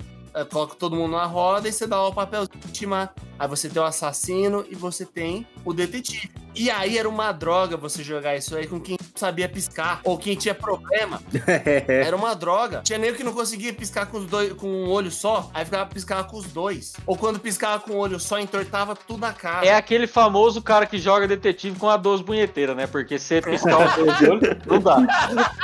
Coloca 0.50 0.76
todo 0.76 0.96
mundo 0.96 1.12
na 1.12 1.26
roda 1.26 1.70
e 1.70 1.72
você 1.72 1.86
dá 1.86 2.02
o 2.02 2.12
papelzinho 2.12 2.58
de 2.60 2.66
ultimar. 2.66 3.14
Aí 3.38 3.48
você 3.48 3.70
tem 3.70 3.80
o 3.80 3.86
assassino 3.86 4.66
e 4.68 4.74
você 4.74 5.06
tem 5.06 5.46
o 5.64 5.72
detetive. 5.74 6.32
E 6.56 6.70
aí 6.70 6.98
era 6.98 7.10
uma 7.10 7.32
droga 7.32 7.76
você 7.76 8.04
jogar 8.04 8.36
isso 8.36 8.56
aí 8.56 8.68
com 8.68 8.80
quem 8.80 8.98
sabia 9.16 9.50
piscar. 9.50 10.02
Ou 10.04 10.18
quem 10.18 10.36
tinha 10.36 10.54
problema. 10.54 11.22
Era 11.88 12.16
uma 12.16 12.36
droga. 12.36 12.82
Tinha 12.84 13.00
nego 13.00 13.18
que 13.18 13.24
não 13.24 13.34
conseguia 13.34 13.74
piscar 13.74 14.06
com, 14.06 14.18
os 14.18 14.26
dois, 14.26 14.54
com 14.54 14.68
um 14.68 14.90
olho 14.90 15.12
só, 15.12 15.50
aí 15.54 15.66
ficava 15.66 15.86
piscava 15.90 16.24
com 16.26 16.38
os 16.38 16.46
dois. 16.46 16.94
Ou 17.06 17.18
quando 17.18 17.40
piscava 17.40 17.80
com 17.82 17.94
um 17.94 17.98
olho 17.98 18.20
só, 18.20 18.40
entortava 18.40 18.96
tudo 18.96 19.20
na 19.20 19.34
cara. 19.34 19.66
É 19.66 19.76
aquele 19.76 20.08
famoso 20.08 20.62
cara 20.62 20.86
que 20.86 20.98
joga 20.98 21.28
detetive 21.28 21.80
com 21.80 21.90
a 21.90 21.98
12 21.98 22.24
bunheteira, 22.24 22.76
né? 22.76 22.88
Porque 22.88 23.18
se 23.18 23.42
piscar 23.42 23.88
os 23.88 23.96
dois 23.96 24.22
olhos, 24.30 24.58
não 24.66 24.80
dá. 24.80 24.98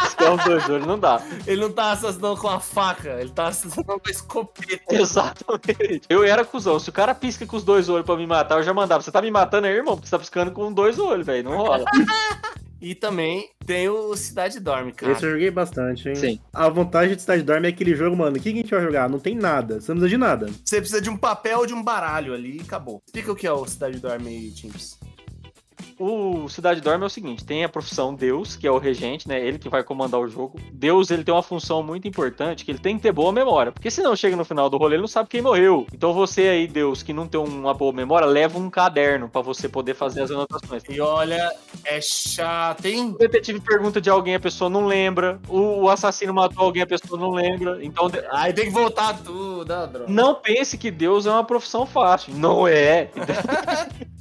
Piscar 0.02 0.34
os 0.34 0.44
dois 0.44 0.70
olhos, 0.70 0.88
não 0.88 1.00
dá. 1.00 1.22
Ele 1.46 1.62
não 1.62 1.72
tá 1.72 1.92
assassinando 1.92 2.38
com 2.38 2.48
a 2.48 2.60
faca, 2.60 3.18
ele 3.20 3.30
tá 3.30 3.48
assassinando 3.48 4.00
com 4.00 4.08
a 4.08 4.12
escopeta. 4.12 4.96
Exatamente. 4.96 6.02
Eu 6.10 6.24
era 6.24 6.44
cuzão. 6.46 6.80
Se 6.80 6.90
o 6.90 6.94
cara 6.94 7.14
pisca 7.14 7.46
com 7.46 7.58
os 7.58 7.64
dois 7.64 7.90
olhos 7.90 8.06
pra 8.06 8.16
me 8.16 8.26
matar, 8.26 8.58
eu 8.58 8.64
já 8.64 8.74
mandava. 8.74 9.02
Você 9.02 9.12
tá 9.12 9.22
me 9.22 9.32
matando 9.32 9.68
aí, 9.68 9.74
irmão? 9.74 9.96
Porque 9.96 10.08
você 10.08 10.12
tá 10.12 10.20
piscando 10.20 10.52
com 10.52 10.72
dois 10.80 11.00
olhos, 11.00 11.26
velho. 11.26 11.44
Não 11.44 11.58
rola. 11.58 11.86
E 12.82 12.96
também 12.96 13.50
tem 13.66 13.90
o 13.90 14.16
Cidade 14.16 14.58
Dorme, 14.60 14.94
cara. 14.94 15.12
Esse 15.12 15.26
eu 15.26 15.32
joguei 15.32 15.52
bastante, 15.52 16.08
hein? 16.08 16.16
Sim. 16.16 16.40
A 16.54 16.70
vantagem 16.70 17.14
de 17.16 17.22
Cidade 17.22 17.44
Dorme 17.44 17.68
é 17.68 17.72
aquele 17.72 17.94
jogo, 17.94 18.16
mano. 18.16 18.38
O 18.38 18.40
que 18.40 18.54
que 18.54 18.60
a 18.60 18.62
gente 18.62 18.72
vai 18.72 18.82
jogar? 18.82 19.10
Não 19.10 19.20
tem 19.20 19.36
nada. 19.36 19.82
Você 19.82 19.92
não 19.92 20.00
precisa 20.00 20.10
de 20.10 20.18
nada. 20.18 20.50
Você 20.64 20.78
precisa 20.78 21.02
de 21.02 21.10
um 21.10 21.18
papel 21.18 21.60
ou 21.60 21.66
de 21.66 21.74
um 21.74 21.84
baralho 21.84 22.34
ali 22.34 22.58
e 22.58 22.62
acabou. 22.62 23.02
Explica 23.06 23.32
o 23.32 23.36
que 23.36 23.46
é 23.46 23.52
o 23.52 23.66
Cidade 23.66 24.00
Dorme 24.00 24.30
aí, 24.30 24.52
Timps. 24.52 24.98
O 26.00 26.48
Cidade 26.48 26.80
Dorme 26.80 27.04
é 27.04 27.08
o 27.08 27.10
seguinte: 27.10 27.44
tem 27.44 27.66
a 27.66 27.70
profissão 27.70 28.16
Deus, 28.16 28.56
que 28.56 28.66
é 28.66 28.72
o 28.72 28.78
regente, 28.78 29.28
né? 29.28 29.46
Ele 29.46 29.60
que 29.60 29.68
vai 29.68 29.84
comandar 29.84 30.20
o 30.20 30.28
jogo. 30.30 30.58
Deus, 30.72 31.12
ele 31.12 31.26
tem 31.26 31.34
uma 31.34 31.44
função 31.44 31.84
muito 31.84 32.08
importante, 32.08 32.64
que 32.64 32.72
ele 32.72 32.80
tem 32.80 32.96
que 32.96 33.04
ter 33.04 33.12
boa 33.12 33.34
memória. 33.34 33.72
Porque 33.74 33.92
senão 33.92 34.16
chega 34.16 34.38
no 34.38 34.46
final 34.46 34.70
do 34.70 34.78
rolê, 34.78 34.96
ele 34.96 35.02
não 35.02 35.08
sabe 35.10 35.28
quem 35.28 35.42
morreu. 35.42 35.86
Então 35.94 36.14
você 36.14 36.44
aí, 36.44 36.68
Deus, 36.68 37.04
que 37.04 37.12
não 37.12 37.28
tem 37.28 37.40
uma 37.40 37.74
boa 37.74 37.92
memória, 37.92 38.26
leva 38.26 38.58
um 38.58 38.70
caderno 38.70 39.28
pra 39.28 39.42
você 39.42 39.68
poder 39.68 39.94
fazer 39.94 40.22
as 40.22 40.32
anotações. 40.32 40.84
E 40.90 41.02
olha, 41.02 41.52
é 41.84 42.00
chato, 42.00 42.86
hein? 42.86 43.12
O 43.16 43.18
detetive 43.18 43.60
pergunta 43.60 44.00
de 44.00 44.10
alguém, 44.10 44.36
a 44.36 44.40
pessoa 44.40 44.70
não 44.70 44.86
lembra. 44.86 45.38
O 45.50 45.90
assassino 45.90 46.34
matou 46.34 46.64
alguém, 46.64 46.84
a 46.84 46.88
pessoa 46.88 47.20
não 47.20 47.32
lembra. 47.32 47.84
Então, 47.84 48.10
Aí 48.32 48.54
tem 48.54 48.66
que 48.66 48.72
voltar 48.72 49.18
tudo, 49.22 49.70
ah, 49.74 49.86
droga. 49.86 50.12
não 50.12 50.36
pense 50.36 50.78
que 50.78 50.90
Deus 50.90 51.26
é 51.26 51.32
uma 51.32 51.44
profissão 51.44 51.86
fácil. 51.86 52.34
Não 52.36 52.66
é. 52.66 53.10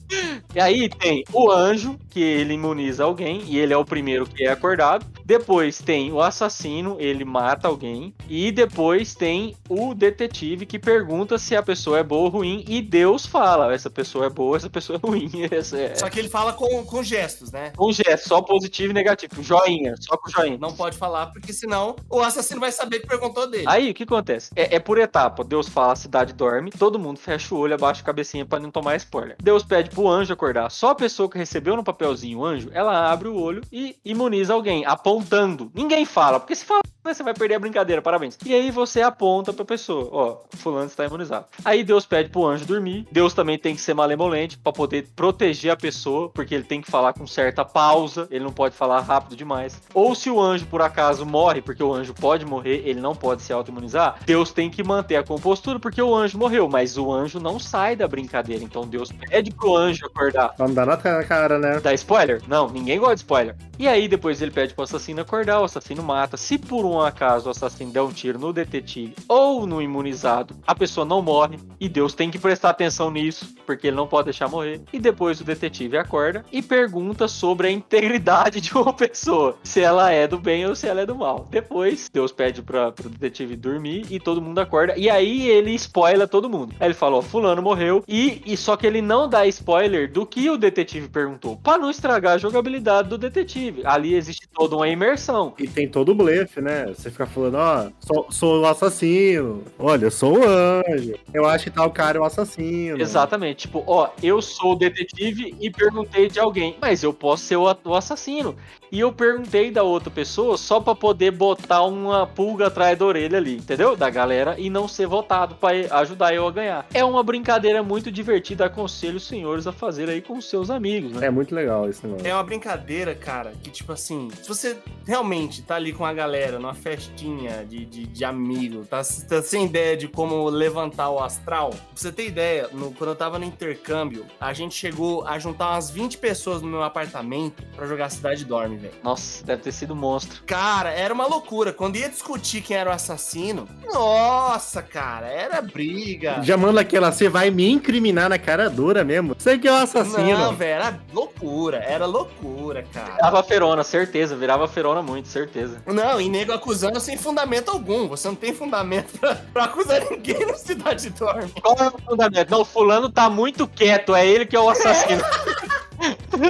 E 0.54 0.60
aí 0.60 0.88
tem 0.88 1.24
o 1.32 1.50
anjo, 1.50 1.98
que 2.08 2.20
ele 2.20 2.54
imuniza 2.54 3.04
alguém, 3.04 3.42
e 3.46 3.58
ele 3.58 3.72
é 3.72 3.76
o 3.76 3.84
primeiro 3.84 4.26
que 4.26 4.44
é 4.44 4.50
acordado. 4.50 5.06
Depois 5.24 5.78
tem 5.78 6.10
o 6.10 6.22
assassino, 6.22 6.96
ele 6.98 7.24
mata 7.24 7.68
alguém. 7.68 8.14
E 8.28 8.50
depois 8.50 9.14
tem 9.14 9.54
o 9.68 9.94
detetive 9.94 10.64
que 10.64 10.78
pergunta 10.78 11.38
se 11.38 11.54
a 11.54 11.62
pessoa 11.62 11.98
é 11.98 12.02
boa 12.02 12.24
ou 12.24 12.28
ruim. 12.28 12.64
E 12.66 12.80
Deus 12.80 13.26
fala: 13.26 13.74
essa 13.74 13.90
pessoa 13.90 14.26
é 14.26 14.30
boa, 14.30 14.56
essa 14.56 14.70
pessoa 14.70 14.98
é 15.02 15.06
ruim. 15.06 15.28
É... 15.48 15.94
Só 15.94 16.08
que 16.08 16.18
ele 16.18 16.28
fala 16.28 16.52
com, 16.52 16.84
com 16.84 17.02
gestos, 17.02 17.50
né? 17.50 17.72
Um 17.78 17.92
gesto, 17.92 18.28
só 18.28 18.40
positivo 18.40 18.90
e 18.90 18.94
negativo. 18.94 19.42
Joinha, 19.42 19.94
só 19.98 20.16
com 20.16 20.30
joinha. 20.30 20.56
Não 20.58 20.72
pode 20.72 20.96
falar, 20.96 21.26
porque 21.26 21.52
senão 21.52 21.96
o 22.08 22.20
assassino 22.20 22.60
vai 22.60 22.70
saber 22.70 23.00
que 23.00 23.06
perguntou 23.06 23.46
dele. 23.46 23.64
Aí, 23.66 23.90
o 23.90 23.94
que 23.94 24.04
acontece? 24.04 24.50
É, 24.54 24.76
é 24.76 24.78
por 24.78 24.98
etapa. 24.98 25.44
Deus 25.44 25.68
fala, 25.68 25.92
a 25.92 25.96
cidade 25.96 26.32
dorme, 26.32 26.70
todo 26.70 26.98
mundo 26.98 27.18
fecha 27.18 27.54
o 27.54 27.58
olho, 27.58 27.74
abaixa 27.74 28.02
a 28.02 28.04
cabecinha 28.04 28.46
pra 28.46 28.60
não 28.60 28.70
tomar 28.70 28.96
spoiler. 28.96 29.36
Deus 29.42 29.62
pede 29.62 29.90
pro 29.98 30.08
anjo 30.08 30.32
acordar. 30.32 30.70
Só 30.70 30.90
a 30.90 30.94
pessoa 30.94 31.28
que 31.28 31.36
recebeu 31.36 31.74
no 31.74 31.82
papelzinho 31.82 32.38
o 32.38 32.44
anjo, 32.44 32.70
ela 32.72 33.10
abre 33.10 33.26
o 33.26 33.36
olho 33.36 33.62
e 33.72 33.96
imuniza 34.04 34.54
alguém, 34.54 34.86
apontando. 34.86 35.72
Ninguém 35.74 36.04
fala, 36.04 36.38
porque 36.38 36.54
se 36.54 36.64
fala, 36.64 36.82
né, 37.08 37.14
você 37.14 37.22
vai 37.22 37.34
perder 37.34 37.54
a 37.54 37.58
brincadeira, 37.58 38.02
parabéns. 38.02 38.38
E 38.44 38.54
aí 38.54 38.70
você 38.70 39.00
aponta 39.02 39.52
pra 39.52 39.64
pessoa, 39.64 40.08
ó, 40.12 40.36
fulano 40.56 40.86
está 40.86 41.04
imunizado. 41.04 41.46
Aí 41.64 41.82
Deus 41.82 42.06
pede 42.06 42.28
pro 42.28 42.46
anjo 42.46 42.64
dormir. 42.64 43.06
Deus 43.10 43.34
também 43.34 43.58
tem 43.58 43.74
que 43.74 43.80
ser 43.80 43.94
malemolente 43.94 44.58
pra 44.58 44.72
poder 44.72 45.08
proteger 45.16 45.72
a 45.72 45.76
pessoa, 45.76 46.28
porque 46.28 46.54
ele 46.54 46.64
tem 46.64 46.80
que 46.80 46.90
falar 46.90 47.12
com 47.12 47.26
certa 47.26 47.64
pausa, 47.64 48.28
ele 48.30 48.44
não 48.44 48.52
pode 48.52 48.74
falar 48.74 49.00
rápido 49.00 49.36
demais. 49.36 49.80
Ou 49.94 50.14
se 50.14 50.30
o 50.30 50.40
anjo 50.40 50.66
por 50.66 50.82
acaso 50.82 51.24
morre, 51.24 51.62
porque 51.62 51.82
o 51.82 51.92
anjo 51.92 52.14
pode 52.14 52.44
morrer, 52.44 52.82
ele 52.84 53.00
não 53.00 53.14
pode 53.14 53.42
se 53.42 53.52
auto-imunizar, 53.52 54.18
Deus 54.24 54.52
tem 54.52 54.70
que 54.70 54.82
manter 54.82 55.16
a 55.16 55.22
compostura 55.22 55.78
porque 55.80 56.02
o 56.02 56.14
anjo 56.14 56.38
morreu, 56.38 56.68
mas 56.68 56.98
o 56.98 57.12
anjo 57.12 57.40
não 57.40 57.58
sai 57.58 57.96
da 57.96 58.06
brincadeira. 58.06 58.62
Então 58.62 58.86
Deus 58.86 59.10
pede 59.10 59.50
pro 59.50 59.76
anjo 59.76 60.04
acordar. 60.06 60.54
Não 60.58 60.72
dar 60.72 60.86
na 60.86 60.96
cara, 60.96 61.58
né? 61.58 61.80
Dá 61.80 61.94
spoiler? 61.94 62.42
Não, 62.46 62.68
ninguém 62.68 62.98
gosta 62.98 63.16
de 63.16 63.20
spoiler. 63.22 63.56
E 63.78 63.86
aí 63.86 64.08
depois 64.08 64.42
ele 64.42 64.50
pede 64.50 64.74
pro 64.74 64.84
assassino 64.84 65.20
acordar, 65.20 65.60
o 65.60 65.64
assassino 65.64 66.02
mata. 66.02 66.36
Se 66.36 66.58
por 66.58 66.84
um 66.84 66.97
um 66.98 67.02
acaso 67.02 67.48
o 67.48 67.50
assassino 67.50 67.92
der 67.92 68.02
um 68.02 68.12
tiro 68.12 68.38
no 68.38 68.52
detetive 68.52 69.14
ou 69.28 69.66
no 69.66 69.80
imunizado, 69.80 70.54
a 70.66 70.74
pessoa 70.74 71.04
não 71.04 71.22
morre 71.22 71.58
e 71.80 71.88
Deus 71.88 72.14
tem 72.14 72.30
que 72.30 72.38
prestar 72.38 72.70
atenção 72.70 73.10
nisso, 73.10 73.54
porque 73.64 73.88
ele 73.88 73.96
não 73.96 74.06
pode 74.06 74.26
deixar 74.26 74.48
morrer. 74.48 74.80
E 74.92 74.98
depois 74.98 75.40
o 75.40 75.44
detetive 75.44 75.96
acorda 75.96 76.44
e 76.52 76.62
pergunta 76.62 77.28
sobre 77.28 77.68
a 77.68 77.70
integridade 77.70 78.60
de 78.62 78.72
uma 78.74 78.92
pessoa, 78.92 79.56
se 79.62 79.80
ela 79.80 80.10
é 80.10 80.26
do 80.26 80.38
bem 80.38 80.66
ou 80.66 80.74
se 80.74 80.86
ela 80.86 81.00
é 81.00 81.06
do 81.06 81.14
mal. 81.14 81.46
Depois, 81.50 82.08
Deus 82.12 82.32
pede 82.32 82.62
para 82.62 82.88
o 82.88 83.08
detetive 83.08 83.56
dormir 83.56 84.06
e 84.10 84.18
todo 84.18 84.42
mundo 84.42 84.58
acorda. 84.58 84.94
E 84.96 85.08
aí 85.08 85.48
ele 85.48 85.74
spoila 85.74 86.26
todo 86.26 86.48
mundo. 86.48 86.74
Ele 86.80 86.94
fala, 86.94 87.16
ó, 87.16 87.22
fulano 87.22 87.62
morreu. 87.62 88.04
E, 88.06 88.42
e 88.44 88.56
só 88.56 88.76
que 88.76 88.86
ele 88.86 89.00
não 89.00 89.28
dá 89.28 89.46
spoiler 89.46 90.10
do 90.10 90.26
que 90.26 90.48
o 90.50 90.56
detetive 90.56 91.08
perguntou, 91.08 91.56
para 91.56 91.78
não 91.78 91.90
estragar 91.90 92.34
a 92.34 92.38
jogabilidade 92.38 93.08
do 93.08 93.18
detetive. 93.18 93.82
Ali 93.84 94.14
existe 94.14 94.48
toda 94.48 94.76
uma 94.76 94.88
imersão. 94.88 95.54
E 95.58 95.66
tem 95.66 95.88
todo 95.88 96.10
o 96.10 96.14
blefe, 96.14 96.60
né? 96.60 96.87
Você 96.94 97.10
fica 97.10 97.26
falando, 97.26 97.56
ó, 97.56 97.88
sou, 98.00 98.26
sou 98.30 98.60
o 98.60 98.66
assassino. 98.66 99.64
Olha, 99.78 100.06
eu 100.06 100.10
sou 100.10 100.38
o 100.38 100.42
anjo. 100.42 101.14
Eu 101.32 101.46
acho 101.46 101.64
que 101.64 101.70
tal 101.70 101.90
cara 101.90 102.18
é 102.18 102.20
o 102.20 102.24
assassino. 102.24 103.00
Exatamente. 103.00 103.66
Tipo, 103.66 103.82
ó, 103.86 104.10
eu 104.22 104.40
sou 104.40 104.72
o 104.72 104.76
detetive 104.76 105.54
e 105.60 105.70
perguntei 105.70 106.28
de 106.28 106.38
alguém, 106.38 106.76
mas 106.80 107.02
eu 107.02 107.12
posso 107.12 107.44
ser 107.44 107.56
o, 107.56 107.64
o 107.84 107.94
assassino. 107.94 108.56
E 108.90 109.00
eu 109.00 109.12
perguntei 109.12 109.70
da 109.70 109.82
outra 109.82 110.10
pessoa 110.10 110.56
só 110.56 110.80
pra 110.80 110.94
poder 110.94 111.30
botar 111.30 111.82
uma 111.82 112.26
pulga 112.26 112.68
atrás 112.68 112.98
da 112.98 113.04
orelha 113.04 113.36
ali, 113.36 113.56
entendeu? 113.56 113.94
Da 113.94 114.08
galera 114.08 114.54
e 114.58 114.70
não 114.70 114.88
ser 114.88 115.06
votado 115.06 115.54
pra 115.56 115.70
ajudar 115.98 116.34
eu 116.34 116.46
a 116.46 116.50
ganhar. 116.50 116.86
É 116.94 117.04
uma 117.04 117.22
brincadeira 117.22 117.82
muito 117.82 118.10
divertida. 118.10 118.64
Aconselho 118.64 119.16
os 119.16 119.26
senhores 119.26 119.66
a 119.66 119.72
fazer 119.72 120.08
aí 120.08 120.22
com 120.22 120.38
os 120.38 120.48
seus 120.48 120.70
amigos, 120.70 121.12
né? 121.12 121.26
É 121.26 121.30
muito 121.30 121.54
legal 121.54 121.88
esse 121.88 122.06
negócio. 122.06 122.26
É 122.26 122.32
uma 122.32 122.42
brincadeira, 122.42 123.14
cara, 123.14 123.52
que 123.62 123.70
tipo 123.70 123.92
assim, 123.92 124.28
se 124.42 124.48
você 124.48 124.76
realmente 125.06 125.62
tá 125.62 125.74
ali 125.74 125.92
com 125.92 126.04
a 126.04 126.12
galera 126.12 126.58
numa 126.68 126.74
festinha 126.74 127.64
de, 127.66 127.86
de, 127.86 128.06
de 128.06 128.24
amigo, 128.24 128.84
tá, 128.84 129.00
tá 129.28 129.42
sem 129.42 129.64
ideia 129.64 129.96
de 129.96 130.06
como 130.06 130.48
levantar 130.50 131.08
o 131.10 131.18
astral, 131.22 131.70
pra 131.70 131.78
você 131.94 132.12
ter 132.12 132.26
ideia, 132.26 132.68
no- 132.72 132.92
quando 132.92 133.10
eu 133.10 133.16
tava 133.16 133.38
no 133.38 133.44
intercâmbio, 133.44 134.26
a 134.38 134.52
gente 134.52 134.74
chegou 134.74 135.26
a 135.26 135.38
juntar 135.38 135.70
umas 135.70 135.90
20 135.90 136.18
pessoas 136.18 136.60
no 136.60 136.68
meu 136.68 136.82
apartamento 136.82 137.62
pra 137.74 137.86
jogar 137.86 138.10
Cidade 138.10 138.44
Dorme, 138.44 138.76
velho. 138.76 138.94
Nossa, 139.02 139.42
deve 139.44 139.62
ter 139.62 139.72
sido 139.72 139.96
monstro. 139.96 140.42
Cara, 140.44 140.90
era 140.90 141.12
uma 141.14 141.26
loucura. 141.26 141.72
Quando 141.72 141.96
ia 141.96 142.08
discutir 142.08 142.60
quem 142.60 142.76
era 142.76 142.90
o 142.90 142.92
assassino, 142.92 143.66
nossa, 143.92 144.82
cara, 144.82 145.26
era 145.28 145.60
briga. 145.62 146.40
Já 146.42 146.56
manda 146.56 146.80
aquela, 146.82 147.10
você 147.10 147.28
vai 147.28 147.50
me 147.50 147.68
incriminar 147.70 148.28
na 148.28 148.38
cara 148.38 148.68
dura 148.68 149.04
mesmo. 149.04 149.34
Você 149.38 149.58
que 149.58 149.66
é 149.68 149.72
o 149.72 149.76
assassino. 149.76 150.38
Não, 150.38 150.54
velho, 150.54 150.68
era 150.74 150.98
loucura, 151.12 151.78
era 151.78 152.04
loucura, 152.06 152.84
cara. 152.92 153.14
Virava 153.14 153.42
ferona, 153.42 153.82
certeza. 153.84 154.36
Virava 154.36 154.68
ferona 154.68 155.02
muito, 155.02 155.28
certeza. 155.28 155.82
Não, 155.86 156.20
e 156.20 156.28
nego 156.28 156.52
acusando 156.58 157.00
sem 157.00 157.16
fundamento 157.16 157.70
algum. 157.70 158.06
Você 158.08 158.28
não 158.28 158.34
tem 158.34 158.52
fundamento 158.52 159.18
pra, 159.18 159.34
pra 159.34 159.64
acusar 159.64 160.00
ninguém 160.10 160.46
no 160.46 160.56
Cidade 160.56 161.10
Dorme. 161.10 161.50
Qual 161.62 161.76
é 161.78 161.88
o 161.88 161.98
fundamento? 161.98 162.50
Não, 162.50 162.64
fulano 162.64 163.08
tá 163.08 163.30
muito 163.30 163.66
quieto, 163.66 164.14
é 164.14 164.26
ele 164.26 164.44
que 164.44 164.54
é 164.54 164.60
o 164.60 164.68
assassino. 164.68 165.22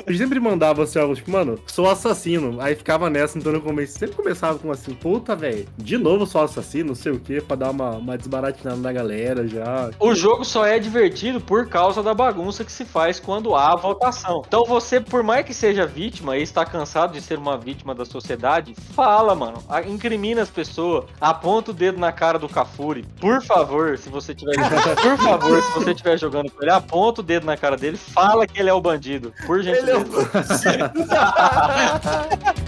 Eu 0.07 0.16
sempre 0.16 0.40
mandava 0.40 0.82
assim, 0.82 0.99
algo 0.99 1.14
tipo, 1.14 1.30
mano, 1.30 1.59
sou 1.66 1.88
assassino. 1.88 2.61
Aí 2.61 2.74
ficava 2.74 3.09
nessa, 3.09 3.38
então 3.38 3.53
no 3.53 3.61
começo. 3.61 3.99
Sempre 3.99 4.16
começava 4.16 4.59
com 4.59 4.70
assim, 4.70 4.94
puta, 4.94 5.34
velho, 5.34 5.66
de 5.76 5.96
novo 5.96 6.26
sou 6.26 6.42
assassino, 6.42 6.88
não 6.88 6.94
sei 6.94 7.12
o 7.12 7.20
que, 7.20 7.40
pra 7.40 7.57
dar 7.57 7.70
uma, 7.70 7.90
uma 7.92 8.18
desbaratinada 8.18 8.76
na 8.76 8.92
galera 8.92 9.46
já. 9.46 9.90
O 9.99 10.14
jogo 10.14 10.44
só 10.44 10.66
é 10.66 10.78
divertido 10.78 11.40
por 11.40 11.68
causa 11.68 12.03
da 12.03 12.14
bagunça 12.14 12.64
que 12.64 12.72
se 12.72 12.84
faz 12.84 13.18
quando 13.18 13.55
há 13.55 13.74
votação. 13.74 14.42
Então 14.46 14.64
você, 14.64 15.01
por 15.01 15.22
mais 15.22 15.44
que 15.44 15.55
seja 15.55 15.86
vítima 15.86 16.36
e 16.36 16.42
está 16.42 16.64
cansado 16.64 17.12
de 17.12 17.20
ser 17.20 17.38
uma 17.38 17.57
vítima 17.57 17.94
da 17.94 18.05
sociedade, 18.05 18.74
fala, 18.94 19.34
mano. 19.34 19.62
Incrimina 19.86 20.42
as 20.42 20.51
pessoas, 20.51 21.05
aponta 21.20 21.70
o 21.70 21.74
dedo 21.74 21.99
na 21.99 22.12
cara 22.12 22.38
do 22.38 22.49
Cafuri. 22.49 23.05
Por 23.20 23.42
favor, 23.42 23.96
se 23.99 24.09
você 24.09 24.34
tiver 24.34 24.55
por 25.03 25.18
favor, 25.18 25.62
se 25.62 25.72
você 25.72 25.90
estiver 25.90 26.18
jogando 26.18 26.51
com 26.51 26.62
ele, 26.62 26.72
aponta 26.72 27.20
o 27.20 27.24
dedo 27.24 27.46
na 27.46 27.57
cara 27.57 27.76
dele, 27.76 27.96
fala 27.96 28.46
que 28.46 28.59
ele 28.59 28.68
é 28.68 28.72
o 28.72 28.80
bandido. 28.80 29.32
Por 29.47 29.61
Ele 29.61 29.68
é 29.68 29.74
gentileza. 29.74 30.93